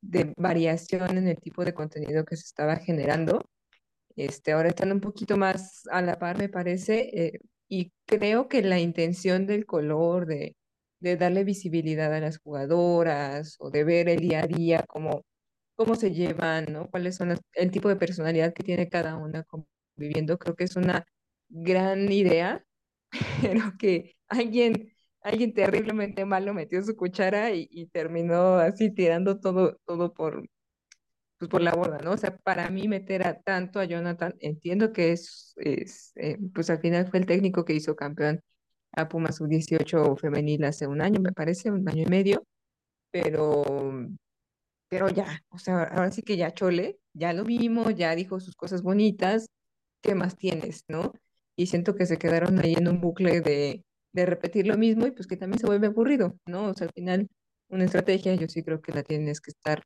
de 0.00 0.32
variación 0.38 1.18
en 1.18 1.28
el 1.28 1.38
tipo 1.38 1.64
de 1.64 1.74
contenido 1.74 2.24
que 2.24 2.36
se 2.36 2.44
estaba 2.44 2.76
generando. 2.76 3.50
Este, 4.16 4.52
ahora 4.52 4.70
están 4.70 4.92
un 4.92 5.00
poquito 5.00 5.36
más 5.36 5.82
a 5.90 6.02
la 6.02 6.18
par, 6.18 6.38
me 6.38 6.48
parece, 6.48 7.10
eh, 7.26 7.40
y 7.68 7.92
creo 8.06 8.48
que 8.48 8.62
la 8.62 8.80
intención 8.80 9.46
del 9.46 9.66
color, 9.66 10.26
de, 10.26 10.56
de 11.04 11.16
darle 11.16 11.44
visibilidad 11.44 12.12
a 12.14 12.20
las 12.20 12.38
jugadoras 12.38 13.56
o 13.60 13.70
de 13.70 13.84
ver 13.84 14.08
el 14.08 14.20
día 14.20 14.44
a 14.44 14.46
día 14.48 14.84
como 14.88 15.24
cómo 15.76 15.96
se 15.96 16.12
llevan, 16.12 16.66
¿no? 16.72 16.90
Cuáles 16.90 17.16
son 17.16 17.38
el 17.54 17.70
tipo 17.70 17.88
de 17.88 17.96
personalidad 17.96 18.54
que 18.54 18.64
tiene 18.64 18.88
cada 18.88 19.16
una 19.16 19.44
viviendo. 19.96 20.38
Creo 20.38 20.56
que 20.56 20.64
es 20.64 20.76
una 20.76 21.06
gran 21.48 22.10
idea, 22.12 22.64
pero 23.42 23.72
que 23.78 24.16
alguien, 24.28 24.92
alguien 25.22 25.54
terriblemente 25.54 26.24
malo 26.24 26.54
metió 26.54 26.82
su 26.82 26.96
cuchara 26.96 27.52
y, 27.52 27.86
terminó 27.92 28.56
así 28.58 28.90
tirando 28.94 29.40
todo, 29.40 29.78
todo 29.86 30.14
por, 30.14 30.48
pues 31.38 31.50
por 31.50 31.62
la 31.62 31.74
borda, 31.74 31.98
¿no? 31.98 32.12
O 32.12 32.16
sea, 32.16 32.36
para 32.38 32.70
mí 32.70 32.88
meter 32.88 33.26
a 33.26 33.40
tanto 33.42 33.80
a 33.80 33.84
Jonathan, 33.84 34.34
entiendo 34.40 34.92
que 34.92 35.12
es, 35.12 35.54
es 35.58 36.12
eh, 36.16 36.38
pues 36.54 36.70
al 36.70 36.80
final 36.80 37.08
fue 37.08 37.20
el 37.20 37.26
técnico 37.26 37.64
que 37.64 37.74
hizo 37.74 37.96
campeón 37.96 38.40
a 38.96 39.08
Pumas 39.08 39.40
U18 39.40 40.16
femenil 40.18 40.64
hace 40.64 40.86
un 40.86 41.02
año, 41.02 41.20
me 41.20 41.32
parece, 41.32 41.70
un 41.70 41.88
año 41.88 42.02
y 42.04 42.06
medio, 42.06 42.44
pero 43.10 43.64
pero 44.88 45.08
ya, 45.08 45.42
o 45.50 45.58
sea, 45.58 45.84
ahora 45.84 46.10
sí 46.12 46.22
que 46.22 46.36
ya 46.36 46.54
Chole, 46.54 46.98
ya 47.14 47.32
lo 47.32 47.44
vimos, 47.44 47.94
ya 47.96 48.14
dijo 48.14 48.38
sus 48.40 48.54
cosas 48.54 48.82
bonitas, 48.82 49.48
¿qué 50.02 50.14
más 50.14 50.36
tienes, 50.36 50.84
no? 50.88 51.12
Y 51.56 51.66
siento 51.66 51.96
que 51.96 52.06
se 52.06 52.18
quedaron 52.18 52.60
ahí 52.60 52.74
en 52.74 52.88
un 52.88 53.00
bucle 53.00 53.40
de, 53.40 53.84
de 54.12 54.26
repetir 54.26 54.66
lo 54.66 54.78
mismo 54.78 55.06
y 55.06 55.10
pues 55.12 55.26
que 55.26 55.36
también 55.36 55.58
se 55.60 55.66
vuelve 55.66 55.88
aburrido, 55.88 56.38
¿no? 56.46 56.66
O 56.70 56.74
sea, 56.74 56.86
al 56.88 56.92
final, 56.94 57.28
una 57.68 57.84
estrategia 57.84 58.34
yo 58.36 58.48
sí 58.48 58.62
creo 58.62 58.80
que 58.80 58.92
la 58.92 59.02
tienes 59.02 59.40
que 59.40 59.50
estar 59.50 59.82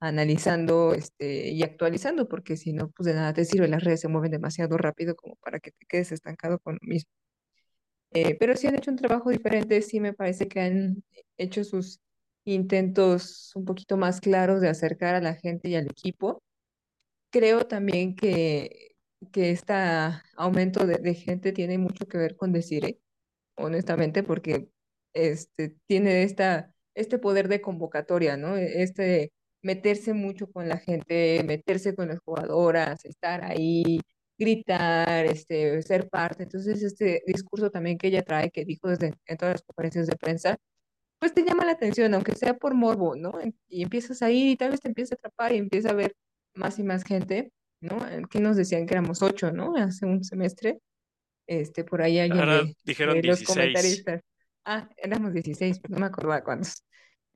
analizando 0.00 0.94
este, 0.94 1.50
y 1.50 1.62
actualizando, 1.62 2.28
porque 2.28 2.56
si 2.56 2.72
no, 2.72 2.90
pues 2.90 3.06
de 3.06 3.14
nada 3.14 3.32
te 3.34 3.44
sirve, 3.44 3.68
las 3.68 3.82
redes 3.84 4.00
se 4.02 4.08
mueven 4.08 4.30
demasiado 4.32 4.76
rápido 4.78 5.16
como 5.16 5.36
para 5.36 5.60
que 5.60 5.72
te 5.72 5.86
quedes 5.86 6.12
estancado 6.12 6.58
con 6.60 6.74
lo 6.80 6.88
mismo. 6.88 7.10
Eh, 8.14 8.36
pero 8.38 8.56
sí 8.56 8.66
han 8.68 8.76
hecho 8.76 8.90
un 8.92 8.96
trabajo 8.96 9.30
diferente, 9.30 9.82
sí 9.82 10.00
me 10.00 10.12
parece 10.12 10.48
que 10.48 10.60
han 10.60 11.04
hecho 11.36 11.64
sus 11.64 12.00
intentos 12.44 13.52
un 13.56 13.64
poquito 13.64 13.96
más 13.96 14.20
claros 14.20 14.60
de 14.60 14.68
acercar 14.68 15.14
a 15.16 15.20
la 15.20 15.34
gente 15.34 15.68
y 15.68 15.74
al 15.76 15.86
equipo. 15.86 16.42
Creo 17.30 17.66
también 17.66 18.16
que, 18.16 18.96
que 19.32 19.50
este 19.50 19.74
aumento 20.36 20.86
de, 20.86 21.14
gente 21.14 21.52
tiene 21.52 21.78
mucho 21.78 22.06
que 22.06 22.18
ver 22.18 22.36
con 22.36 22.52
decir, 22.52 23.00
honestamente, 23.56 24.22
porque 24.22 24.68
este, 25.14 25.76
tiene 25.86 26.22
esta, 26.24 26.74
este 26.94 27.18
poder 27.18 27.48
de 27.48 27.60
convocatoria, 27.60 28.36
¿no? 28.36 28.56
Este 28.56 29.32
meterse 29.62 30.14
mucho 30.14 30.50
con 30.52 30.68
la 30.68 30.78
gente, 30.78 31.42
meterse 31.44 31.94
con 31.96 32.08
las 32.08 32.20
jugadoras, 32.20 33.04
estar 33.04 33.44
ahí, 33.44 34.00
gritar, 34.38 35.26
este, 35.26 35.80
ser 35.82 36.08
parte. 36.08 36.44
Entonces, 36.44 36.82
este 36.82 37.22
discurso 37.26 37.70
también 37.70 37.98
que 37.98 38.08
ella 38.08 38.22
trae, 38.22 38.50
que 38.50 38.64
dijo 38.64 38.88
desde 38.88 39.14
en 39.26 39.36
todas 39.36 39.54
las 39.54 39.62
conferencias 39.62 40.06
de 40.06 40.16
prensa, 40.16 40.58
pues 41.18 41.32
te 41.32 41.44
llama 41.44 41.64
la 41.64 41.72
atención, 41.72 42.12
aunque 42.14 42.34
sea 42.34 42.54
por 42.54 42.74
morbo, 42.74 43.16
¿no? 43.16 43.32
Y 43.68 43.82
empiezas 43.82 44.22
ahí 44.22 44.52
y 44.52 44.56
tal 44.56 44.72
vez 44.72 44.80
te 44.80 44.88
empieza 44.88 45.14
a 45.14 45.18
atrapar 45.18 45.52
y 45.52 45.58
empieza 45.58 45.90
a 45.90 45.94
ver 45.94 46.14
más 46.54 46.78
y 46.78 46.82
más 46.82 47.04
gente, 47.04 47.52
¿no? 47.80 47.98
Que 48.28 48.40
nos 48.40 48.56
decían 48.56 48.86
que 48.86 48.94
éramos 48.94 49.22
ocho, 49.22 49.50
¿no? 49.50 49.74
Hace 49.76 50.06
un 50.06 50.22
semestre. 50.24 50.80
Este, 51.46 51.84
por 51.84 52.02
ahí 52.02 52.18
alguien 52.18 52.40
Ahora 52.40 52.62
dijeron 52.84 53.20
los 53.22 53.42
comentaristas. 53.42 54.22
Ah, 54.64 54.88
éramos 54.96 55.34
16, 55.34 55.80
pero 55.80 55.94
no 55.94 56.00
me 56.00 56.06
acordaba 56.06 56.42
cuántos. 56.42 56.84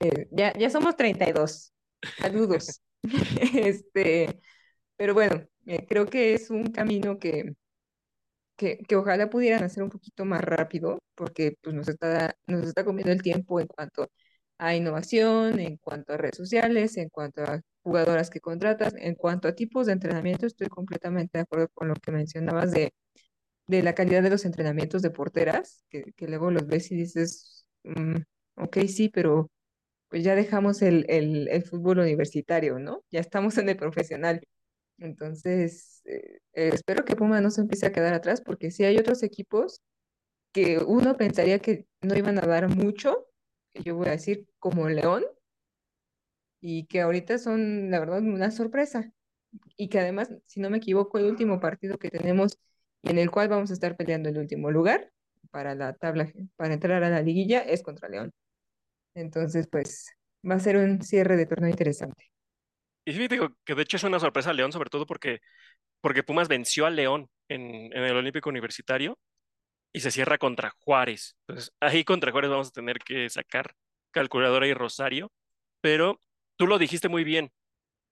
Eh, 0.01 0.29
ya, 0.31 0.53
ya 0.55 0.71
somos 0.71 0.97
32. 0.97 1.73
Saludos. 2.19 2.81
este, 3.55 4.41
pero 4.97 5.15
bueno, 5.15 5.47
eh, 5.69 5.87
creo 5.87 6.07
que 6.07 6.35
es 6.35 6.51
un 6.51 6.65
camino 6.73 7.19
que, 7.19 7.55
que, 8.57 8.97
ojalá 8.97 9.31
pudieran 9.31 9.65
hacer 9.65 9.83
un 9.83 9.91
poquito 9.91 10.25
más 10.25 10.43
rápido, 10.43 11.01
porque 11.15 11.57
pues, 11.63 11.75
nos, 11.75 11.89
está, 11.89 12.35
nos 12.47 12.67
está 12.67 12.85
comiendo 12.85 13.13
el 13.13 13.23
tiempo 13.23 13.61
en 13.61 13.69
cuanto 13.69 14.11
a 14.59 14.75
innovación, 14.75 15.61
en 15.61 15.77
cuanto 15.79 16.15
a 16.15 16.17
redes 16.19 16.37
sociales, 16.37 16.97
en 16.97 17.09
cuanto 17.11 17.43
a 17.43 17.61
jugadoras 17.83 18.31
que 18.31 18.41
contratas. 18.41 18.95
En 18.99 19.15
cuanto 19.15 19.49
a 19.49 19.55
tipos 19.55 19.87
de 19.87 19.93
entrenamiento, 19.95 20.47
estoy 20.47 20.69
completamente 20.69 21.39
de 21.39 21.43
acuerdo 21.43 21.69
con 21.75 21.89
lo 21.89 21.95
que 21.95 22.13
mencionabas 22.13 22.73
de, 22.73 22.95
de 23.67 23.83
la 23.83 23.95
calidad 23.95 24.23
de 24.23 24.31
los 24.31 24.45
entrenamientos 24.45 25.03
de 25.03 25.11
porteras, 25.11 25.85
que, 25.91 26.13
que 26.17 26.29
luego 26.29 26.51
los 26.51 26.67
ves 26.67 26.91
y 26.93 26.97
dices, 26.97 27.69
mm, 27.85 28.17
ok, 28.57 28.79
sí, 28.89 29.09
pero 29.11 29.51
pues 30.09 30.25
ya 30.25 30.35
dejamos 30.35 30.83
el, 30.83 31.07
el, 31.09 31.49
el, 31.49 31.63
fútbol 31.65 32.01
universitario, 32.01 32.79
¿no? 32.79 33.05
Ya 33.11 33.21
estamos 33.21 33.59
en 33.59 33.69
el 33.71 33.77
profesional. 33.77 34.41
Entonces, 34.99 36.03
eh, 36.05 36.41
eh, 36.55 36.71
espero 36.75 37.05
que 37.05 37.17
Puma 37.17 37.41
no 37.41 37.51
se 37.51 37.61
empiece 37.63 37.87
a 37.87 37.93
quedar 37.93 38.15
atrás, 38.15 38.41
porque 38.41 38.71
sí 38.71 38.85
hay 38.85 38.99
otros 38.99 39.23
equipos 39.23 39.83
que 40.53 40.79
uno 40.79 41.17
pensaría 41.17 41.61
que 41.61 41.87
no 42.03 42.17
iban 42.17 42.39
a 42.39 42.47
dar 42.47 42.69
mucho, 42.69 43.27
yo 43.75 43.97
voy 43.97 44.09
a 44.09 44.13
decir 44.13 44.49
como 44.61 44.89
León, 44.89 45.25
y 46.61 46.87
que 46.87 47.01
ahorita 47.01 47.39
son, 47.39 47.91
la 47.91 48.01
verdad, 48.01 48.21
una 48.23 48.51
sorpresa. 48.51 49.13
Y 49.77 49.89
que 49.89 50.01
además, 50.01 50.35
si 50.47 50.61
no 50.61 50.71
me 50.71 50.79
equivoco, 50.79 51.19
el 51.19 51.27
último 51.27 51.61
partido 51.61 51.99
que 51.99 52.11
tenemos 52.11 52.59
y 53.03 53.11
en 53.11 53.19
el 53.19 53.31
cual 53.31 53.49
vamos 53.49 53.71
a 53.71 53.75
estar 53.75 53.97
peleando 53.97 54.29
el 54.29 54.39
último 54.39 54.71
lugar 54.71 55.13
para 55.51 55.75
la 55.75 55.95
tabla, 55.95 56.33
para 56.57 56.75
entrar 56.75 57.05
a 57.05 57.11
la 57.11 57.23
liguilla, 57.23 57.61
es 57.63 57.83
contra 57.83 58.09
León. 58.09 58.33
Entonces, 59.15 59.69
pues, 59.69 60.11
va 60.49 60.57
a 60.57 60.61
ser 60.61 60.79
un 60.79 61.03
cierre 61.03 61.37
de 61.37 61.47
torneo 61.47 61.71
interesante. 61.71 62.31
Y 63.09 63.15
sí, 63.15 63.27
digo 63.27 63.49
que 63.65 63.75
de 63.75 63.83
hecho 63.83 63.97
es 63.97 64.05
una 64.05 64.21
sorpresa 64.21 64.53
León, 64.53 64.71
sobre 64.71 64.91
todo 64.91 65.07
porque, 65.07 65.41
porque 66.03 66.23
Pumas 66.23 66.49
venció 66.49 66.85
a 66.87 66.91
León 66.91 67.31
en, 67.49 67.63
en 67.95 68.05
el 68.05 68.17
Olímpico 68.17 68.51
Universitario 68.51 69.19
y 69.93 70.01
se 70.01 70.11
cierra 70.11 70.39
contra 70.39 70.71
Juárez. 70.81 71.37
Entonces, 71.49 71.75
ahí 71.81 72.05
contra 72.05 72.33
Juárez 72.33 72.51
vamos 72.51 72.69
a 72.69 72.73
tener 72.73 72.99
que 73.01 73.31
sacar 73.31 73.75
calculadora 74.13 74.67
y 74.69 74.75
Rosario, 74.75 75.33
pero 75.81 76.21
tú 76.57 76.67
lo 76.67 76.79
dijiste 76.79 77.09
muy 77.09 77.25
bien, 77.25 77.53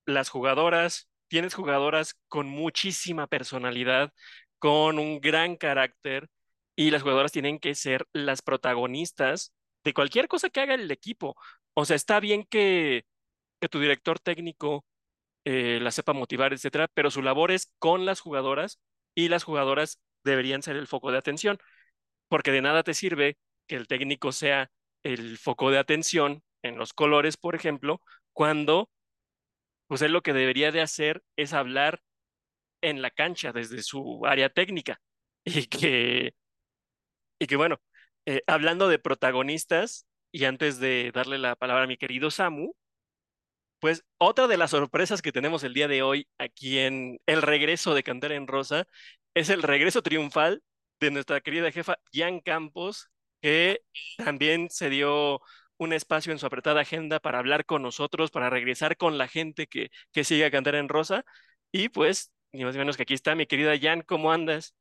las 0.07 0.28
jugadoras, 0.30 1.09
tienes 1.28 1.55
jugadoras 1.55 2.14
con 2.28 2.49
muchísima 2.49 3.26
personalidad, 3.26 4.12
con 4.59 4.99
un 4.99 5.20
gran 5.20 5.57
carácter, 5.57 6.28
y 6.76 6.90
las 6.90 7.03
jugadoras 7.03 7.32
tienen 7.32 7.59
que 7.59 7.74
ser 7.74 8.07
las 8.12 8.42
protagonistas 8.42 9.53
de 9.84 9.94
cualquier 9.94 10.28
cosa 10.28 10.51
que 10.51 10.61
haga 10.61 10.74
el 10.74 10.90
equipo. 10.90 11.36
O 11.74 11.84
sea, 11.84 11.97
está 11.97 12.20
bien 12.20 12.44
que, 12.44 13.05
que 13.61 13.69
tu 13.69 13.81
director 13.81 14.19
técnico 14.21 14.85
eh, 15.45 15.79
la 15.83 15.91
sepa 15.93 16.13
motivar, 16.13 16.53
etcétera, 16.53 16.89
pero 16.95 17.11
su 17.11 17.23
labor 17.23 17.53
es 17.53 17.73
con 17.79 18.07
las 18.07 18.21
jugadoras 18.21 18.81
y 19.15 19.29
las 19.29 19.45
jugadoras 19.45 20.01
deberían 20.25 20.63
ser 20.63 20.77
el 20.77 20.87
foco 20.89 21.13
de 21.13 21.19
atención, 21.19 21.59
porque 22.29 22.53
de 22.53 22.63
nada 22.63 22.83
te 22.83 22.95
sirve 22.95 23.39
que 23.67 23.77
el 23.77 23.89
técnico 23.89 24.33
sea 24.33 24.71
el 25.05 25.39
foco 25.39 25.71
de 25.71 25.79
atención 25.79 26.43
en 26.63 26.79
los 26.79 26.93
colores, 26.93 27.37
por 27.37 27.55
ejemplo, 27.55 28.03
cuando 28.33 28.91
pues 29.87 30.03
él 30.03 30.13
lo 30.13 30.23
que 30.23 30.33
debería 30.33 30.73
de 30.73 30.81
hacer 30.83 31.23
es 31.37 31.53
hablar 31.53 32.01
en 32.83 33.03
la 33.03 33.11
cancha 33.11 33.53
desde 33.53 33.83
su 33.83 34.27
área 34.27 34.51
técnica 34.51 35.01
y 35.45 35.67
que 35.67 36.35
y 37.39 37.47
que 37.47 37.57
bueno, 37.57 37.81
eh, 38.27 38.43
hablando 38.47 38.89
de 38.89 38.99
protagonistas 38.99 40.07
y 40.33 40.45
antes 40.45 40.79
de 40.79 41.11
darle 41.13 41.39
la 41.39 41.57
palabra 41.57 41.85
a 41.85 41.87
mi 41.87 41.97
querido 41.97 42.31
Samu, 42.31 42.73
pues 43.81 44.05
otra 44.18 44.47
de 44.47 44.57
las 44.57 44.70
sorpresas 44.70 45.22
que 45.22 45.33
tenemos 45.33 45.64
el 45.64 45.74
día 45.74 45.89
de 45.89 46.03
hoy 46.03 46.29
aquí 46.39 46.79
en 46.79 47.18
el 47.27 47.43
regreso 47.43 47.95
de 47.95 48.03
Cantera 48.03 48.35
en 48.35 48.47
Rosa 48.47 48.87
es 49.35 49.51
el 49.51 49.62
regreso 49.62 50.03
triunfal 50.03 50.62
de 51.01 51.11
nuestra 51.11 51.41
querida 51.41 51.70
jefa 51.70 51.99
Jan 52.12 52.41
Campos, 52.41 53.09
que 53.43 53.81
también 54.16 54.70
se 54.70 54.89
dio 54.91 55.41
un 55.79 55.93
espacio 55.93 56.33
en 56.33 56.39
su 56.39 56.47
apretada 56.47 56.81
agenda 56.81 57.20
para 57.20 57.39
hablar 57.39 57.66
con 57.66 57.83
nosotros, 57.83 58.31
para 58.31 58.51
regresar 58.51 58.97
con 58.97 59.18
la 59.18 59.29
gente 59.29 59.66
que, 59.66 59.91
que 60.12 60.24
sigue 60.24 60.47
a 60.47 60.51
Cantera 60.51 60.79
en 60.79 60.89
Rosa. 60.89 61.24
Y 61.70 61.91
pues, 61.91 62.33
ni 62.53 62.64
más 62.64 62.74
ni 62.74 62.79
menos 62.79 62.97
que 62.97 63.03
aquí 63.03 63.14
está 63.14 63.35
mi 63.35 63.47
querida 63.47 63.79
Jan, 63.79 64.03
¿cómo 64.03 64.33
andas? 64.33 64.74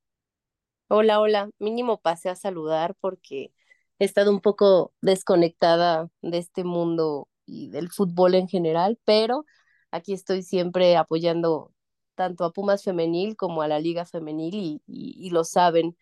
Hola, 0.87 1.19
hola. 1.19 1.49
Mínimo 1.59 1.99
pasé 1.99 2.29
a 2.29 2.35
saludar 2.35 2.95
porque 3.01 3.51
he 3.99 4.05
estado 4.05 4.31
un 4.31 4.39
poco 4.39 4.93
desconectada 5.01 6.07
de 6.21 6.37
este 6.37 6.63
mundo 6.63 7.27
y 7.45 7.69
del 7.69 7.89
fútbol 7.91 8.35
en 8.35 8.47
general, 8.47 8.99
pero 9.05 9.45
aquí 9.91 10.13
estoy 10.13 10.43
siempre 10.43 10.97
apoyando 10.97 11.73
tanto 12.15 12.45
a 12.45 12.51
Pumas 12.51 12.83
femenil 12.83 13.35
como 13.35 13.61
a 13.61 13.67
la 13.67 13.79
liga 13.79 14.05
femenil 14.05 14.55
y, 14.55 14.81
y, 14.87 15.29
lo 15.29 15.43
saben. 15.43 15.97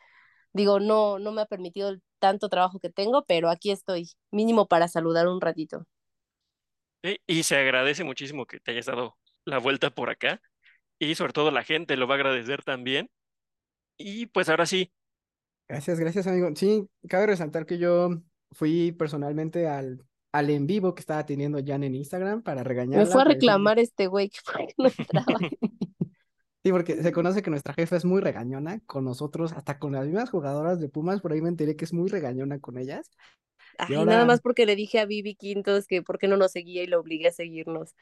Digo, 0.53 0.79
no, 0.79 1.19
no 1.19 1.31
me 1.31 1.41
ha 1.41 1.45
permitido 1.45 1.89
el 1.89 2.01
tanto 2.19 2.49
trabajo 2.49 2.79
que 2.79 2.89
tengo, 2.89 3.25
pero 3.25 3.49
aquí 3.49 3.71
estoy, 3.71 4.09
mínimo 4.31 4.67
para 4.67 4.87
saludar 4.87 5.27
un 5.27 5.41
ratito. 5.41 5.85
Y, 7.01 7.17
y 7.27 7.43
se 7.43 7.57
agradece 7.57 8.03
muchísimo 8.03 8.45
que 8.45 8.59
te 8.59 8.71
hayas 8.71 8.85
dado 8.85 9.17
la 9.45 9.57
vuelta 9.57 9.89
por 9.89 10.09
acá 10.09 10.41
y 10.99 11.15
sobre 11.15 11.33
todo 11.33 11.51
la 11.51 11.63
gente 11.63 11.97
lo 11.97 12.07
va 12.07 12.15
a 12.15 12.17
agradecer 12.17 12.63
también. 12.63 13.09
Y 13.97 14.27
pues 14.27 14.49
ahora 14.49 14.65
sí. 14.65 14.91
Gracias, 15.67 15.99
gracias 15.99 16.27
amigo. 16.27 16.49
Sí, 16.55 16.87
cabe 17.09 17.27
resaltar 17.27 17.65
que 17.65 17.77
yo 17.77 18.09
fui 18.51 18.91
personalmente 18.91 19.67
al 19.67 20.05
al 20.33 20.49
en 20.49 20.67
vivo 20.67 20.93
que 20.95 20.99
estaba 20.99 21.25
teniendo 21.25 21.59
Jan 21.65 21.83
en 21.83 21.95
Instagram 21.95 22.41
para 22.41 22.63
regañarla. 22.63 23.05
Me 23.05 23.11
fue 23.11 23.21
a 23.21 23.25
reclamar 23.25 23.79
este 23.79 24.07
güey 24.07 24.29
que 24.29 24.39
no 24.77 24.89
entraba. 24.89 25.39
Sí, 26.65 26.71
porque 26.71 27.03
se 27.03 27.11
conoce 27.11 27.41
que 27.41 27.49
nuestra 27.49 27.73
jefa 27.73 27.97
es 27.97 28.05
muy 28.05 28.21
regañona 28.21 28.79
con 28.85 29.03
nosotros, 29.03 29.51
hasta 29.51 29.79
con 29.79 29.91
las 29.91 30.05
mismas 30.05 30.29
jugadoras 30.29 30.79
de 30.79 30.87
Pumas, 30.87 31.19
por 31.19 31.33
ahí 31.33 31.41
me 31.41 31.49
enteré 31.49 31.75
que 31.75 31.83
es 31.83 31.91
muy 31.91 32.07
regañona 32.07 32.61
con 32.61 32.77
ellas. 32.77 33.11
Ay, 33.77 33.95
ahora... 33.95 34.13
nada 34.13 34.25
más 34.25 34.39
porque 34.39 34.65
le 34.65 34.77
dije 34.77 34.99
a 34.99 35.05
Vivi 35.05 35.35
Quintos 35.35 35.87
que 35.87 36.01
por 36.01 36.19
qué 36.19 36.29
no 36.29 36.37
nos 36.37 36.53
seguía 36.53 36.81
y 36.81 36.87
lo 36.87 37.01
obligué 37.01 37.27
a 37.27 37.33
seguirnos. 37.33 37.93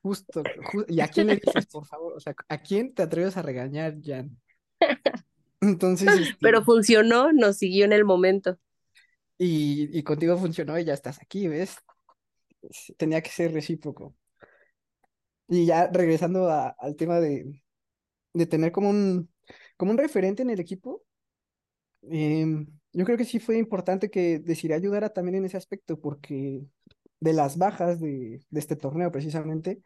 Justo, 0.00 0.44
justo, 0.64 0.92
¿y 0.92 1.00
a 1.00 1.08
quién 1.08 1.26
le 1.26 1.40
dices, 1.44 1.66
por 1.66 1.86
favor? 1.86 2.12
O 2.12 2.20
sea, 2.20 2.36
¿a 2.48 2.58
quién 2.58 2.94
te 2.94 3.02
atreves 3.02 3.36
a 3.36 3.42
regañar, 3.42 3.96
Jan? 4.00 4.38
Entonces. 5.60 6.08
Este... 6.08 6.36
Pero 6.40 6.62
funcionó, 6.62 7.32
nos 7.32 7.56
siguió 7.56 7.84
en 7.84 7.92
el 7.92 8.04
momento. 8.04 8.60
Y, 9.38 9.96
y 9.96 10.02
contigo 10.02 10.36
funcionó 10.38 10.78
y 10.78 10.84
ya 10.84 10.94
estás 10.94 11.20
aquí, 11.20 11.48
¿ves? 11.48 11.76
Tenía 12.98 13.22
que 13.22 13.30
ser 13.30 13.52
recíproco. 13.52 14.14
Y 15.48 15.66
ya 15.66 15.88
regresando 15.88 16.48
a, 16.50 16.68
al 16.78 16.96
tema 16.96 17.20
de, 17.20 17.62
de 18.34 18.46
tener 18.46 18.72
como 18.72 18.90
un, 18.90 19.30
como 19.76 19.92
un 19.92 19.98
referente 19.98 20.42
en 20.42 20.50
el 20.50 20.60
equipo, 20.60 21.04
eh, 22.10 22.46
yo 22.92 23.04
creo 23.04 23.16
que 23.16 23.24
sí 23.24 23.40
fue 23.40 23.58
importante 23.58 24.10
que 24.10 24.38
decidiera 24.38 24.76
ayudara 24.76 25.10
también 25.10 25.36
en 25.36 25.44
ese 25.46 25.56
aspecto, 25.56 26.00
porque 26.00 26.62
de 27.20 27.32
las 27.32 27.58
bajas 27.58 28.00
de, 28.00 28.40
de 28.50 28.60
este 28.60 28.76
torneo 28.76 29.10
precisamente, 29.12 29.82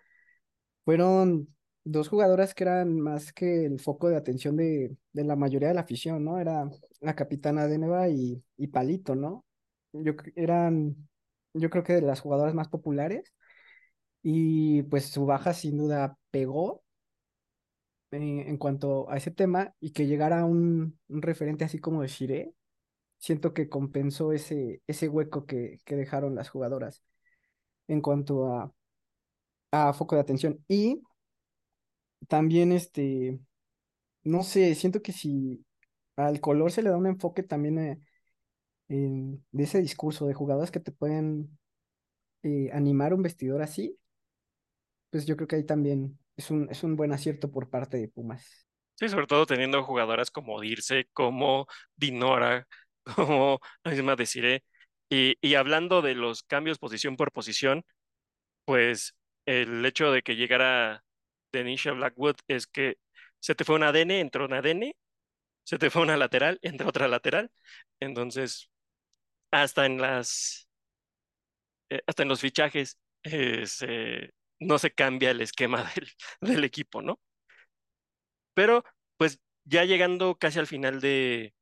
fueron 0.85 1.49
dos 1.91 2.09
jugadoras 2.09 2.55
que 2.55 2.65
eran 2.65 3.01
más 3.01 3.33
que 3.33 3.65
el 3.67 3.81
foco 3.81 4.09
de 4.09 4.17
atención 4.17 4.57
de, 4.57 4.97
de 5.13 5.25
la 5.25 5.37
mayoría 5.37 5.69
de 5.69 5.75
la 5.75 5.83
afición, 5.83 6.25
¿no? 6.25 6.39
Era 6.39 6.69
la 7.01 7.15
capitana 7.17 7.67
Deneva 7.67 8.09
y, 8.09 8.43
y 8.57 8.67
Palito, 8.69 9.15
¿no? 9.15 9.45
Yo 9.93 10.13
eran, 10.37 11.09
yo 11.55 11.71
creo 11.71 11.85
que 11.85 11.95
de 11.95 12.03
las 12.03 12.21
jugadoras 12.21 12.55
más 12.55 12.69
populares 12.69 13.33
y 14.23 14.83
pues 14.85 15.07
su 15.07 15.27
baja 15.27 15.55
sin 15.55 15.79
duda 15.79 16.19
pegó 16.31 16.85
en, 18.11 18.41
en 18.41 18.57
cuanto 18.59 19.11
a 19.11 19.17
ese 19.17 19.31
tema 19.31 19.75
y 19.81 19.93
que 19.93 20.07
llegara 20.07 20.45
un, 20.45 20.99
un 21.09 21.23
referente 21.23 21.65
así 21.65 21.79
como 21.79 22.03
de 22.03 22.09
Shire, 22.09 22.53
siento 23.19 23.55
que 23.55 23.69
compensó 23.69 24.33
ese, 24.33 24.83
ese 24.89 25.09
hueco 25.09 25.47
que, 25.47 25.81
que 25.85 25.97
dejaron 25.97 26.35
las 26.35 26.51
jugadoras 26.51 27.03
en 27.89 28.01
cuanto 28.03 28.53
a, 28.55 28.73
a 29.73 29.93
foco 29.93 30.15
de 30.17 30.21
atención. 30.23 30.65
Y 30.69 31.03
también, 32.29 32.73
este, 32.73 33.41
no 34.25 34.43
sé, 34.45 34.75
siento 34.77 35.03
que 35.03 35.13
si 35.13 35.65
al 36.17 36.41
color 36.41 36.73
se 36.73 36.83
le 36.83 36.91
da 36.91 36.99
un 36.99 37.07
enfoque 37.07 37.43
también 37.45 37.79
eh, 38.89 39.39
de 39.53 39.65
ese 39.65 39.81
discurso 39.83 40.27
de 40.27 40.35
jugadoras 40.35 40.71
que 40.71 40.81
te 40.81 40.93
pueden 40.93 41.59
eh, 42.45 42.71
animar 42.73 43.15
un 43.15 43.23
vestidor 43.23 43.63
así, 43.63 43.99
pues 45.11 45.27
yo 45.27 45.37
creo 45.37 45.49
que 45.49 45.57
ahí 45.57 45.65
también 45.65 46.19
es 46.37 46.51
un, 46.51 46.69
es 46.71 46.83
un 46.85 46.97
buen 46.97 47.13
acierto 47.13 47.51
por 47.51 47.71
parte 47.71 47.97
de 47.99 48.09
Pumas. 48.09 48.67
Sí, 48.95 49.09
sobre 49.09 49.27
todo 49.29 49.47
teniendo 49.47 49.85
jugadoras 49.85 50.31
como 50.31 50.61
Dirce, 50.61 51.07
como 51.13 51.67
Dinora, 51.97 52.67
como 53.17 53.61
la 53.85 53.93
misma 53.93 54.17
Desiree. 54.17 54.65
Y, 55.09 55.37
y 55.41 55.55
hablando 55.55 56.03
de 56.03 56.15
los 56.15 56.43
cambios 56.43 56.79
posición 56.79 57.17
por 57.17 57.33
posición, 57.33 57.85
pues 58.65 59.15
el 59.47 59.85
hecho 59.87 60.13
de 60.13 60.23
que 60.23 60.37
llegara 60.37 61.05
Denisha 61.53 61.93
Blackwood 61.93 62.37
es 62.49 62.67
que 62.67 62.99
se 63.41 63.55
te 63.55 63.65
fue 63.65 63.77
una 63.77 63.93
DN, 63.93 64.21
entró 64.21 64.47
una 64.47 64.63
DN, 64.63 64.97
se 65.65 65.79
te 65.79 65.91
fue 65.91 66.03
una 66.03 66.17
lateral, 66.17 66.59
entra 66.63 66.89
otra 66.89 67.09
lateral. 67.09 67.51
Entonces, 68.01 68.71
hasta 69.53 69.87
en 69.87 70.01
las, 70.01 70.69
eh, 71.91 72.03
hasta 72.07 72.23
en 72.23 72.29
los 72.29 72.41
fichajes 72.41 72.99
eh, 73.25 74.31
no 74.61 74.79
se 74.79 74.91
cambia 74.93 75.31
el 75.31 75.41
esquema 75.41 75.91
del, 76.41 76.65
equipo, 76.65 77.03
¿no? 77.03 77.21
Pero, 78.55 78.85
pues, 79.17 79.39
ya 79.65 79.85
llegando 79.85 80.37
casi 80.39 80.59
al 80.59 80.67
final 80.67 81.01
de, 81.01 81.55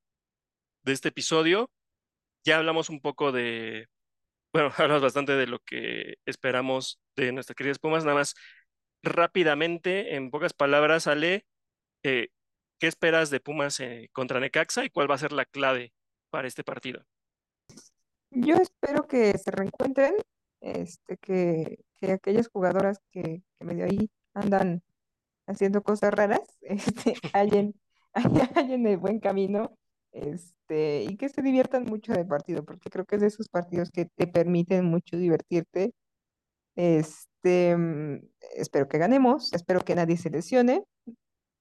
de 0.84 0.92
este 0.92 1.08
episodio, 1.10 1.70
ya 2.44 2.58
hablamos 2.58 2.90
un 2.90 3.00
poco 3.00 3.32
de, 3.32 3.88
bueno, 4.52 4.70
hablamos 4.78 5.02
bastante 5.02 5.32
de 5.34 5.46
lo 5.46 5.60
que 5.60 6.16
esperamos 6.26 7.00
de 7.16 7.32
nuestras 7.32 7.56
queridas 7.56 7.78
Pumas, 7.78 8.04
nada 8.04 8.18
más 8.18 8.34
rápidamente, 9.06 10.16
en 10.16 10.30
pocas 10.30 10.52
palabras, 10.52 11.06
Ale, 11.06 11.46
eh, 12.02 12.28
¿qué 12.78 12.86
esperas 12.86 13.30
de 13.30 13.40
Pumas 13.40 13.80
eh, 13.80 14.10
contra 14.12 14.40
Necaxa 14.40 14.84
y 14.84 14.90
cuál 14.90 15.10
va 15.10 15.14
a 15.14 15.18
ser 15.18 15.32
la 15.32 15.44
clave 15.44 15.92
para 16.30 16.48
este 16.48 16.64
partido? 16.64 17.04
Yo 18.30 18.56
espero 18.56 19.06
que 19.06 19.36
se 19.38 19.50
reencuentren, 19.50 20.14
este, 20.60 21.16
que, 21.18 21.78
que 21.96 22.12
aquellas 22.12 22.48
jugadoras 22.48 22.98
que, 23.10 23.42
que 23.58 23.64
medio 23.64 23.84
ahí 23.84 24.10
andan 24.34 24.82
haciendo 25.46 25.82
cosas 25.82 26.12
raras, 26.12 26.40
este, 26.60 27.14
hallen, 27.32 27.74
hallen 28.54 28.86
el 28.86 28.98
buen 28.98 29.20
camino, 29.20 29.76
este, 30.12 31.04
y 31.04 31.16
que 31.16 31.28
se 31.28 31.42
diviertan 31.42 31.84
mucho 31.84 32.12
del 32.12 32.26
partido, 32.26 32.64
porque 32.64 32.90
creo 32.90 33.04
que 33.04 33.16
es 33.16 33.20
de 33.20 33.28
esos 33.28 33.48
partidos 33.48 33.90
que 33.90 34.06
te 34.06 34.26
permiten 34.26 34.84
mucho 34.84 35.16
divertirte. 35.16 35.92
Este, 36.76 37.76
mm, 37.76 38.20
espero 38.56 38.88
que 38.88 38.98
ganemos, 38.98 39.52
espero 39.52 39.80
que 39.80 39.94
nadie 39.94 40.16
se 40.16 40.30
lesione, 40.30 40.84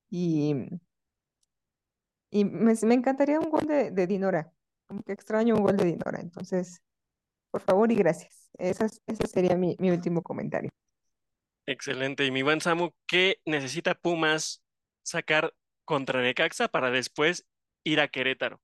y, 0.10 0.56
y 2.30 2.46
me, 2.46 2.74
me 2.84 2.94
encantaría 2.94 3.40
un 3.40 3.50
gol 3.50 3.66
de, 3.66 3.92
de 3.92 4.08
Dinora, 4.08 4.52
como 4.88 5.02
que 5.04 5.14
extraño 5.14 5.56
un 5.56 5.64
gol 5.64 5.78
de 5.78 5.86
Dinora, 5.86 6.22
entonces, 6.22 6.82
por 7.52 7.62
favor 7.62 7.92
y 7.92 7.96
gracias. 7.96 8.52
Esas, 8.58 9.02
ese 9.08 9.28
sería 9.28 9.56
mi, 9.56 9.76
mi 9.80 9.90
último 9.90 10.22
comentario. 10.22 10.70
Excelente. 11.66 12.26
Y 12.26 12.32
mi 12.32 12.44
buen 12.44 12.62
Samu, 12.62 12.92
¿qué 13.08 13.38
necesita 13.46 13.96
Pumas 13.96 14.64
sacar 15.04 15.54
contra 15.84 16.22
Necaxa 16.22 16.68
para 16.68 16.92
después 16.92 17.46
ir 17.84 18.00
a 18.00 18.08
Querétaro? 18.08 18.62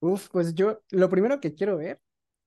Uf, 0.00 0.28
pues 0.30 0.54
yo 0.54 0.82
lo 0.90 1.08
primero 1.08 1.40
que 1.40 1.54
quiero 1.54 1.78
ver 1.78 2.00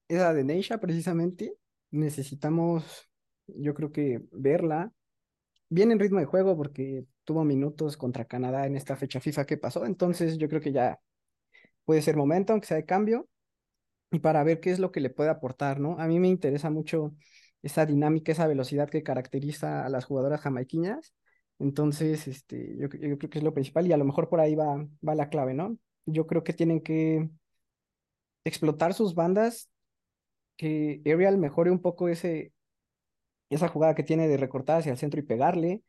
es 0.07 0.19
la 0.19 0.33
de 0.33 0.43
Neisha, 0.43 0.79
precisamente. 0.79 1.55
Necesitamos, 1.91 3.09
yo 3.47 3.73
creo 3.73 3.91
que 3.91 4.21
verla 4.31 4.91
bien 5.69 5.91
en 5.91 5.99
ritmo 5.99 6.19
de 6.19 6.25
juego 6.25 6.57
porque 6.57 7.05
tuvo 7.25 7.43
minutos 7.45 7.97
contra 7.97 8.25
Canadá 8.25 8.65
en 8.67 8.75
esta 8.77 8.95
fecha 8.95 9.19
FIFA 9.19 9.45
que 9.45 9.57
pasó. 9.57 9.85
Entonces 9.85 10.37
yo 10.37 10.49
creo 10.49 10.61
que 10.61 10.71
ya 10.73 10.99
puede 11.85 12.01
ser 12.01 12.17
momento, 12.17 12.53
aunque 12.53 12.67
sea 12.67 12.77
de 12.77 12.85
cambio, 12.85 13.29
y 14.11 14.19
para 14.19 14.43
ver 14.43 14.59
qué 14.59 14.71
es 14.71 14.79
lo 14.79 14.91
que 14.91 15.01
le 15.01 15.09
puede 15.09 15.29
aportar, 15.29 15.79
¿no? 15.79 15.99
A 15.99 16.07
mí 16.07 16.19
me 16.19 16.27
interesa 16.29 16.69
mucho 16.69 17.15
esa 17.61 17.85
dinámica, 17.85 18.31
esa 18.31 18.47
velocidad 18.47 18.89
que 18.89 19.03
caracteriza 19.03 19.85
a 19.85 19.89
las 19.89 20.05
jugadoras 20.05 20.41
jamaiquinas. 20.41 21.13
Entonces, 21.59 22.27
este, 22.27 22.75
yo, 22.77 22.87
yo 22.89 23.17
creo 23.17 23.29
que 23.29 23.37
es 23.39 23.43
lo 23.43 23.53
principal 23.53 23.87
y 23.87 23.93
a 23.93 23.97
lo 23.97 24.05
mejor 24.05 24.29
por 24.29 24.39
ahí 24.39 24.55
va, 24.55 24.87
va 25.07 25.15
la 25.15 25.29
clave, 25.29 25.53
¿no? 25.53 25.77
Yo 26.05 26.27
creo 26.27 26.43
que 26.43 26.53
tienen 26.53 26.81
que 26.81 27.29
explotar 28.43 28.93
sus 28.93 29.13
bandas, 29.15 29.69
que 30.57 31.01
Ariel 31.05 31.37
mejore 31.37 31.71
un 31.71 31.81
poco 31.81 32.09
ese, 32.09 32.53
esa 33.49 33.67
jugada 33.67 33.95
que 33.95 34.03
tiene 34.03 34.27
de 34.27 34.37
recortar 34.37 34.79
hacia 34.79 34.91
el 34.91 34.97
centro 34.97 35.19
y 35.19 35.23
pegarle, 35.23 35.83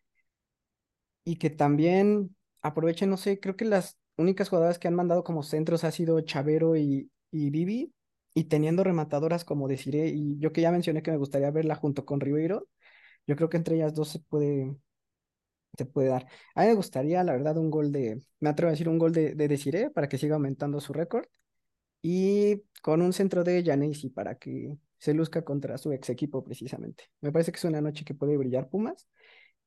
y 1.24 1.36
que 1.36 1.50
también 1.50 2.34
aprovechen, 2.62 3.10
no 3.10 3.16
sé, 3.16 3.40
creo 3.40 3.56
que 3.56 3.64
las 3.64 3.98
únicas 4.16 4.48
jugadoras 4.48 4.78
que 4.78 4.88
han 4.88 4.94
mandado 4.94 5.24
como 5.24 5.42
centros 5.42 5.84
ha 5.84 5.92
sido 5.92 6.20
Chavero 6.22 6.76
y, 6.76 7.10
y 7.30 7.50
Vivi, 7.50 7.92
y 8.34 8.44
teniendo 8.44 8.84
rematadoras 8.84 9.44
como 9.44 9.68
Desiree, 9.68 10.08
y 10.08 10.38
yo 10.38 10.52
que 10.52 10.60
ya 10.62 10.70
mencioné 10.72 11.02
que 11.02 11.10
me 11.10 11.16
gustaría 11.16 11.50
verla 11.50 11.74
junto 11.74 12.04
con 12.04 12.20
Ribeiro, 12.20 12.68
yo 13.26 13.36
creo 13.36 13.48
que 13.50 13.58
entre 13.58 13.76
ellas 13.76 13.94
dos 13.94 14.08
se 14.10 14.20
puede, 14.20 14.76
se 15.76 15.86
puede 15.86 16.08
dar. 16.08 16.26
A 16.54 16.62
mí 16.62 16.68
me 16.68 16.74
gustaría, 16.74 17.22
la 17.24 17.32
verdad, 17.32 17.56
un 17.58 17.70
gol 17.70 17.92
de, 17.92 18.20
me 18.40 18.48
atrevo 18.50 18.68
a 18.68 18.72
decir 18.72 18.88
un 18.88 18.98
gol 18.98 19.12
de, 19.12 19.34
de 19.34 19.48
Desiree 19.48 19.90
para 19.90 20.08
que 20.08 20.18
siga 20.18 20.34
aumentando 20.36 20.80
su 20.80 20.92
récord, 20.92 21.26
y 22.02 22.64
con 22.82 23.02
un 23.02 23.12
centro 23.12 23.44
de 23.44 23.62
Janesi 23.64 24.10
para 24.10 24.36
que 24.36 24.76
se 24.98 25.14
luzca 25.14 25.42
contra 25.42 25.78
su 25.78 25.92
ex 25.92 26.10
equipo 26.10 26.44
precisamente. 26.44 27.04
Me 27.20 27.32
parece 27.32 27.52
que 27.52 27.58
es 27.58 27.64
una 27.64 27.80
noche 27.80 28.04
que 28.04 28.14
puede 28.14 28.36
brillar 28.36 28.68
Pumas 28.68 29.08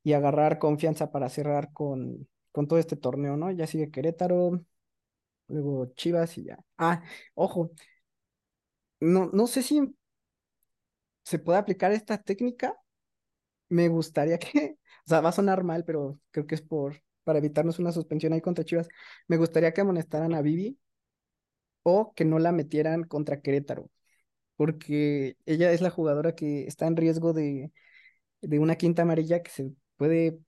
y 0.03 0.13
agarrar 0.13 0.59
confianza 0.59 1.11
para 1.11 1.29
cerrar 1.29 1.71
con, 1.73 2.27
con 2.51 2.67
todo 2.67 2.79
este 2.79 2.95
torneo, 2.95 3.37
¿no? 3.37 3.51
Ya 3.51 3.67
sigue 3.67 3.91
Querétaro, 3.91 4.63
luego 5.47 5.87
Chivas 5.95 6.37
y 6.37 6.45
ya. 6.45 6.59
Ah, 6.77 7.03
ojo, 7.35 7.71
no, 8.99 9.29
no 9.33 9.47
sé 9.47 9.63
si 9.63 9.81
se 11.23 11.39
puede 11.39 11.59
aplicar 11.59 11.91
esta 11.91 12.21
técnica. 12.21 12.75
Me 13.69 13.89
gustaría 13.89 14.39
que, 14.39 14.77
o 15.05 15.09
sea, 15.09 15.21
va 15.21 15.29
a 15.29 15.33
sonar 15.33 15.63
mal, 15.63 15.85
pero 15.85 16.19
creo 16.31 16.47
que 16.47 16.55
es 16.55 16.61
por, 16.61 17.01
para 17.23 17.39
evitarnos 17.39 17.79
una 17.79 17.91
suspensión 17.91 18.33
ahí 18.33 18.41
contra 18.41 18.65
Chivas. 18.65 18.89
Me 19.27 19.37
gustaría 19.37 19.73
que 19.73 19.81
amonestaran 19.81 20.35
a 20.35 20.41
Vivi 20.41 20.79
o 21.83 22.13
que 22.15 22.25
no 22.25 22.39
la 22.39 22.51
metieran 22.51 23.03
contra 23.03 23.41
Querétaro, 23.41 23.89
porque 24.57 25.37
ella 25.45 25.71
es 25.73 25.81
la 25.81 25.89
jugadora 25.91 26.35
que 26.35 26.67
está 26.67 26.87
en 26.87 26.97
riesgo 26.97 27.33
de, 27.33 27.71
de 28.41 28.59
una 28.59 28.75
quinta 28.77 29.03
amarilla 29.03 29.43
que 29.43 29.51
se 29.51 29.73
puede 29.97 30.39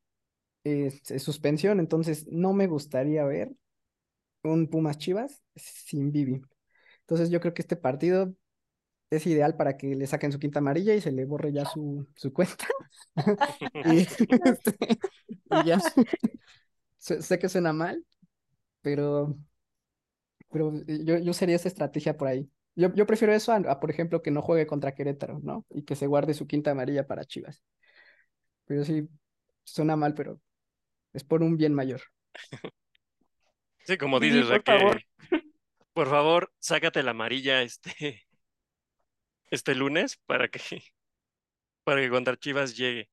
eh, 0.65 0.91
suspensión, 1.19 1.79
entonces 1.79 2.27
no 2.31 2.53
me 2.53 2.67
gustaría 2.67 3.25
ver 3.25 3.51
un 4.43 4.67
Pumas 4.69 4.97
Chivas 4.97 5.43
sin 5.55 6.11
Vivi. 6.11 6.41
Entonces 7.01 7.29
yo 7.29 7.39
creo 7.41 7.53
que 7.53 7.61
este 7.61 7.75
partido 7.75 8.33
es 9.09 9.27
ideal 9.27 9.55
para 9.57 9.77
que 9.77 9.95
le 9.95 10.07
saquen 10.07 10.31
su 10.31 10.39
quinta 10.39 10.59
amarilla 10.59 10.95
y 10.95 11.01
se 11.01 11.11
le 11.11 11.25
borre 11.25 11.53
ya 11.53 11.65
su, 11.65 12.07
su 12.15 12.33
cuenta. 12.33 12.67
y, 13.85 13.99
este, 14.45 14.77
y 15.51 15.65
ya. 15.65 15.79
sé 16.97 17.39
que 17.39 17.49
suena 17.49 17.73
mal, 17.73 18.05
pero, 18.81 19.37
pero 20.53 20.73
yo, 20.87 21.19
yo 21.19 21.33
sería 21.33 21.57
esa 21.57 21.69
estrategia 21.69 22.17
por 22.17 22.29
ahí. 22.29 22.49
Yo, 22.75 22.93
yo 22.95 23.07
prefiero 23.07 23.33
eso 23.33 23.53
a, 23.53 23.57
a, 23.57 23.81
por 23.81 23.91
ejemplo, 23.91 24.23
que 24.23 24.31
no 24.31 24.43
juegue 24.43 24.67
contra 24.67 24.95
Querétaro, 24.95 25.41
¿no? 25.43 25.65
Y 25.71 25.83
que 25.85 25.97
se 25.97 26.07
guarde 26.07 26.35
su 26.35 26.47
quinta 26.47 26.71
amarilla 26.71 27.07
para 27.07 27.25
Chivas. 27.25 27.63
Pero 28.65 28.83
sí, 28.85 29.07
suena 29.63 29.95
mal, 29.95 30.13
pero 30.15 30.39
es 31.13 31.23
por 31.23 31.43
un 31.43 31.57
bien 31.57 31.73
mayor. 31.75 32.01
Sí, 33.85 33.97
como 33.97 34.19
dices, 34.19 34.47
Sí, 34.47 34.51
por 34.51 34.63
favor. 34.63 35.01
que 35.03 35.05
por 35.93 36.09
favor, 36.09 36.53
sácate 36.59 37.03
la 37.03 37.11
amarilla 37.11 37.61
este, 37.63 38.23
este 39.51 39.75
lunes 39.75 40.17
para 40.25 40.47
que, 40.49 40.59
para 41.83 42.01
que 42.01 42.09
contra 42.09 42.37
Chivas 42.37 42.75
llegue. 42.77 43.09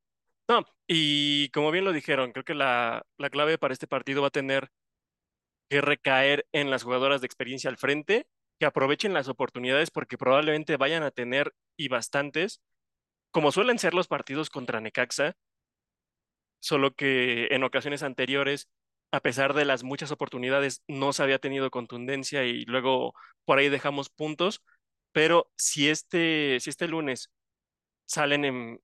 No, 0.49 0.65
y 0.89 1.51
como 1.51 1.71
bien 1.71 1.85
lo 1.87 1.93
dijeron, 1.93 2.33
creo 2.33 2.45
que 2.45 2.55
la, 2.55 3.07
la 3.19 3.31
clave 3.31 3.59
para 3.59 3.75
este 3.75 3.87
partido 3.89 4.23
va 4.23 4.29
a 4.29 4.31
tener 4.31 4.71
que 5.71 5.83
recaer 5.83 6.47
en 6.53 6.71
las 6.71 6.85
jugadoras 6.85 7.23
de 7.23 7.29
experiencia 7.29 7.71
al 7.71 7.79
frente, 7.79 8.29
que 8.61 8.67
aprovechen 8.67 9.15
las 9.15 9.29
oportunidades 9.29 9.93
porque 9.93 10.19
probablemente 10.19 10.79
vayan 10.79 11.05
a 11.05 11.13
tener 11.13 11.55
y 11.79 11.89
bastantes, 11.89 12.63
como 13.33 13.53
suelen 13.53 13.79
ser 13.79 13.95
los 13.95 14.09
partidos 14.09 14.51
contra 14.51 14.81
Necaxa, 14.81 15.37
solo 16.61 16.95
que 16.95 17.47
en 17.51 17.65
ocasiones 17.65 18.03
anteriores, 18.03 18.69
a 19.13 19.21
pesar 19.21 19.55
de 19.55 19.65
las 19.65 19.83
muchas 19.83 20.11
oportunidades, 20.11 20.83
no 20.89 21.13
se 21.13 21.23
había 21.23 21.39
tenido 21.39 21.71
contundencia 21.71 22.45
y 22.45 22.65
luego 22.65 23.15
por 23.45 23.59
ahí 23.59 23.69
dejamos 23.69 24.11
puntos, 24.11 24.63
pero 25.13 25.51
si 25.57 25.89
este, 25.89 26.59
si 26.61 26.71
este 26.71 26.89
lunes 26.89 27.31
salen 28.07 28.45
en- 28.45 28.81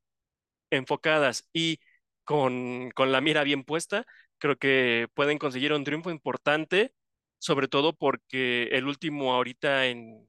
enfocadas 0.70 1.48
y 1.52 1.80
con, 2.24 2.90
con 2.92 3.12
la 3.12 3.20
mira 3.22 3.44
bien 3.44 3.64
puesta, 3.64 4.06
creo 4.38 4.56
que 4.56 5.08
pueden 5.14 5.38
conseguir 5.38 5.72
un 5.72 5.84
triunfo 5.84 6.10
importante, 6.10 6.92
sobre 7.38 7.68
todo 7.68 7.94
porque 7.96 8.64
el 8.72 8.86
último 8.86 9.34
ahorita 9.34 9.86
en, 9.86 10.28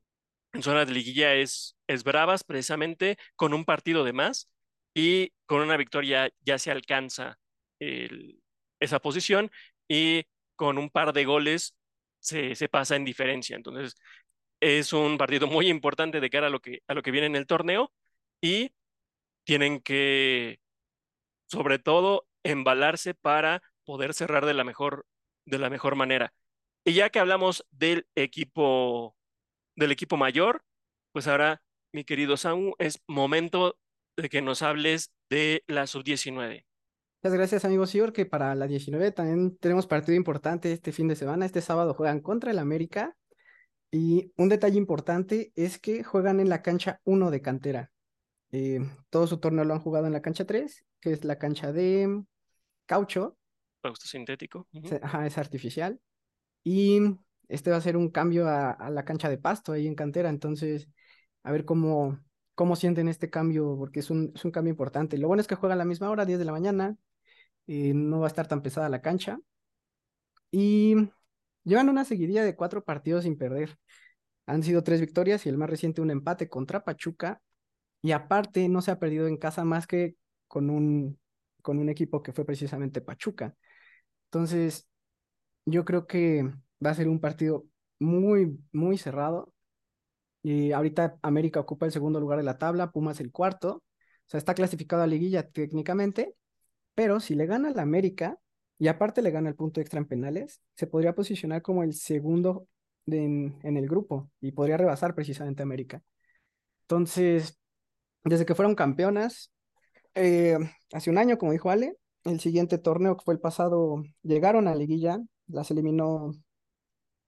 en 0.53 0.63
zona 0.63 0.85
de 0.85 0.93
liguilla 0.93 1.33
es, 1.35 1.75
es 1.87 2.03
Bravas, 2.03 2.43
precisamente 2.43 3.17
con 3.35 3.53
un 3.53 3.65
partido 3.65 4.03
de 4.03 4.13
más 4.13 4.49
y 4.93 5.31
con 5.45 5.61
una 5.61 5.77
victoria 5.77 6.29
ya 6.41 6.57
se 6.59 6.71
alcanza 6.71 7.37
el- 7.79 8.41
esa 8.79 8.99
posición 8.99 9.51
y 9.87 10.25
con 10.55 10.77
un 10.77 10.89
par 10.89 11.13
de 11.13 11.25
goles 11.25 11.75
se, 12.19 12.55
se 12.55 12.69
pasa 12.69 12.95
en 12.95 13.05
diferencia. 13.05 13.55
Entonces, 13.55 13.95
es 14.59 14.93
un 14.93 15.17
partido 15.17 15.47
muy 15.47 15.69
importante 15.69 16.19
de 16.19 16.29
cara 16.29 16.47
a 16.47 16.49
lo 16.49 16.59
que, 16.61 16.81
a 16.87 16.93
lo 16.93 17.01
que 17.03 17.11
viene 17.11 17.27
en 17.27 17.35
el 17.35 17.47
torneo 17.47 17.93
y 18.41 18.71
tienen 19.45 19.81
que, 19.81 20.59
sobre 21.47 21.79
todo, 21.79 22.27
embalarse 22.43 23.13
para 23.13 23.61
poder 23.87 24.13
cerrar 24.13 24.45
de 24.45 24.53
la 24.53 24.65
mejor, 24.65 25.07
de 25.45 25.57
la 25.57 25.69
mejor 25.69 25.95
manera. 25.95 26.33
Y 26.83 26.93
ya 26.93 27.09
que 27.09 27.19
hablamos 27.19 27.65
del 27.71 28.05
equipo, 28.15 29.15
del 29.75 29.93
equipo 29.93 30.17
mayor, 30.17 30.61
pues 31.13 31.27
ahora, 31.27 31.61
mi 31.93 32.03
querido 32.03 32.35
Samu, 32.35 32.73
es 32.79 33.01
momento 33.07 33.79
de 34.17 34.27
que 34.27 34.41
nos 34.41 34.61
hables 34.61 35.13
de 35.29 35.63
la 35.67 35.87
sub-19. 35.87 36.65
Muchas 37.23 37.33
gracias, 37.33 37.65
amigo 37.65 37.87
Sior, 37.87 38.11
que 38.11 38.25
para 38.25 38.53
la 38.55 38.67
19 38.67 39.11
también 39.13 39.57
tenemos 39.57 39.87
partido 39.87 40.15
importante 40.15 40.71
este 40.73 40.91
fin 40.91 41.07
de 41.07 41.15
semana. 41.15 41.45
Este 41.45 41.61
sábado 41.61 41.93
juegan 41.93 42.19
contra 42.19 42.51
el 42.51 42.59
América. 42.59 43.15
Y 43.89 44.33
un 44.35 44.49
detalle 44.49 44.77
importante 44.77 45.53
es 45.55 45.79
que 45.79 46.03
juegan 46.03 46.41
en 46.41 46.49
la 46.49 46.61
cancha 46.61 46.99
1 47.05 47.31
de 47.31 47.41
cantera. 47.41 47.91
Eh, 48.51 48.81
todo 49.09 49.27
su 49.27 49.39
torneo 49.39 49.63
lo 49.63 49.73
han 49.73 49.79
jugado 49.79 50.07
en 50.07 50.13
la 50.13 50.21
cancha 50.21 50.45
3, 50.45 50.85
que 50.99 51.13
es 51.13 51.23
la 51.23 51.39
cancha 51.39 51.71
de 51.71 52.23
caucho, 52.85 53.37
Pausto 53.81 54.07
sintético. 54.07 54.67
ajá, 55.01 55.25
es 55.25 55.37
artificial. 55.37 55.99
Y 56.63 56.99
este 57.47 57.71
va 57.71 57.77
a 57.77 57.81
ser 57.81 57.97
un 57.97 58.09
cambio 58.09 58.47
a, 58.47 58.89
la 58.89 59.05
cancha 59.05 59.29
de 59.29 59.37
pasto 59.37 59.71
ahí 59.71 59.87
en 59.87 59.95
cantera. 59.95 60.29
Entonces, 60.29 60.89
a 61.43 61.51
ver 61.51 61.65
cómo, 61.65 62.19
cómo 62.55 62.75
sienten 62.75 63.07
este 63.07 63.29
cambio, 63.29 63.75
porque 63.77 63.99
es 64.01 64.09
un, 64.09 64.31
es 64.35 64.43
un 64.45 64.51
cambio 64.51 64.71
importante. 64.71 65.17
Lo 65.17 65.27
bueno 65.27 65.41
es 65.41 65.47
que 65.47 65.55
juega 65.55 65.73
a 65.75 65.77
la 65.77 65.85
misma 65.85 66.09
hora, 66.09 66.25
10 66.25 66.39
de 66.39 66.45
la 66.45 66.51
mañana, 66.51 66.97
y 67.65 67.93
no 67.93 68.19
va 68.19 68.27
a 68.27 68.29
estar 68.29 68.47
tan 68.47 68.61
pesada 68.61 68.89
la 68.89 69.01
cancha. 69.01 69.39
Y 70.51 70.95
llevan 71.63 71.89
una 71.89 72.05
seguidilla 72.05 72.43
de 72.43 72.55
cuatro 72.55 72.83
partidos 72.83 73.23
sin 73.23 73.37
perder. 73.37 73.77
Han 74.45 74.63
sido 74.63 74.83
tres 74.83 75.01
victorias 75.01 75.45
y 75.45 75.49
el 75.49 75.57
más 75.57 75.69
reciente 75.69 76.01
un 76.01 76.11
empate 76.11 76.49
contra 76.49 76.83
Pachuca. 76.83 77.41
Y 78.01 78.11
aparte 78.11 78.69
no 78.69 78.81
se 78.81 78.91
ha 78.91 78.99
perdido 78.99 79.27
en 79.27 79.37
casa 79.37 79.65
más 79.65 79.87
que 79.87 80.15
con 80.47 80.69
un, 80.69 81.19
con 81.61 81.79
un 81.79 81.89
equipo 81.89 82.23
que 82.23 82.33
fue 82.33 82.45
precisamente 82.45 83.01
Pachuca. 83.01 83.55
Entonces, 84.27 84.87
yo 85.65 85.85
creo 85.85 86.07
que 86.07 86.43
va 86.85 86.91
a 86.91 86.95
ser 86.95 87.07
un 87.09 87.19
partido 87.19 87.65
muy, 87.99 88.59
muy 88.71 88.97
cerrado. 88.97 89.53
Y 90.43 90.71
ahorita 90.71 91.17
América 91.21 91.59
ocupa 91.59 91.85
el 91.85 91.91
segundo 91.91 92.19
lugar 92.19 92.37
de 92.39 92.45
la 92.45 92.57
tabla, 92.57 92.91
Pumas 92.91 93.19
el 93.19 93.31
cuarto. 93.31 93.83
O 94.27 94.29
sea, 94.29 94.37
está 94.37 94.53
clasificado 94.53 95.03
a 95.03 95.07
liguilla 95.07 95.49
técnicamente, 95.49 96.35
pero 96.95 97.19
si 97.19 97.35
le 97.35 97.45
gana 97.47 97.71
la 97.71 97.83
América 97.83 98.39
y 98.79 98.87
aparte 98.89 99.21
le 99.21 99.31
gana 99.31 99.49
el 99.49 99.55
punto 99.55 99.81
extra 99.81 99.99
en 99.99 100.07
penales, 100.07 100.61
se 100.75 100.87
podría 100.87 101.15
posicionar 101.15 101.61
como 101.61 101.83
el 101.83 101.93
segundo 101.93 102.67
en, 103.07 103.59
en 103.63 103.77
el 103.77 103.87
grupo 103.87 104.29
y 104.41 104.51
podría 104.53 104.77
rebasar 104.77 105.15
precisamente 105.15 105.61
a 105.63 105.65
América. 105.65 106.03
Entonces, 106.83 107.57
desde 108.23 108.45
que 108.45 108.55
fueron 108.55 108.75
campeonas, 108.75 109.51
eh, 110.15 110.57
hace 110.93 111.09
un 111.09 111.17
año, 111.17 111.37
como 111.37 111.51
dijo 111.51 111.69
Ale, 111.69 111.97
el 112.27 112.39
siguiente 112.39 112.77
torneo 112.77 113.17
que 113.17 113.23
fue 113.25 113.33
el 113.33 113.39
pasado, 113.39 114.03
llegaron 114.23 114.67
a 114.67 114.75
liguilla, 114.75 115.19
las 115.47 115.71
eliminó 115.71 116.31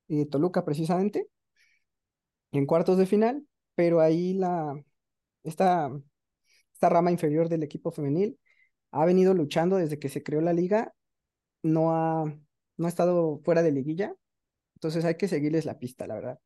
eh, 0.08 0.26
Toluca 0.26 0.66
precisamente, 0.66 1.30
en 2.52 2.66
cuartos 2.66 2.98
de 2.98 3.06
final, 3.06 3.46
pero 3.76 4.02
ahí 4.02 4.34
la, 4.34 4.82
esta, 5.44 5.92
esta 6.74 6.90
rama 6.90 7.12
inferior 7.12 7.50
del 7.50 7.64
equipo 7.64 7.92
femenil 7.92 8.40
ha 8.92 9.06
venido 9.06 9.34
luchando 9.34 9.78
desde 9.78 10.00
que 10.00 10.10
se 10.10 10.24
creó 10.24 10.42
la 10.42 10.54
liga, 10.54 10.94
no 11.64 11.94
ha, 11.96 12.26
no 12.78 12.86
ha 12.88 12.90
estado 12.90 13.42
fuera 13.44 13.64
de 13.64 13.72
liguilla, 13.72 14.16
entonces 14.76 15.06
hay 15.06 15.16
que 15.18 15.28
seguirles 15.28 15.66
la 15.66 15.80
pista, 15.80 16.08
la 16.08 16.16
verdad. 16.16 16.40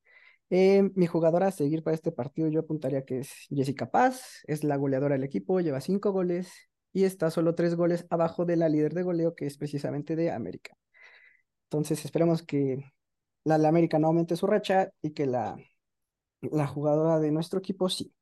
Eh, 0.49 0.91
mi 0.95 1.07
jugadora 1.07 1.47
a 1.47 1.51
seguir 1.51 1.83
para 1.83 1.95
este 1.95 2.11
partido 2.11 2.49
yo 2.49 2.61
apuntaría 2.61 3.05
que 3.05 3.19
es 3.19 3.31
Jessica 3.49 3.91
Paz, 3.91 4.41
es 4.47 4.63
la 4.63 4.77
goleadora 4.77 5.15
del 5.15 5.23
equipo, 5.23 5.61
lleva 5.61 5.81
cinco 5.81 6.11
goles 6.11 6.51
y 6.93 7.05
está 7.05 7.31
solo 7.31 7.55
tres 7.55 7.75
goles 7.75 8.05
abajo 8.09 8.45
de 8.45 8.55
la 8.57 8.69
líder 8.69 8.93
de 8.93 9.03
goleo 9.03 9.35
que 9.35 9.47
es 9.47 9.57
precisamente 9.57 10.15
de 10.15 10.31
América. 10.31 10.77
Entonces 11.65 12.05
esperemos 12.05 12.43
que 12.43 12.83
la, 13.43 13.55
América 13.67 13.99
no 13.99 14.07
aumente 14.07 14.35
su 14.37 14.47
racha 14.47 14.91
y 15.01 15.11
que 15.11 15.25
la, 15.25 15.57
la 16.41 16.67
jugadora 16.67 17.19
de 17.19 17.31
nuestro 17.31 17.59
equipo 17.59 17.89
sí. 17.89 18.13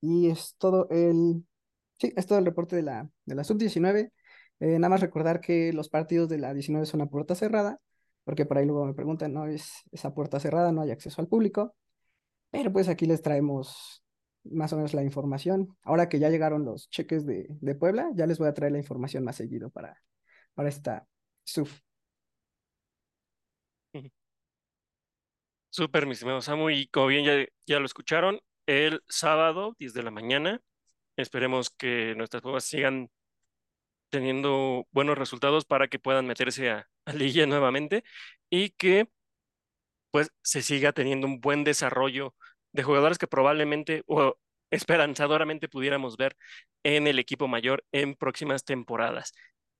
Y 0.00 0.30
es 0.30 0.56
todo 0.58 0.88
el, 0.90 1.44
sí, 2.00 2.12
es 2.16 2.26
todo 2.26 2.38
el 2.38 2.44
reporte 2.46 2.76
de 2.76 2.82
la, 2.82 3.10
de 3.24 3.34
la 3.34 3.44
sub-19. 3.44 4.12
Eh, 4.60 4.78
nada 4.78 4.88
más 4.90 5.00
recordar 5.00 5.40
que 5.40 5.72
los 5.72 5.88
partidos 5.88 6.28
de 6.28 6.38
la 6.38 6.54
19 6.54 6.86
son 6.86 7.00
a 7.02 7.06
puerta 7.06 7.34
cerrada, 7.34 7.80
porque 8.24 8.46
por 8.46 8.58
ahí 8.58 8.66
luego 8.66 8.86
me 8.86 8.94
preguntan, 8.94 9.32
no, 9.32 9.46
es 9.46 9.70
esa 9.92 10.14
puerta 10.14 10.40
cerrada, 10.40 10.72
no 10.72 10.82
hay 10.82 10.90
acceso 10.90 11.20
al 11.20 11.28
público. 11.28 11.74
Pero 12.50 12.72
pues 12.72 12.88
aquí 12.88 13.06
les 13.06 13.22
traemos 13.22 14.02
más 14.50 14.72
o 14.72 14.76
menos 14.76 14.94
la 14.94 15.02
información. 15.02 15.76
Ahora 15.82 16.08
que 16.08 16.18
ya 16.18 16.30
llegaron 16.30 16.64
los 16.64 16.88
cheques 16.90 17.26
de, 17.26 17.46
de 17.48 17.74
Puebla, 17.74 18.10
ya 18.14 18.26
les 18.26 18.38
voy 18.38 18.48
a 18.48 18.54
traer 18.54 18.72
la 18.72 18.78
información 18.78 19.24
más 19.24 19.36
seguido 19.36 19.70
para, 19.70 20.02
para 20.54 20.68
esta 20.68 21.06
sub. 21.44 21.68
Súper, 25.70 26.06
mis 26.06 26.18
estimados 26.18 26.46
Samu, 26.46 26.70
y 26.70 26.88
como 26.88 27.08
bien 27.08 27.24
ya, 27.24 27.46
ya 27.66 27.78
lo 27.78 27.86
escucharon, 27.86 28.40
el 28.66 29.02
sábado, 29.08 29.74
10 29.78 29.94
de 29.94 30.02
la 30.02 30.10
mañana, 30.10 30.60
esperemos 31.16 31.70
que 31.70 32.14
nuestras 32.16 32.42
pruebas 32.42 32.64
sigan 32.64 33.10
teniendo 34.10 34.86
buenos 34.90 35.18
resultados 35.18 35.64
para 35.64 35.88
que 35.88 35.98
puedan 35.98 36.26
meterse 36.26 36.70
a, 36.70 36.88
a 37.04 37.12
Liga 37.12 37.46
nuevamente 37.46 38.04
y 38.50 38.70
que 38.70 39.08
pues 40.10 40.30
se 40.42 40.62
siga 40.62 40.92
teniendo 40.92 41.26
un 41.26 41.40
buen 41.40 41.64
desarrollo 41.64 42.34
de 42.78 42.84
jugadores 42.84 43.18
que 43.18 43.26
probablemente 43.26 44.04
o 44.06 44.36
esperanzadoramente 44.70 45.68
pudiéramos 45.68 46.16
ver 46.16 46.36
en 46.84 47.06
el 47.08 47.18
equipo 47.18 47.48
mayor 47.48 47.84
en 47.92 48.14
próximas 48.14 48.64
temporadas. 48.64 49.32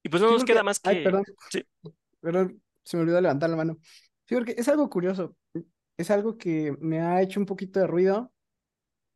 Y 0.02 0.08
pues 0.08 0.20
no 0.20 0.28
Sí, 0.28 0.32
nos 0.34 0.42
porque- 0.42 0.52
queda 0.52 0.62
más 0.64 0.80
que... 0.80 0.90
ay, 0.90 1.04
perdón. 1.04 1.24
Sí. 1.50 1.64
Perdón, 2.20 2.62
se 2.82 2.96
me 2.96 3.02
olvidó 3.04 3.20
levantar 3.20 3.48
la 3.50 3.56
mano. 3.56 3.78
Sí, 4.26 4.34
porque 4.34 4.54
es 4.58 4.68
algo 4.68 4.90
curioso. 4.90 5.36
Es 5.96 6.10
algo 6.10 6.36
que 6.36 6.74
me 6.80 7.00
ha 7.00 7.22
hecho 7.22 7.38
un 7.40 7.46
poquito 7.46 7.80
de 7.80 7.86
ruido. 7.86 8.32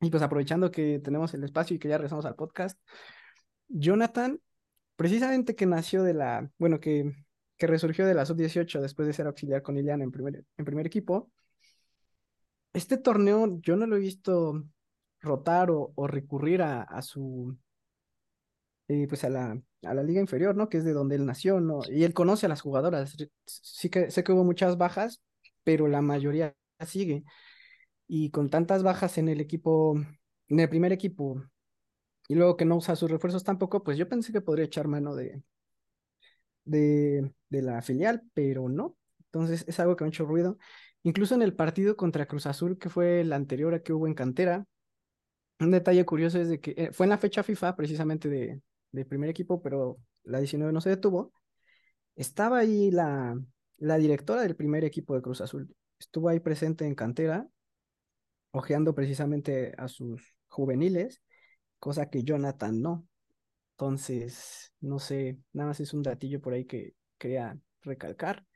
Y 0.00 0.10
pues 0.10 0.22
aprovechando 0.22 0.70
que 0.70 0.98
tenemos 0.98 1.32
el 1.34 1.44
espacio 1.44 1.76
y 1.76 1.78
que 1.78 1.88
ya 1.88 1.96
regresamos 1.96 2.24
al 2.26 2.34
podcast, 2.34 2.78
Jonathan, 3.68 4.40
precisamente 4.96 5.54
que 5.54 5.66
nació 5.66 6.02
de 6.02 6.14
la, 6.14 6.50
bueno, 6.58 6.80
que, 6.80 7.12
que 7.56 7.66
resurgió 7.66 8.04
de 8.06 8.14
la 8.14 8.26
sub-18 8.26 8.80
después 8.80 9.06
de 9.06 9.14
ser 9.14 9.26
auxiliar 9.26 9.62
con 9.62 9.76
Iliana 9.78 10.04
en 10.04 10.10
primer, 10.10 10.44
en 10.56 10.64
primer 10.64 10.86
equipo, 10.86 11.30
este 12.72 12.96
torneo 12.98 13.60
yo 13.60 13.76
no 13.76 13.86
lo 13.86 13.96
he 13.96 14.00
visto 14.00 14.64
rotar 15.20 15.70
o, 15.70 15.92
recurrir 16.06 16.62
a, 16.62 16.82
a 16.82 17.02
su, 17.02 17.56
eh, 18.88 19.06
pues 19.08 19.24
a 19.24 19.30
la, 19.30 19.60
a 19.82 19.94
la 19.94 20.02
liga 20.02 20.20
inferior, 20.20 20.54
¿no? 20.56 20.68
Que 20.68 20.78
es 20.78 20.84
de 20.84 20.92
donde 20.92 21.16
él 21.16 21.26
nació, 21.26 21.60
¿no? 21.60 21.80
Y 21.88 22.04
él 22.04 22.14
conoce 22.14 22.46
a 22.46 22.48
las 22.48 22.60
jugadoras. 22.60 23.16
Sí 23.46 23.90
que 23.90 24.10
sé 24.10 24.24
que 24.24 24.32
hubo 24.32 24.44
muchas 24.44 24.76
bajas, 24.78 25.22
pero 25.64 25.88
la 25.88 26.02
mayoría 26.02 26.54
sigue. 26.86 27.24
Y 28.08 28.30
con 28.30 28.50
tantas 28.50 28.82
bajas 28.82 29.18
en 29.18 29.28
el 29.28 29.40
equipo, 29.40 29.96
en 30.48 30.60
el 30.60 30.68
primer 30.68 30.92
equipo, 30.92 31.42
y 32.28 32.34
luego 32.36 32.56
que 32.56 32.64
no 32.64 32.76
usa 32.76 32.96
sus 32.96 33.10
refuerzos 33.10 33.44
tampoco, 33.44 33.84
pues 33.84 33.98
yo 33.98 34.08
pensé 34.08 34.32
que 34.32 34.40
podría 34.42 34.66
echar 34.66 34.88
mano 34.88 35.14
de, 35.14 35.42
de, 36.64 37.32
de 37.48 37.62
la 37.62 37.82
filial, 37.82 38.22
pero 38.34 38.68
no. 38.68 38.96
Entonces 39.26 39.64
es 39.66 39.80
algo 39.80 39.96
que 39.96 40.04
me 40.04 40.08
ha 40.08 40.10
hecho 40.10 40.26
ruido. 40.26 40.58
Incluso 41.04 41.34
en 41.34 41.42
el 41.42 41.54
partido 41.54 41.96
contra 41.96 42.26
Cruz 42.26 42.46
Azul, 42.46 42.78
que 42.78 42.88
fue 42.88 43.20
el 43.20 43.32
anterior 43.32 43.74
a 43.74 43.82
que 43.82 43.92
hubo 43.92 44.06
en 44.06 44.14
cantera, 44.14 44.66
un 45.60 45.70
detalle 45.70 46.04
curioso 46.04 46.40
es 46.40 46.48
de 46.48 46.60
que 46.60 46.74
eh, 46.76 46.92
fue 46.92 47.06
en 47.06 47.10
la 47.10 47.18
fecha 47.18 47.42
FIFA 47.42 47.76
precisamente 47.76 48.28
de, 48.28 48.60
primer 49.06 49.30
equipo, 49.30 49.62
pero 49.62 49.98
la 50.24 50.38
19 50.38 50.72
no 50.72 50.80
se 50.80 50.90
detuvo. 50.90 51.32
Estaba 52.14 52.58
ahí 52.58 52.90
la, 52.90 53.40
la 53.78 53.96
directora 53.98 54.42
del 54.42 54.56
primer 54.56 54.84
equipo 54.84 55.14
de 55.14 55.22
Cruz 55.22 55.40
Azul. 55.40 55.74
Estuvo 55.98 56.28
ahí 56.28 56.40
presente 56.40 56.86
en 56.86 56.94
cantera, 56.94 57.48
ojeando 58.50 58.94
precisamente 58.94 59.74
a 59.78 59.88
sus 59.88 60.36
juveniles, 60.48 61.22
cosa 61.78 62.10
que 62.10 62.22
Jonathan 62.22 62.80
no. 62.80 63.08
Entonces, 63.72 64.72
no 64.80 64.98
sé, 64.98 65.38
nada 65.52 65.68
más 65.68 65.80
es 65.80 65.94
un 65.94 66.02
datillo 66.02 66.40
por 66.40 66.52
ahí 66.52 66.66
que 66.66 66.94
quería 67.18 67.58
recalcar. 67.82 68.46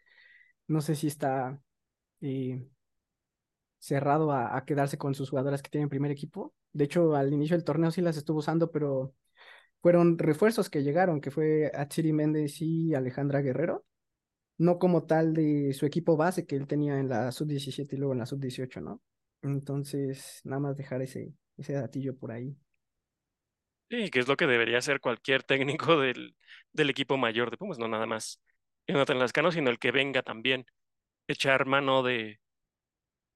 No 0.68 0.80
sé 0.80 0.94
si 0.96 1.06
está 1.06 1.60
eh, 2.20 2.66
cerrado 3.78 4.32
a, 4.32 4.64
quedarse 4.64 4.98
con 4.98 5.14
sus 5.14 5.30
jugadoras 5.30 5.62
que 5.62 5.70
tienen 5.70 5.88
primer 5.88 6.10
equipo. 6.10 6.54
De 6.72 6.84
hecho, 6.84 7.14
al 7.14 7.32
inicio 7.32 7.56
del 7.56 7.64
torneo 7.64 7.90
sí 7.90 8.00
las 8.00 8.16
estuvo 8.16 8.38
usando, 8.38 8.70
pero 8.70 9.14
fueron 9.80 10.18
refuerzos 10.18 10.68
que 10.70 10.82
llegaron, 10.82 11.20
que 11.20 11.30
fue 11.30 11.70
Atsiri 11.74 12.12
Méndez 12.12 12.60
y 12.60 12.94
Alejandra 12.94 13.40
Guerrero, 13.40 13.84
no 14.58 14.78
como 14.78 15.04
tal 15.04 15.34
de 15.34 15.72
su 15.72 15.86
equipo 15.86 16.16
base 16.16 16.46
que 16.46 16.56
él 16.56 16.66
tenía 16.66 16.98
en 16.98 17.08
la 17.08 17.30
sub-17 17.30 17.94
y 17.94 17.96
luego 17.98 18.12
en 18.12 18.18
la 18.20 18.26
sub-18, 18.26 18.80
¿no? 18.80 19.00
Entonces, 19.42 20.40
nada 20.44 20.60
más 20.60 20.76
dejar 20.76 21.02
ese, 21.02 21.32
ese 21.56 21.74
datillo 21.74 22.16
por 22.16 22.32
ahí. 22.32 22.56
Sí, 23.88 24.10
que 24.10 24.18
es 24.18 24.26
lo 24.26 24.36
que 24.36 24.46
debería 24.46 24.78
hacer 24.78 25.00
cualquier 25.00 25.44
técnico 25.44 26.00
del, 26.00 26.36
del 26.72 26.90
equipo 26.90 27.16
mayor 27.16 27.50
de 27.50 27.56
Pumas, 27.56 27.78
no 27.78 27.86
nada 27.86 28.06
más 28.06 28.40
Jonathan 28.88 29.18
Lascano, 29.18 29.52
sino 29.52 29.70
el 29.70 29.78
que 29.78 29.92
venga 29.92 30.22
también, 30.22 30.66
echar 31.28 31.66
mano 31.66 32.02
de, 32.02 32.40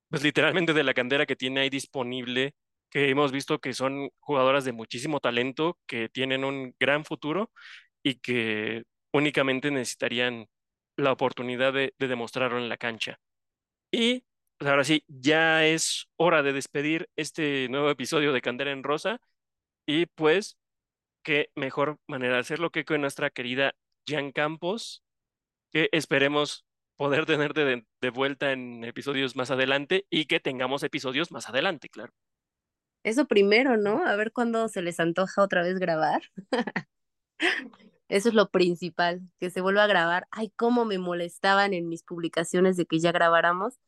pues 0.09 0.23
literalmente 0.23 0.73
de 0.75 0.83
la 0.85 0.95
cantera 0.95 1.27
que 1.27 1.37
tiene 1.37 1.61
ahí 1.61 1.71
disponible, 1.71 2.55
que 2.91 3.11
hemos 3.11 3.33
visto 3.33 3.61
que 3.61 3.73
son 3.75 4.11
jugadoras 4.19 4.65
de 4.65 4.73
muchísimo 4.73 5.21
talento, 5.21 5.79
que 5.87 6.09
tienen 6.09 6.45
un 6.45 6.75
gran 6.81 7.05
futuro 7.05 7.51
y 8.03 8.17
que 8.17 8.85
únicamente 9.13 9.71
necesitarían 9.71 10.47
la 10.97 11.13
oportunidad 11.13 11.73
de, 11.73 11.95
de 11.99 12.09
demostrarlo 12.09 12.59
en 12.59 12.69
la 12.69 12.77
cancha. 12.77 13.19
Y 13.93 14.25
pues 14.59 14.71
ahora 14.71 14.85
sí, 14.85 15.05
ya 15.09 15.67
es 15.67 16.09
hora 16.17 16.43
de 16.43 16.53
despedir 16.53 17.09
este 17.17 17.69
nuevo 17.71 17.91
episodio 17.91 18.33
de 18.33 18.43
Candera 18.43 18.73
en 18.73 18.83
Rosa. 18.85 19.21
Y 19.87 20.07
pues, 20.07 20.59
qué 21.23 21.51
mejor 21.57 21.99
manera 22.07 22.35
de 22.35 22.41
hacerlo 22.41 22.71
que 22.71 22.85
con 22.85 23.01
nuestra 23.03 23.31
querida 23.31 23.75
Jan 24.07 24.33
Campos, 24.33 25.03
que 25.73 25.89
esperemos 25.93 26.65
poder 27.01 27.25
tener 27.25 27.55
de, 27.55 27.87
de, 28.03 28.11
vuelta 28.11 28.53
en 28.53 28.85
episodios 28.85 29.35
más 29.35 29.51
adelante 29.51 30.07
y 30.11 30.27
que 30.27 30.39
tengamos 30.39 30.83
episodios 30.83 31.33
más 31.33 31.49
adelante, 31.49 31.89
claro. 31.89 32.13
Eso 33.03 33.25
primero, 33.27 33.79
¿no? 33.79 34.07
A 34.07 34.17
ver 34.17 34.33
cuándo 34.33 34.69
se 34.69 34.83
les 34.83 35.01
antoja 35.01 35.43
otra 35.43 35.63
vez 35.63 35.79
grabar. 35.79 36.21
Eso 38.11 38.29
es 38.29 38.35
lo 38.35 38.51
principal, 38.51 39.23
que 39.39 39.49
se 39.49 39.63
vuelva 39.63 39.85
a 39.85 39.87
grabar. 39.87 40.29
Ay, 40.31 40.53
cómo 40.57 40.85
me 40.85 40.99
molestaban 40.99 41.73
en 41.73 41.89
mis 41.89 42.03
publicaciones 42.03 42.77
de 42.77 42.85
que 42.85 42.99
ya 42.99 43.13
grabáramos. 43.13 43.79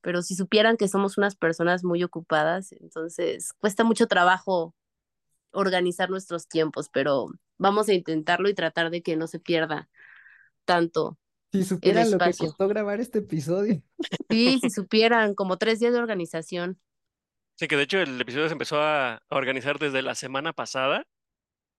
pero 0.00 0.22
si 0.22 0.36
supieran 0.36 0.76
que 0.76 0.86
somos 0.86 1.18
unas 1.18 1.34
personas 1.34 1.82
muy 1.82 2.04
ocupadas, 2.04 2.70
entonces 2.70 3.52
cuesta 3.54 3.82
mucho 3.82 4.06
trabajo 4.06 4.76
organizar 5.50 6.08
nuestros 6.08 6.46
tiempos, 6.46 6.88
pero 6.88 7.26
vamos 7.58 7.88
a 7.88 7.94
intentarlo 7.94 8.48
y 8.48 8.54
tratar 8.54 8.90
de 8.90 9.02
que 9.02 9.16
no 9.16 9.26
se 9.26 9.40
pierda 9.40 9.88
tanto. 10.64 11.18
Si 11.54 11.62
supieran 11.62 12.10
lo 12.10 12.18
que 12.18 12.32
costó 12.36 12.66
grabar 12.66 12.98
este 12.98 13.20
episodio. 13.20 13.80
Sí, 14.28 14.58
si 14.60 14.70
supieran, 14.70 15.36
como 15.36 15.56
tres 15.56 15.78
días 15.78 15.92
de 15.92 16.00
organización. 16.00 16.80
Sí, 17.54 17.68
que 17.68 17.76
de 17.76 17.84
hecho 17.84 18.00
el 18.00 18.20
episodio 18.20 18.48
se 18.48 18.54
empezó 18.54 18.82
a, 18.82 19.22
organizar 19.28 19.78
desde 19.78 20.02
la 20.02 20.16
semana 20.16 20.52
pasada, 20.52 21.06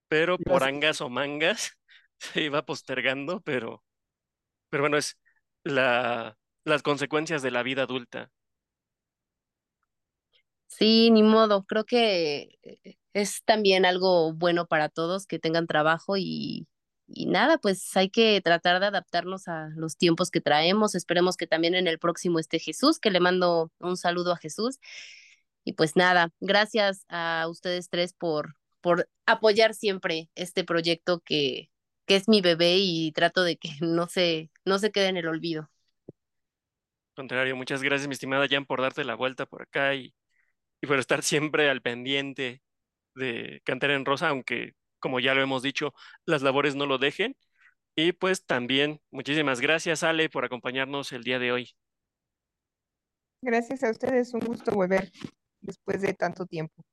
pero 0.08 0.38
por 0.38 0.64
angas 0.64 1.02
o 1.02 1.10
mangas 1.10 1.78
se 2.20 2.44
iba 2.44 2.66
postergando, 2.66 3.42
pero, 3.42 3.84
pero 4.70 4.84
bueno, 4.84 4.96
es 4.96 5.18
la, 5.66 6.38
las 6.64 6.82
consecuencias 6.82 7.42
de 7.42 7.52
la 7.52 7.62
vida 7.62 7.84
adulta. 7.84 8.32
Sí, 10.68 11.12
ni 11.12 11.22
modo. 11.22 11.66
Creo 11.66 11.84
que 11.84 12.58
eh, 12.64 12.96
es 13.12 13.44
también 13.44 13.86
algo 13.86 14.32
bueno 14.32 14.68
para 14.68 14.88
todos 14.88 15.28
que 15.28 15.38
tengan 15.38 15.68
trabajo 15.68 16.16
y, 16.16 16.66
y 17.08 17.28
nada, 17.28 17.58
pues 17.60 17.96
hay 17.98 18.10
que 18.10 18.42
tratar 18.42 18.80
de 18.80 18.88
adaptarnos 18.88 19.48
a 19.48 19.70
los 19.76 19.98
tiempos 19.98 20.32
que 20.32 20.42
traemos. 20.42 20.96
Esperemos 20.96 21.38
que 21.38 21.48
también 21.48 21.76
en 21.76 21.88
el 21.88 22.00
próximo 22.00 22.40
esté 22.40 22.60
Jesús, 22.60 23.00
que 23.00 23.12
le 23.12 23.20
mando 23.20 23.72
un 23.80 23.98
saludo 23.98 24.34
a 24.34 24.38
Jesús. 24.38 24.80
Y 25.64 25.74
pues 25.74 25.96
nada, 25.96 26.32
gracias 26.42 27.06
a 27.10 27.48
ustedes 27.50 27.90
tres 27.90 28.14
por, 28.14 28.56
por 28.82 29.10
apoyar 29.26 29.74
siempre 29.74 30.30
este 30.36 30.64
proyecto 30.64 31.22
que, 31.22 31.70
que 32.06 32.16
es 32.16 32.28
mi 32.28 32.42
bebé 32.42 32.78
y 32.78 33.12
trato 33.14 33.44
de 33.44 33.58
que 33.58 33.70
no 33.82 34.08
se, 34.08 34.52
no 34.66 34.80
se 34.80 34.92
quede 34.92 35.08
en 35.08 35.18
el 35.18 35.28
olvido. 35.28 35.70
Contrario, 37.16 37.56
muchas 37.56 37.82
gracias, 37.82 38.08
mi 38.08 38.14
estimada 38.14 38.48
Jan, 38.50 38.66
por 38.66 38.82
darte 38.82 39.06
la 39.06 39.16
vuelta 39.16 39.46
por 39.46 39.62
acá 39.62 39.96
y, 39.96 40.14
y 40.82 40.88
por 40.88 41.00
estar 41.00 41.24
siempre 41.24 41.70
al 41.70 41.82
pendiente 41.82 42.62
de 43.16 43.62
Cantar 43.66 43.92
en 43.92 44.06
Rosa, 44.06 44.30
aunque, 44.30 44.74
como 45.06 45.20
ya 45.20 45.36
lo 45.36 45.44
hemos 45.44 45.62
dicho, 45.62 45.94
las 46.26 46.42
labores 46.42 46.76
no 46.76 46.88
lo 46.88 46.98
dejen. 46.98 47.38
Y 47.96 48.14
pues 48.14 48.44
también, 48.44 49.00
muchísimas 49.12 49.62
gracias, 49.62 50.02
Ale, 50.02 50.30
por 50.32 50.46
acompañarnos 50.46 51.12
el 51.12 51.24
día 51.24 51.38
de 51.38 51.52
hoy. 51.52 51.76
Gracias 53.40 53.84
a 53.84 53.92
ustedes, 53.92 54.34
un 54.34 54.40
gusto 54.40 54.72
volver 54.72 55.12
después 55.62 56.02
de 56.02 56.16
tanto 56.16 56.48
tiempo. 56.48 56.84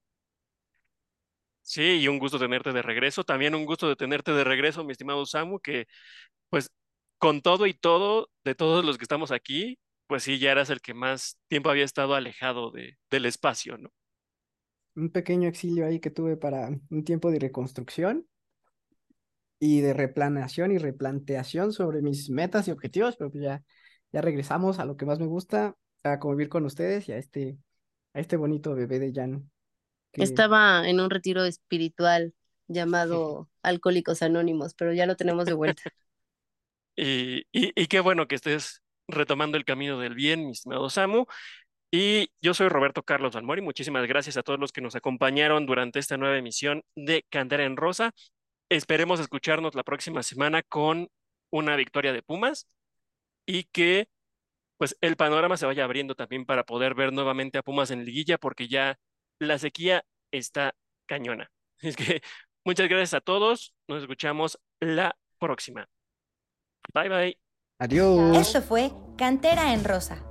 Sí, 1.63 2.01
y 2.03 2.09
un 2.09 2.19
gusto 2.19 2.39
tenerte 2.39 2.75
de 2.75 2.83
regreso. 2.83 3.25
También 3.25 3.55
un 3.55 3.65
gusto 3.65 3.89
de 3.89 3.97
tenerte 3.97 4.33
de 4.33 4.45
regreso, 4.45 4.85
mi 4.85 4.93
estimado 4.93 5.25
Samu, 5.25 5.59
que 5.59 5.87
pues 6.51 6.71
con 7.17 7.41
todo 7.41 7.67
y 7.67 7.73
todo, 7.73 8.29
de 8.45 8.55
todos 8.55 8.85
los 8.85 8.99
que 8.99 9.05
estamos 9.05 9.33
aquí, 9.33 9.79
pues 10.07 10.23
sí, 10.25 10.39
ya 10.39 10.53
eras 10.53 10.69
el 10.69 10.83
que 10.83 10.93
más 10.93 11.39
tiempo 11.49 11.71
había 11.71 11.87
estado 11.87 12.15
alejado 12.15 12.71
de, 12.73 12.99
del 13.11 13.25
espacio, 13.25 13.79
¿no? 13.79 13.89
Un 14.95 15.11
pequeño 15.11 15.49
exilio 15.49 15.87
ahí 15.87 16.01
que 16.01 16.11
tuve 16.11 16.37
para 16.37 16.69
un 16.91 17.05
tiempo 17.05 17.31
de 17.31 17.39
reconstrucción 17.39 18.27
y 19.59 19.81
de 19.81 19.95
replaneación 19.95 20.73
y 20.73 20.79
replanteación 20.79 21.73
sobre 21.73 22.03
mis 22.03 22.31
metas 22.31 22.67
y 22.67 22.73
objetivos, 22.73 23.17
pero 23.17 23.31
pues 23.31 23.45
ya, 23.45 23.63
ya 24.13 24.21
regresamos 24.21 24.79
a 24.79 24.85
lo 24.85 24.97
que 24.97 25.07
más 25.07 25.21
me 25.21 25.27
gusta, 25.27 25.77
a 26.03 26.19
convivir 26.19 26.49
con 26.49 26.65
ustedes 26.65 27.09
y 27.09 27.13
a 27.13 27.17
este, 27.17 27.57
a 28.13 28.21
este 28.21 28.37
bonito 28.37 28.75
bebé 28.75 28.99
de 28.99 29.13
Jan. 29.15 29.51
Estaba 30.15 30.89
en 30.89 31.01
un 31.01 31.11
retiro 31.11 31.45
espiritual 31.45 32.35
llamado 32.69 33.49
Alcohólicos 33.63 34.23
Anónimos, 34.23 34.75
pero 34.75 34.93
ya 34.93 35.07
lo 35.07 35.17
tenemos 35.17 35.47
de 35.47 35.53
vuelta. 35.53 35.83
y, 36.97 37.45
y, 37.53 37.87
qué 37.87 38.01
bueno 38.01 38.27
que 38.27 38.35
estés 38.35 38.83
retomando 39.09 39.57
el 39.57 39.65
camino 39.65 39.99
del 39.99 40.15
bien, 40.15 40.45
mi 40.45 40.53
estimado 40.53 40.91
Samu. 40.91 41.27
Y 41.95 42.31
yo 42.41 42.55
soy 42.55 42.69
Roberto 42.69 43.03
Carlos 43.03 43.35
Valmori. 43.35 43.61
Muchísimas 43.61 44.07
gracias 44.09 44.39
a 44.39 44.43
todos 44.43 44.59
los 44.59 44.73
que 44.73 44.81
nos 44.81 44.97
acompañaron 44.97 45.67
durante 45.67 45.99
esta 45.99 46.17
nueva 46.17 46.39
emisión 46.39 46.83
de 46.97 47.27
Cantar 47.29 47.61
en 47.61 47.77
Rosa. 47.77 48.13
Esperemos 48.71 49.21
escucharnos 49.21 49.75
la 49.75 49.83
próxima 49.83 50.23
semana 50.23 50.63
con 50.63 51.11
una 51.51 51.77
victoria 51.77 52.15
de 52.15 52.23
Pumas 52.23 52.67
y 53.47 53.65
que 53.65 54.09
pues 54.79 54.97
el 55.03 55.17
panorama 55.17 55.59
se 55.59 55.67
vaya 55.67 55.85
abriendo 55.85 56.15
también 56.15 56.47
para 56.47 56.65
poder 56.65 56.95
ver 56.95 57.13
nuevamente 57.13 57.59
a 57.59 57.63
Pumas 57.63 57.91
en 57.91 58.07
liguilla 58.07 58.39
porque 58.39 58.69
ya 58.69 58.99
la 59.39 59.59
sequía 59.59 60.05
está 60.33 60.75
cañona. 61.07 61.51
Es 61.83 61.97
que 61.97 62.23
muchas 62.65 62.89
gracias 62.89 63.13
a 63.13 63.21
todos. 63.21 63.75
Nos 63.87 64.01
escuchamos 64.01 64.59
la 64.81 65.15
próxima. 65.39 65.91
Bye 66.95 67.09
bye. 67.11 67.39
Adiós. 67.79 68.39
Esto 68.39 68.63
fue 68.63 68.93
Cantera 69.19 69.75
en 69.75 69.85
Rosa, 69.85 70.25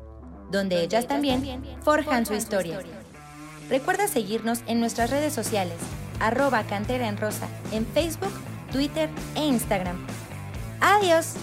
donde 0.52 0.84
ellas 0.84 1.08
también 1.08 1.64
forjan 1.82 2.26
su 2.26 2.34
historia. 2.34 2.80
Recuerda 3.70 4.08
seguirnos 4.08 4.60
en 4.68 4.80
nuestras 4.80 5.10
redes 5.10 5.34
sociales, 5.34 5.78
arroba 6.20 6.64
Cantera 6.64 7.08
en 7.08 7.18
Rosa, 7.18 7.48
en 7.72 7.86
Facebook, 7.86 8.34
Twitter 8.72 9.10
e 9.36 9.46
Instagram. 9.46 9.98
Adiós. 10.82 11.36